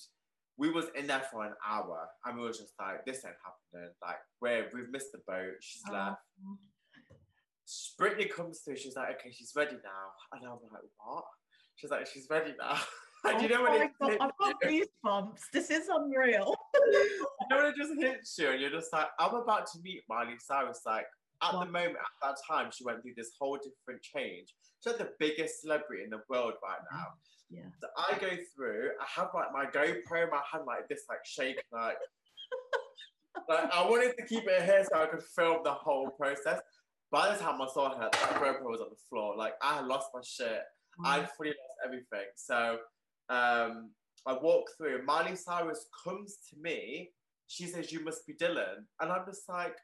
we 0.58 0.70
was 0.70 0.86
in 0.96 1.06
there 1.06 1.22
for 1.30 1.46
an 1.46 1.52
hour, 1.66 2.08
and 2.24 2.36
we 2.36 2.44
was 2.44 2.58
just 2.58 2.74
like, 2.78 3.04
"This 3.06 3.24
ain't 3.24 3.36
happening. 3.44 3.90
Like, 4.02 4.16
we're 4.40 4.68
we've 4.74 4.90
missed 4.90 5.12
the 5.12 5.20
boat. 5.26 5.54
She's 5.60 5.82
oh. 5.88 5.92
left." 5.92 6.20
Brittany 7.98 8.26
comes 8.26 8.60
through. 8.60 8.76
She's 8.76 8.96
like, 8.96 9.10
"Okay, 9.18 9.30
she's 9.30 9.52
ready 9.54 9.76
now," 9.76 10.12
and 10.32 10.44
I'm 10.44 10.58
like, 10.72 10.82
"What?" 10.98 11.24
She's 11.76 11.90
like, 11.90 12.06
"She's 12.06 12.26
ready 12.28 12.54
now." 12.58 12.78
And 13.24 13.36
oh 13.36 13.40
you 13.40 13.48
know 13.48 13.62
when 13.64 13.72
oh 13.72 13.82
it 13.82 13.90
God, 14.00 14.12
I've 14.20 14.38
got 14.38 14.62
goosebumps. 14.62 15.40
This 15.52 15.70
is 15.70 15.88
unreal. 15.88 16.54
you 16.74 17.18
know 17.50 17.56
when 17.56 17.66
it 17.66 17.74
just 17.76 17.92
hits 17.98 18.38
you 18.38 18.50
and 18.50 18.60
you're 18.60 18.70
just 18.70 18.92
like, 18.92 19.08
I'm 19.18 19.34
about 19.34 19.66
to 19.72 19.80
meet 19.82 20.02
Miley 20.08 20.36
Cyrus. 20.38 20.82
Like, 20.86 21.06
at 21.42 21.52
the 21.52 21.66
moment, 21.66 21.96
at 21.96 22.14
that 22.22 22.36
time, 22.48 22.70
she 22.72 22.84
went 22.84 23.02
through 23.02 23.14
this 23.16 23.30
whole 23.38 23.56
different 23.56 24.02
change. 24.02 24.54
She's 24.80 24.92
like 24.92 24.98
the 24.98 25.10
biggest 25.18 25.60
celebrity 25.60 26.04
in 26.04 26.10
the 26.10 26.20
world 26.28 26.54
right 26.62 26.80
now. 26.92 27.06
Yeah. 27.50 27.62
So 27.80 27.88
I 27.96 28.18
go 28.18 28.30
through, 28.54 28.90
I 29.00 29.20
have 29.20 29.28
like 29.34 29.52
my 29.52 29.64
GoPro 29.66 30.24
in 30.24 30.30
my 30.30 30.40
hand 30.52 30.64
like 30.66 30.88
this, 30.88 31.02
like 31.08 31.24
shaking, 31.24 31.62
like, 31.72 31.96
like 33.48 33.72
I 33.72 33.88
wanted 33.88 34.14
to 34.18 34.26
keep 34.26 34.44
it 34.46 34.62
here 34.62 34.84
so 34.90 35.00
I 35.00 35.06
could 35.06 35.22
film 35.22 35.58
the 35.64 35.72
whole 35.72 36.10
process. 36.10 36.60
By 37.10 37.32
the 37.32 37.42
time 37.42 37.60
I 37.62 37.66
saw 37.72 37.96
her, 37.96 38.10
that 38.12 38.34
GoPro 38.34 38.64
was 38.64 38.80
on 38.80 38.88
the 38.90 38.96
floor. 39.08 39.36
Like 39.36 39.54
I 39.62 39.76
had 39.76 39.86
lost 39.86 40.08
my 40.12 40.20
shit. 40.22 40.62
I 41.04 41.26
fully 41.36 41.50
lost 41.50 41.78
everything. 41.84 42.26
So 42.34 42.78
um, 43.30 43.90
I 44.26 44.32
walk 44.34 44.66
through. 44.76 45.04
Miley 45.04 45.36
Cyrus 45.36 45.86
comes 46.04 46.38
to 46.50 46.60
me. 46.60 47.10
She 47.46 47.66
says, 47.66 47.92
"You 47.92 48.04
must 48.04 48.26
be 48.26 48.34
Dylan," 48.34 48.84
and 49.00 49.10
I'm 49.10 49.24
just 49.26 49.48
like, 49.48 49.76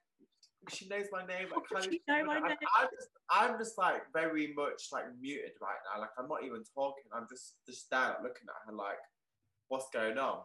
she 0.71 0.89
knows 0.89 1.07
my 1.13 1.27
name. 1.27 1.49
I 1.53 1.61
can't 1.73 1.85
she 1.85 2.01
know 2.09 2.25
my 2.25 2.37
I'm, 2.37 2.43
name? 2.43 2.57
I'm 2.79 2.89
just, 2.91 3.09
I'm 3.31 3.59
just 3.59 3.79
like 3.79 4.03
very 4.13 4.53
much 4.57 4.89
like 4.93 5.05
muted 5.21 5.53
right 5.61 5.79
now. 5.93 6.01
Like 6.01 6.11
I'm 6.19 6.29
not 6.29 6.45
even 6.45 6.63
talking. 6.75 7.05
I'm 7.13 7.27
just 7.31 7.55
just 7.67 7.91
there 7.91 8.17
looking 8.23 8.49
at 8.49 8.71
her 8.71 8.77
like, 8.77 8.99
what's 9.69 9.89
going 9.93 10.19
on? 10.19 10.39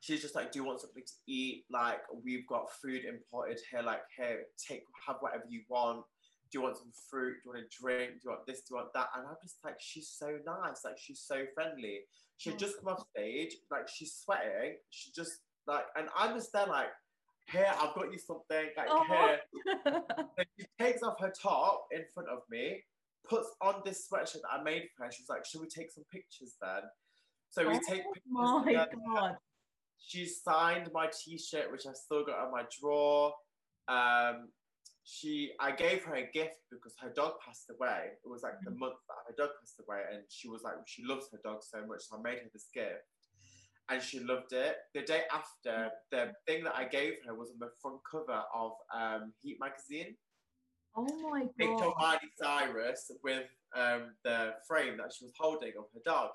She's 0.00 0.20
just 0.20 0.34
like, 0.34 0.50
do 0.50 0.58
you 0.58 0.64
want 0.64 0.80
something 0.80 1.02
to 1.04 1.32
eat? 1.32 1.64
Like 1.70 2.00
we've 2.24 2.46
got 2.46 2.72
food 2.82 3.02
imported 3.04 3.58
here. 3.70 3.82
Like 3.82 4.02
here, 4.16 4.44
take 4.56 4.82
have 5.06 5.16
whatever 5.20 5.44
you 5.48 5.62
want. 5.68 6.04
Do 6.50 6.58
you 6.58 6.62
want 6.64 6.76
some 6.76 6.92
fruit? 7.08 7.36
Do 7.36 7.40
you 7.44 7.52
want 7.52 7.64
a 7.64 7.82
drink? 7.82 8.10
Do 8.12 8.20
you 8.24 8.30
want 8.30 8.46
this? 8.46 8.60
Do 8.60 8.74
you 8.74 8.76
want 8.76 8.92
that? 8.94 9.08
And 9.16 9.26
I'm 9.26 9.36
just 9.42 9.56
like, 9.64 9.76
she's 9.78 10.08
so 10.08 10.38
nice. 10.44 10.84
Like 10.84 10.98
she's 10.98 11.20
so 11.20 11.44
friendly. 11.54 12.00
She 12.36 12.50
had 12.50 12.58
just 12.58 12.78
come 12.78 12.92
off 12.92 13.04
stage. 13.16 13.56
Like 13.70 13.88
she's 13.88 14.14
sweating. 14.14 14.76
She 14.90 15.12
just 15.14 15.38
like, 15.66 15.84
and 15.96 16.08
I'm 16.16 16.34
just 16.34 16.52
there 16.52 16.66
like 16.66 16.88
here, 17.50 17.72
I've 17.80 17.94
got 17.94 18.12
you 18.12 18.18
something, 18.18 18.66
like 18.76 18.88
oh. 18.88 19.04
here. 19.08 19.40
she 20.58 20.66
takes 20.78 21.02
off 21.02 21.20
her 21.20 21.32
top 21.40 21.86
in 21.92 22.02
front 22.14 22.28
of 22.28 22.40
me, 22.50 22.82
puts 23.28 23.48
on 23.60 23.82
this 23.84 24.06
sweatshirt 24.10 24.42
that 24.42 24.60
I 24.60 24.62
made 24.62 24.84
for 24.96 25.04
her. 25.04 25.12
She's 25.12 25.28
like, 25.28 25.44
should 25.44 25.60
we 25.60 25.68
take 25.68 25.90
some 25.90 26.04
pictures 26.12 26.56
then? 26.60 26.82
So 27.50 27.68
we 27.68 27.74
oh 27.74 27.80
take 27.86 28.04
pictures. 28.12 28.22
My 28.30 28.64
together. 28.64 28.90
God. 29.14 29.36
She 30.04 30.26
signed 30.26 30.90
my 30.92 31.08
t-shirt, 31.12 31.70
which 31.70 31.86
I 31.86 31.92
still 31.92 32.24
got 32.24 32.46
in 32.46 32.52
my 32.52 32.64
drawer. 32.80 33.32
Um, 33.88 34.48
she 35.04 35.52
I 35.60 35.72
gave 35.72 36.04
her 36.04 36.14
a 36.14 36.30
gift 36.32 36.62
because 36.70 36.94
her 37.00 37.10
dog 37.10 37.34
passed 37.44 37.70
away. 37.70 38.10
It 38.24 38.28
was 38.28 38.42
like 38.42 38.54
the 38.64 38.70
month 38.70 38.94
that 39.08 39.26
her 39.28 39.34
dog 39.36 39.50
passed 39.60 39.80
away, 39.86 40.00
and 40.12 40.22
she 40.28 40.48
was 40.48 40.62
like, 40.62 40.74
she 40.86 41.04
loves 41.04 41.26
her 41.32 41.38
dog 41.44 41.58
so 41.62 41.84
much. 41.86 42.02
So 42.02 42.18
I 42.18 42.22
made 42.22 42.38
her 42.38 42.50
this 42.52 42.68
gift 42.72 43.02
and 43.90 44.02
she 44.02 44.20
loved 44.20 44.52
it. 44.52 44.76
The 44.94 45.02
day 45.02 45.22
after, 45.32 45.90
the 46.10 46.32
thing 46.46 46.64
that 46.64 46.76
I 46.76 46.84
gave 46.84 47.14
her 47.26 47.34
was 47.34 47.50
on 47.50 47.58
the 47.58 47.70
front 47.80 47.98
cover 48.10 48.42
of 48.54 48.72
um, 48.94 49.32
Heat 49.42 49.58
magazine. 49.60 50.16
Oh 50.96 51.06
my 51.30 51.40
god! 51.40 51.56
Picture 51.58 51.90
Miley 51.98 52.18
Cyrus 52.40 53.10
with 53.24 53.48
um, 53.74 54.12
the 54.24 54.54
frame 54.68 54.98
that 54.98 55.12
she 55.16 55.24
was 55.24 55.32
holding 55.38 55.72
of 55.78 55.84
her 55.94 56.00
dog. 56.04 56.30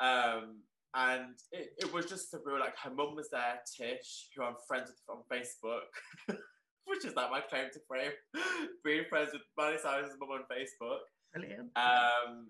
Um, 0.00 0.60
and 0.94 1.34
it, 1.52 1.72
it 1.78 1.92
was 1.92 2.06
just 2.06 2.32
surreal. 2.32 2.60
Like 2.60 2.76
her 2.82 2.90
mum 2.90 3.14
was 3.14 3.28
there, 3.30 3.60
Tish, 3.76 4.28
who 4.34 4.42
I'm 4.42 4.54
friends 4.66 4.90
with 4.90 5.16
on 5.16 5.22
Facebook, 5.30 5.80
which 6.86 7.04
is 7.04 7.14
like 7.14 7.30
my 7.30 7.40
claim 7.40 7.66
to 7.72 7.80
fame, 7.90 8.12
being 8.84 9.04
friends 9.10 9.30
with 9.32 9.42
Miley 9.56 9.76
Cyrus's 9.82 10.16
mum 10.18 10.30
on 10.30 10.40
Facebook. 10.50 10.98
Brilliant. 11.34 11.70
Um, 11.76 12.48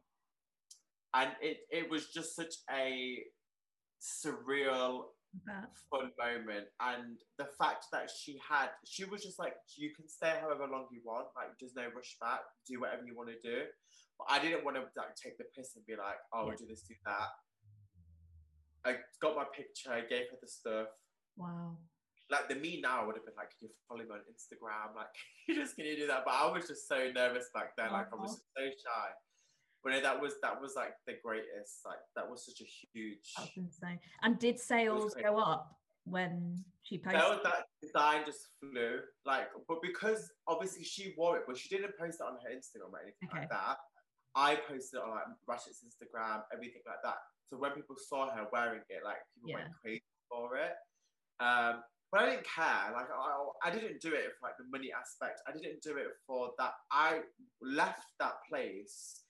and 1.14 1.30
it 1.40 1.58
it 1.70 1.90
was 1.90 2.12
just 2.12 2.36
such 2.36 2.54
a 2.70 3.18
surreal 4.00 5.04
fun 5.90 6.10
moment 6.18 6.66
and 6.80 7.18
the 7.38 7.46
fact 7.58 7.86
that 7.92 8.10
she 8.10 8.40
had 8.40 8.68
she 8.84 9.04
was 9.04 9.22
just 9.22 9.38
like 9.38 9.54
you 9.76 9.90
can 9.94 10.08
stay 10.08 10.34
however 10.40 10.66
long 10.70 10.86
you 10.90 11.00
want 11.04 11.26
like 11.36 11.48
there's 11.60 11.74
no 11.76 11.84
rush 11.94 12.16
back 12.20 12.40
do 12.66 12.80
whatever 12.80 13.02
you 13.04 13.14
want 13.14 13.28
to 13.28 13.38
do 13.44 13.62
but 14.18 14.26
i 14.30 14.38
didn't 14.40 14.64
want 14.64 14.76
to 14.76 14.82
like 14.96 15.14
take 15.14 15.36
the 15.36 15.44
piss 15.54 15.76
and 15.76 15.84
be 15.86 15.94
like 15.94 16.16
oh 16.32 16.48
yeah. 16.48 16.56
do 16.58 16.66
this 16.66 16.82
do 16.82 16.94
that 17.04 17.28
i 18.84 18.96
got 19.20 19.36
my 19.36 19.44
picture 19.54 19.92
i 19.92 20.00
gave 20.00 20.26
her 20.30 20.38
the 20.40 20.48
stuff 20.48 20.88
wow 21.36 21.76
like 22.30 22.48
the 22.48 22.56
me 22.56 22.80
now 22.82 23.06
would 23.06 23.16
have 23.16 23.24
been 23.24 23.32
like, 23.40 23.48
can 23.56 23.68
you 23.68 23.74
follow 23.88 24.04
me 24.04 24.12
on 24.12 24.20
Instagram? 24.28 24.94
Like, 24.94 25.08
you 25.48 25.54
just 25.54 25.76
can 25.76 25.86
you 25.86 25.96
do 25.96 26.06
that? 26.08 26.24
But 26.26 26.34
I 26.34 26.52
was 26.52 26.68
just 26.68 26.86
so 26.86 27.08
nervous 27.14 27.48
back 27.54 27.72
then. 27.76 27.90
Like, 27.90 28.12
I 28.12 28.16
was 28.16 28.36
so 28.36 28.62
shy 28.68 29.08
but 29.84 30.02
that 30.02 30.20
was 30.20 30.34
that 30.42 30.60
was 30.60 30.74
like 30.76 30.92
the 31.06 31.14
greatest 31.24 31.80
like 31.86 31.98
that 32.16 32.28
was 32.28 32.44
such 32.44 32.60
a 32.60 32.68
huge 32.92 33.32
that's 33.36 33.56
insane 33.56 33.98
and 34.22 34.38
did 34.38 34.58
sales 34.58 35.14
go 35.22 35.38
up 35.38 35.76
when 36.04 36.64
she 36.82 36.98
posted 36.98 37.20
that, 37.20 37.42
that 37.42 37.64
design 37.82 38.22
just 38.24 38.48
flew 38.60 38.98
like 39.26 39.48
but 39.68 39.78
because 39.82 40.30
obviously 40.46 40.82
she 40.82 41.14
wore 41.16 41.36
it 41.36 41.44
but 41.46 41.56
she 41.56 41.68
didn't 41.68 41.96
post 41.98 42.18
it 42.20 42.24
on 42.24 42.34
her 42.42 42.50
instagram 42.50 42.92
or 42.92 43.00
anything 43.02 43.28
okay. 43.30 43.40
like 43.40 43.50
that 43.50 43.76
i 44.34 44.54
posted 44.68 45.00
it 45.00 45.04
on 45.04 45.10
like 45.10 45.24
Ratchet's 45.46 45.84
instagram 45.84 46.42
everything 46.52 46.82
like 46.86 47.02
that 47.04 47.16
so 47.44 47.56
when 47.56 47.72
people 47.72 47.96
saw 47.98 48.30
her 48.34 48.46
wearing 48.52 48.80
it 48.88 49.02
like 49.04 49.18
people 49.34 49.50
yeah. 49.50 49.56
went 49.56 49.68
crazy 49.82 50.02
for 50.30 50.56
it 50.56 50.72
um 51.40 51.82
but 52.10 52.22
I 52.22 52.30
didn't 52.30 52.46
care. 52.46 52.92
Like 52.94 53.08
I, 53.12 53.68
I 53.68 53.70
didn't 53.70 54.00
do 54.00 54.14
it 54.14 54.32
for 54.40 54.48
like 54.48 54.56
the 54.56 54.64
money 54.70 54.90
aspect. 54.98 55.42
I 55.46 55.52
didn't 55.52 55.82
do 55.82 55.96
it 55.98 56.06
for 56.26 56.52
that. 56.58 56.72
I 56.90 57.20
left 57.60 58.00
that 58.18 58.36
place 58.48 59.24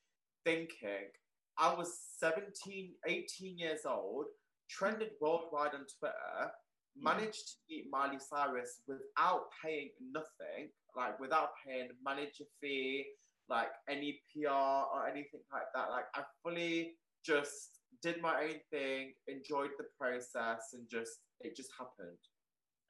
thinking 0.48 1.10
I 1.58 1.74
was 1.74 1.92
17, 2.20 2.92
18 3.06 3.58
years 3.58 3.80
old, 3.84 4.26
trended 4.70 5.10
worldwide 5.20 5.74
on 5.74 5.84
Twitter, 5.98 6.50
managed 6.96 7.48
to 7.48 7.54
meet 7.68 7.86
Miley 7.90 8.18
Cyrus 8.18 8.80
without 8.86 9.42
paying 9.62 9.90
nothing, 10.12 10.70
like 10.96 11.18
without 11.20 11.50
paying 11.66 11.88
manager 12.04 12.44
fee, 12.60 13.04
like 13.48 13.68
any 13.90 14.20
PR 14.32 14.48
or 14.48 15.06
anything 15.06 15.40
like 15.52 15.68
that. 15.74 15.90
Like 15.90 16.04
I 16.14 16.22
fully 16.42 16.94
just 17.24 17.80
did 18.02 18.22
my 18.22 18.42
own 18.42 18.60
thing, 18.70 19.12
enjoyed 19.26 19.70
the 19.78 19.86
process, 19.98 20.70
and 20.74 20.88
just 20.88 21.18
it 21.40 21.56
just 21.56 21.70
happened. 21.78 22.18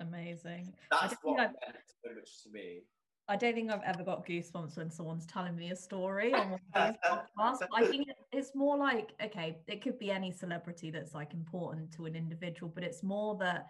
Amazing. 0.00 0.74
That's 0.90 1.16
what 1.22 1.38
meant 1.38 1.56
so 2.04 2.14
much 2.14 2.42
to 2.44 2.50
me. 2.52 2.82
I 3.29 3.37
don't 3.37 3.55
think 3.55 3.70
I've 3.70 3.83
ever 3.83 4.03
got 4.03 4.26
goosebumps 4.26 4.79
when 4.79 4.91
someone's 4.91 5.26
telling 5.26 5.55
me 5.55 5.70
a 5.70 5.76
story 5.76 6.33
on 6.33 6.51
one 6.51 6.61
of 6.74 6.95
these 7.03 7.11
podcasts. 7.39 7.66
I 7.74 7.85
think 7.85 8.09
it's 8.33 8.55
more 8.55 8.79
like, 8.79 9.11
okay, 9.22 9.59
it 9.66 9.83
could 9.83 9.99
be 9.99 10.11
any 10.11 10.33
celebrity 10.33 10.91
that's 10.91 11.14
like 11.14 11.35
important 11.35 11.93
to 11.93 12.07
an 12.07 12.16
individual, 12.16 12.72
but 12.74 12.83
it's 12.83 13.03
more 13.03 13.37
that, 13.37 13.66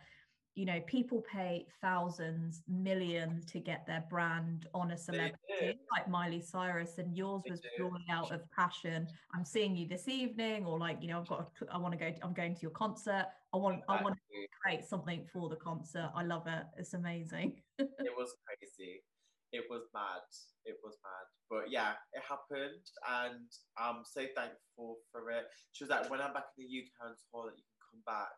you 0.55 0.65
know, 0.65 0.81
people 0.87 1.25
pay 1.33 1.67
thousands, 1.81 2.63
millions 2.69 3.45
to 3.47 3.59
get 3.59 3.85
their 3.85 4.05
brand 4.09 4.69
on 4.75 4.93
a 4.93 4.97
celebrity 4.97 5.79
like 5.93 6.09
Miley 6.09 6.41
Cyrus, 6.41 6.99
and 6.99 7.17
yours 7.17 7.43
was 7.49 7.61
purely 7.77 8.05
out 8.11 8.31
of 8.31 8.41
passion. 8.53 9.09
I'm 9.35 9.45
seeing 9.45 9.75
you 9.75 9.89
this 9.89 10.07
evening, 10.07 10.67
or 10.67 10.79
like, 10.79 10.99
you 11.01 11.09
know, 11.09 11.19
I've 11.19 11.29
got, 11.29 11.51
I 11.73 11.79
want 11.79 11.93
to 11.93 11.99
go, 11.99 12.13
I'm 12.23 12.33
going 12.33 12.55
to 12.55 12.63
your 12.63 12.71
concert. 12.71 13.27
I 13.53 13.57
want, 13.57 13.79
exactly. 13.79 13.99
I 13.99 14.03
want 14.03 14.15
to 14.15 14.47
create 14.63 14.85
something 14.85 15.27
for 15.33 15.49
the 15.49 15.57
concert. 15.57 16.11
I 16.15 16.23
love 16.23 16.47
it. 16.47 16.65
It's 16.77 16.95
amazing. 16.95 17.61
it 17.79 18.13
was 18.17 18.35
crazy 18.47 19.03
it 19.53 19.64
was 19.70 19.82
mad. 19.94 20.24
It 20.64 20.76
was 20.84 20.96
mad. 21.03 21.26
But 21.49 21.70
yeah, 21.70 21.92
it 22.12 22.22
happened, 22.22 22.84
and 23.09 23.49
I'm 23.78 24.05
so 24.05 24.22
thankful 24.36 24.99
for 25.12 25.30
it. 25.30 25.46
She 25.72 25.84
was 25.84 25.90
like, 25.90 26.11
when 26.11 26.20
I'm 26.20 26.32
back 26.32 26.53
in 26.59 26.66
the 26.66 26.84
UK 26.84 27.16
tour, 27.32 27.49
that 27.49 27.57
you 27.57 27.64
can 27.64 27.80
come 27.92 28.03
back. 28.05 28.32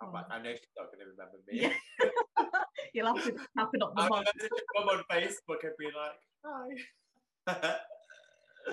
I'm 0.00 0.08
oh. 0.08 0.12
like, 0.12 0.26
I 0.30 0.38
know 0.40 0.52
she's 0.52 0.76
not 0.76 0.88
going 0.92 1.04
to 1.04 1.10
remember 1.12 1.38
me. 1.48 1.60
Yeah. 1.64 1.76
You'll 2.94 3.14
have 3.14 3.24
to 3.24 3.36
happen 3.56 3.82
up 3.82 3.94
the 3.94 4.02
I'm 4.02 4.08
come 4.08 4.88
on 4.88 5.04
Facebook 5.10 5.62
and 5.62 5.72
be 5.78 5.88
like, 5.94 6.18
hi. 6.44 6.68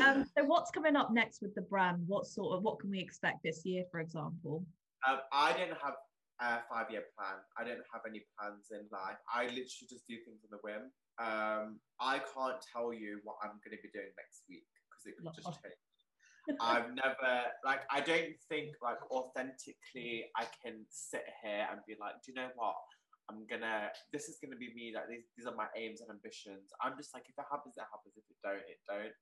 um, 0.04 0.26
so 0.38 0.44
what's 0.46 0.72
coming 0.72 0.96
up 0.96 1.12
next 1.14 1.42
with 1.42 1.54
the 1.56 1.62
brand? 1.62 2.04
What 2.08 2.26
sort 2.26 2.58
of 2.58 2.64
what 2.64 2.80
can 2.80 2.90
we 2.90 3.00
expect 3.00 3.44
this 3.44 3.62
year, 3.64 3.84
for 3.92 4.00
example? 4.00 4.66
Um, 5.08 5.20
I 5.32 5.54
didn't 5.54 5.78
have 5.84 5.94
a 6.42 6.60
five-year 6.70 7.04
plan. 7.18 7.38
I 7.58 7.64
didn't 7.64 7.86
have 7.94 8.02
any 8.08 8.24
plans 8.38 8.68
in 8.72 8.88
life. 8.92 9.18
I 9.32 9.44
literally 9.44 9.88
just 9.88 10.08
do 10.08 10.16
things 10.26 10.42
on 10.44 10.50
the 10.52 10.60
whim. 10.64 10.92
Um, 11.20 11.80
I 12.00 12.20
can't 12.20 12.62
tell 12.62 12.94
you 12.94 13.20
what 13.24 13.38
I'm 13.42 13.58
going 13.66 13.74
to 13.76 13.82
be 13.82 13.90
doing 13.90 14.14
next 14.14 14.46
week 14.50 14.70
because 14.86 15.04
it 15.10 15.18
could 15.18 15.34
just 15.34 15.50
change. 15.64 15.82
I've 16.62 16.96
never 16.96 17.52
like 17.66 17.82
I 17.92 18.00
don't 18.00 18.32
think 18.48 18.72
like 18.82 19.04
authentically 19.12 20.32
I 20.38 20.48
can 20.64 20.86
sit 20.90 21.26
here 21.44 21.68
and 21.70 21.82
be 21.88 21.96
like, 22.00 22.24
do 22.24 22.32
you 22.32 22.36
know 22.36 22.50
what? 22.56 22.76
I'm 23.30 23.44
gonna 23.50 23.90
this 24.14 24.30
is 24.30 24.38
gonna 24.42 24.56
be 24.56 24.72
me, 24.74 24.94
like 24.96 25.10
these 25.10 25.28
these 25.36 25.46
are 25.46 25.56
my 25.56 25.68
aims 25.76 26.00
and 26.00 26.10
ambitions. 26.10 26.72
I'm 26.82 26.96
just 26.96 27.14
like 27.14 27.24
if 27.28 27.36
it 27.38 27.46
happens, 27.52 27.76
it 27.76 27.84
happens. 27.92 28.16
If 28.16 28.24
it 28.32 28.40
don't, 28.40 28.64
it 28.64 28.80
don't. 28.88 29.16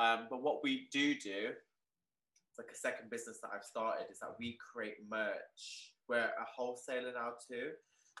Um, 0.00 0.26
but 0.30 0.42
what 0.42 0.64
we 0.64 0.88
do 0.90 1.14
do, 1.14 1.52
it's 1.52 2.58
like 2.58 2.72
a 2.72 2.78
second 2.78 3.10
business 3.10 3.38
that 3.42 3.50
I've 3.54 3.64
started, 3.64 4.06
is 4.10 4.20
that 4.20 4.32
we 4.40 4.56
create 4.56 4.96
merch. 5.10 5.92
We're 6.08 6.32
a 6.32 6.46
wholesaler 6.56 7.12
now 7.12 7.36
too. 7.46 7.72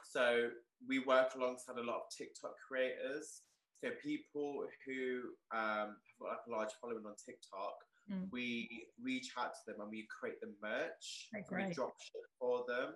So 0.04 0.50
we 0.88 0.98
work 1.00 1.34
alongside 1.36 1.78
a 1.78 1.82
lot 1.82 1.96
of 1.96 2.06
TikTok 2.16 2.54
creators. 2.66 3.42
So 3.82 3.90
people 4.02 4.64
who 4.86 5.34
um, 5.50 5.98
have 5.98 6.18
got 6.20 6.28
like 6.30 6.44
a 6.46 6.50
large 6.50 6.72
following 6.80 7.02
on 7.02 7.18
TikTok, 7.18 7.74
mm. 8.06 8.30
we 8.30 8.70
reach 9.02 9.34
out 9.38 9.54
to 9.54 9.62
them 9.66 9.82
and 9.82 9.90
we 9.90 10.06
create 10.06 10.38
the 10.40 10.54
merch. 10.62 11.28
Oh, 11.34 11.42
we 11.50 11.74
drop 11.74 11.94
ship 11.98 12.22
for 12.38 12.62
them. 12.68 12.94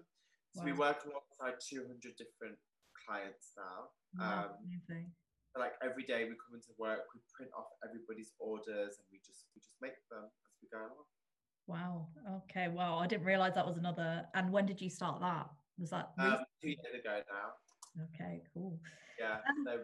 So 0.54 0.62
wow. 0.62 0.66
we 0.66 0.72
work 0.72 1.02
alongside 1.02 1.58
200 1.58 1.90
different 2.14 2.54
clients 2.94 3.50
now. 3.58 3.90
Wow, 4.14 4.54
um, 4.54 5.10
So 5.52 5.60
like 5.60 5.74
every 5.82 6.04
day 6.04 6.22
we 6.24 6.38
come 6.38 6.54
into 6.54 6.70
work, 6.78 7.02
we 7.14 7.20
print 7.34 7.50
off 7.58 7.66
everybody's 7.82 8.30
orders 8.38 8.94
and 9.02 9.06
we 9.10 9.18
just 9.26 9.50
we 9.54 9.60
just 9.60 9.76
make 9.82 9.98
them 10.10 10.22
as 10.22 10.54
we 10.62 10.70
go 10.70 10.86
along. 10.86 11.06
Wow. 11.66 12.06
Okay. 12.46 12.68
Wow. 12.68 12.98
I 12.98 13.06
didn't 13.06 13.26
realize 13.26 13.54
that 13.54 13.66
was 13.66 13.76
another. 13.76 14.24
And 14.34 14.52
when 14.52 14.66
did 14.66 14.80
you 14.80 14.88
start 14.88 15.20
that? 15.20 15.50
Was 15.78 15.90
that 15.90 16.12
um, 16.18 16.38
two 16.62 16.68
years 16.68 16.94
ago 16.94 17.20
now? 17.28 17.52
Okay. 18.14 18.42
Cool. 18.52 18.78
Yeah. 19.18 19.36
Um, 19.68 19.80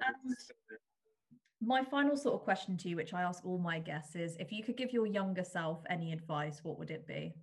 my 1.60 1.84
final 1.84 2.16
sort 2.16 2.34
of 2.34 2.42
question 2.42 2.76
to 2.78 2.88
you, 2.88 2.96
which 2.96 3.14
I 3.14 3.22
ask 3.22 3.44
all 3.44 3.58
my 3.58 3.78
guests, 3.78 4.16
is 4.16 4.36
if 4.40 4.50
you 4.50 4.64
could 4.64 4.76
give 4.76 4.92
your 4.92 5.06
younger 5.06 5.44
self 5.44 5.82
any 5.88 6.12
advice, 6.12 6.60
what 6.62 6.78
would 6.78 6.90
it 6.90 7.06
be? 7.06 7.34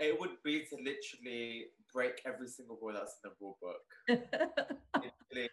It 0.00 0.18
would 0.18 0.42
be 0.44 0.64
to 0.70 0.76
literally 0.76 1.66
break 1.92 2.20
every 2.26 2.48
single 2.48 2.76
rule 2.82 2.94
that's 2.94 3.16
in 3.22 3.30
the 3.30 3.36
rule 3.40 3.56
book. 3.62 4.20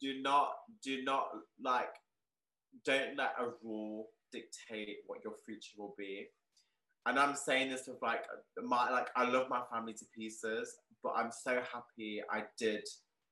do 0.00 0.22
not, 0.22 0.52
do 0.84 1.02
not 1.02 1.28
like, 1.62 1.88
don't 2.84 3.16
let 3.16 3.32
a 3.40 3.48
rule 3.62 4.08
dictate 4.30 4.98
what 5.06 5.24
your 5.24 5.34
future 5.46 5.72
will 5.78 5.94
be. 5.96 6.28
And 7.06 7.18
I'm 7.18 7.34
saying 7.34 7.70
this 7.70 7.88
with 7.88 8.02
like 8.02 8.24
my 8.62 8.90
like 8.90 9.08
I 9.16 9.24
love 9.24 9.48
my 9.48 9.62
family 9.72 9.94
to 9.94 10.04
pieces, 10.14 10.76
but 11.02 11.14
I'm 11.16 11.30
so 11.30 11.60
happy 11.72 12.22
I 12.30 12.44
did 12.58 12.84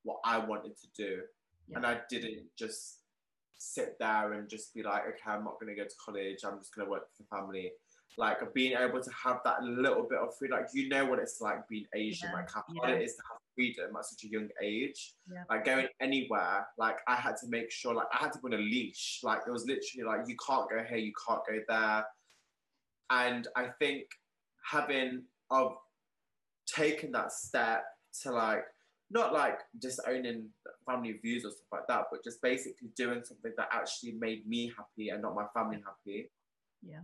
what 0.03 0.19
I 0.25 0.39
wanted 0.39 0.77
to 0.77 0.87
do. 0.97 1.21
Yeah. 1.69 1.79
And 1.79 1.87
I 1.87 2.01
didn't 2.09 2.45
just 2.57 3.01
sit 3.59 3.97
there 3.99 4.33
and 4.33 4.49
just 4.49 4.75
be 4.75 4.83
like, 4.83 5.03
okay, 5.03 5.31
I'm 5.33 5.45
not 5.45 5.59
gonna 5.61 5.75
go 5.75 5.85
to 5.85 5.95
college, 6.05 6.39
I'm 6.45 6.59
just 6.59 6.75
gonna 6.75 6.89
work 6.89 7.09
for 7.17 7.23
the 7.23 7.37
family. 7.37 7.73
Like 8.19 8.39
being 8.55 8.77
able 8.79 9.03
to 9.03 9.11
have 9.11 9.41
that 9.45 9.63
little 9.63 10.07
bit 10.09 10.19
of 10.19 10.35
freedom, 10.39 10.59
like 10.59 10.69
you 10.73 10.89
know 10.89 11.05
what 11.05 11.19
it's 11.19 11.41
like 11.41 11.69
being 11.69 11.85
Asian, 11.95 12.31
yeah. 12.31 12.37
like 12.37 12.51
how 12.51 12.63
hard 12.79 12.91
yeah. 12.91 12.97
it 12.97 13.03
is 13.03 13.15
to 13.17 13.23
have 13.31 13.39
freedom 13.55 13.95
at 13.95 14.05
such 14.07 14.25
a 14.25 14.29
young 14.29 14.49
age. 14.63 15.15
Yeah. 15.31 15.43
Like 15.51 15.67
going 15.67 15.89
anywhere, 16.01 16.67
like 16.79 16.97
I 17.09 17.17
had 17.17 17.37
to 17.39 17.49
make 17.49 17.71
sure, 17.71 17.95
like 17.95 18.07
I 18.13 18.19
had 18.23 18.33
to 18.33 18.39
put 18.39 18.55
a 18.55 18.59
leash. 18.59 19.21
Like 19.23 19.41
it 19.47 19.51
was 19.51 19.67
literally 19.67 20.07
like 20.07 20.29
you 20.29 20.37
can't 20.47 20.71
go 20.71 20.83
here, 20.89 20.99
you 20.99 21.13
can't 21.29 21.43
go 21.47 21.59
there. 21.69 22.07
And 23.11 23.47
I 23.55 23.69
think 23.79 24.05
having 24.71 25.25
of 25.51 25.77
taken 26.67 27.13
that 27.13 27.33
step 27.33 27.85
to 28.23 28.33
like 28.33 28.65
not 29.11 29.33
like 29.33 29.59
disowning 29.81 30.49
family 30.85 31.13
views 31.23 31.45
or 31.45 31.51
stuff 31.51 31.67
like 31.73 31.87
that, 31.89 32.05
but 32.11 32.25
just 32.25 32.43
basically 32.43 32.89
doing 32.97 33.23
something 33.25 33.53
that 33.57 33.69
actually 33.73 34.13
made 34.13 34.47
me 34.47 34.73
happy 34.77 35.11
and 35.11 35.23
not 35.23 35.35
my 35.35 35.47
family 35.55 35.79
happy. 35.85 36.31
Yeah. 36.83 37.01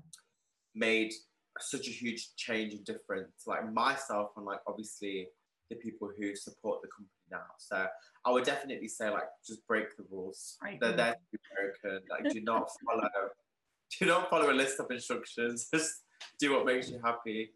Made 0.74 1.12
such 1.60 1.86
a 1.86 1.90
huge 1.90 2.34
change 2.36 2.72
and 2.74 2.84
difference, 2.84 3.44
like 3.46 3.72
myself 3.72 4.30
and 4.36 4.46
like 4.46 4.60
obviously 4.66 5.28
the 5.70 5.76
people 5.76 6.10
who 6.18 6.34
support 6.34 6.82
the 6.82 6.88
company 6.88 7.08
now. 7.30 7.44
So 7.58 7.86
I 8.24 8.30
would 8.30 8.44
definitely 8.44 8.88
say 8.88 9.10
like 9.10 9.28
just 9.46 9.66
break 9.66 9.96
the 9.96 10.04
rules. 10.10 10.56
Right. 10.62 10.80
They're 10.80 10.92
there 10.92 11.12
to 11.12 11.18
be 11.30 11.38
broken. 11.54 12.06
Like 12.10 12.32
do 12.32 12.40
not 12.42 12.68
follow 12.86 13.08
do 13.98 14.06
not 14.06 14.30
follow 14.30 14.50
a 14.50 14.54
list 14.54 14.80
of 14.80 14.90
instructions. 14.90 15.68
Just 15.74 16.02
do 16.38 16.52
what 16.52 16.66
makes 16.66 16.90
you 16.90 17.00
happy. 17.04 17.50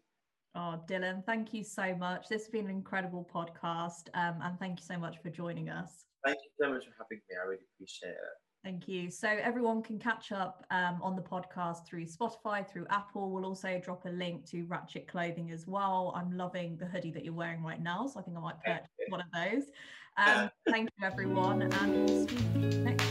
Oh, 0.57 0.81
Dylan, 0.87 1.23
thank 1.23 1.53
you 1.53 1.63
so 1.63 1.93
much. 1.93 2.29
This 2.29 2.41
has 2.41 2.49
been 2.49 2.65
an 2.65 2.71
incredible 2.71 3.29
podcast. 3.31 4.09
Um, 4.15 4.39
and 4.41 4.57
thank 4.57 4.79
you 4.79 4.85
so 4.85 4.97
much 4.97 5.17
for 5.21 5.29
joining 5.29 5.69
us. 5.69 6.05
Thank 6.25 6.39
you 6.43 6.49
so 6.59 6.73
much 6.73 6.83
for 6.83 6.93
having 6.97 7.21
me. 7.29 7.35
I 7.39 7.45
really 7.45 7.61
appreciate 7.75 8.09
it. 8.09 8.17
Thank 8.63 8.87
you. 8.87 9.11
So 9.11 9.27
everyone 9.27 9.83
can 9.83 9.99
catch 9.99 10.31
up 10.31 10.65
um, 10.71 10.99
on 11.03 11.15
the 11.15 11.21
podcast 11.21 11.85
through 11.85 12.07
Spotify, 12.07 12.67
through 12.67 12.87
Apple. 12.89 13.29
We'll 13.29 13.45
also 13.45 13.79
drop 13.83 14.05
a 14.05 14.09
link 14.09 14.49
to 14.49 14.63
Ratchet 14.63 15.07
Clothing 15.07 15.51
as 15.51 15.67
well. 15.67 16.11
I'm 16.15 16.35
loving 16.35 16.75
the 16.77 16.87
hoodie 16.87 17.11
that 17.11 17.23
you're 17.23 17.35
wearing 17.35 17.61
right 17.61 17.81
now, 17.81 18.07
so 18.07 18.19
I 18.19 18.23
think 18.23 18.35
I 18.35 18.39
might 18.39 18.59
purchase 18.65 18.87
one 19.09 19.21
of 19.21 19.27
those. 19.31 19.65
Um, 20.17 20.49
thank 20.69 20.89
you, 20.99 21.05
everyone, 21.05 21.61
and 21.61 22.09
we'll 22.09 22.27
see 22.27 22.35
you 22.55 22.61
next 22.79 23.05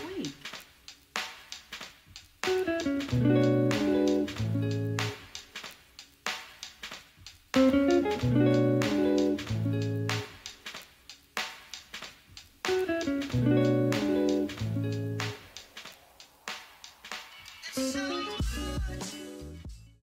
week. 3.25 3.55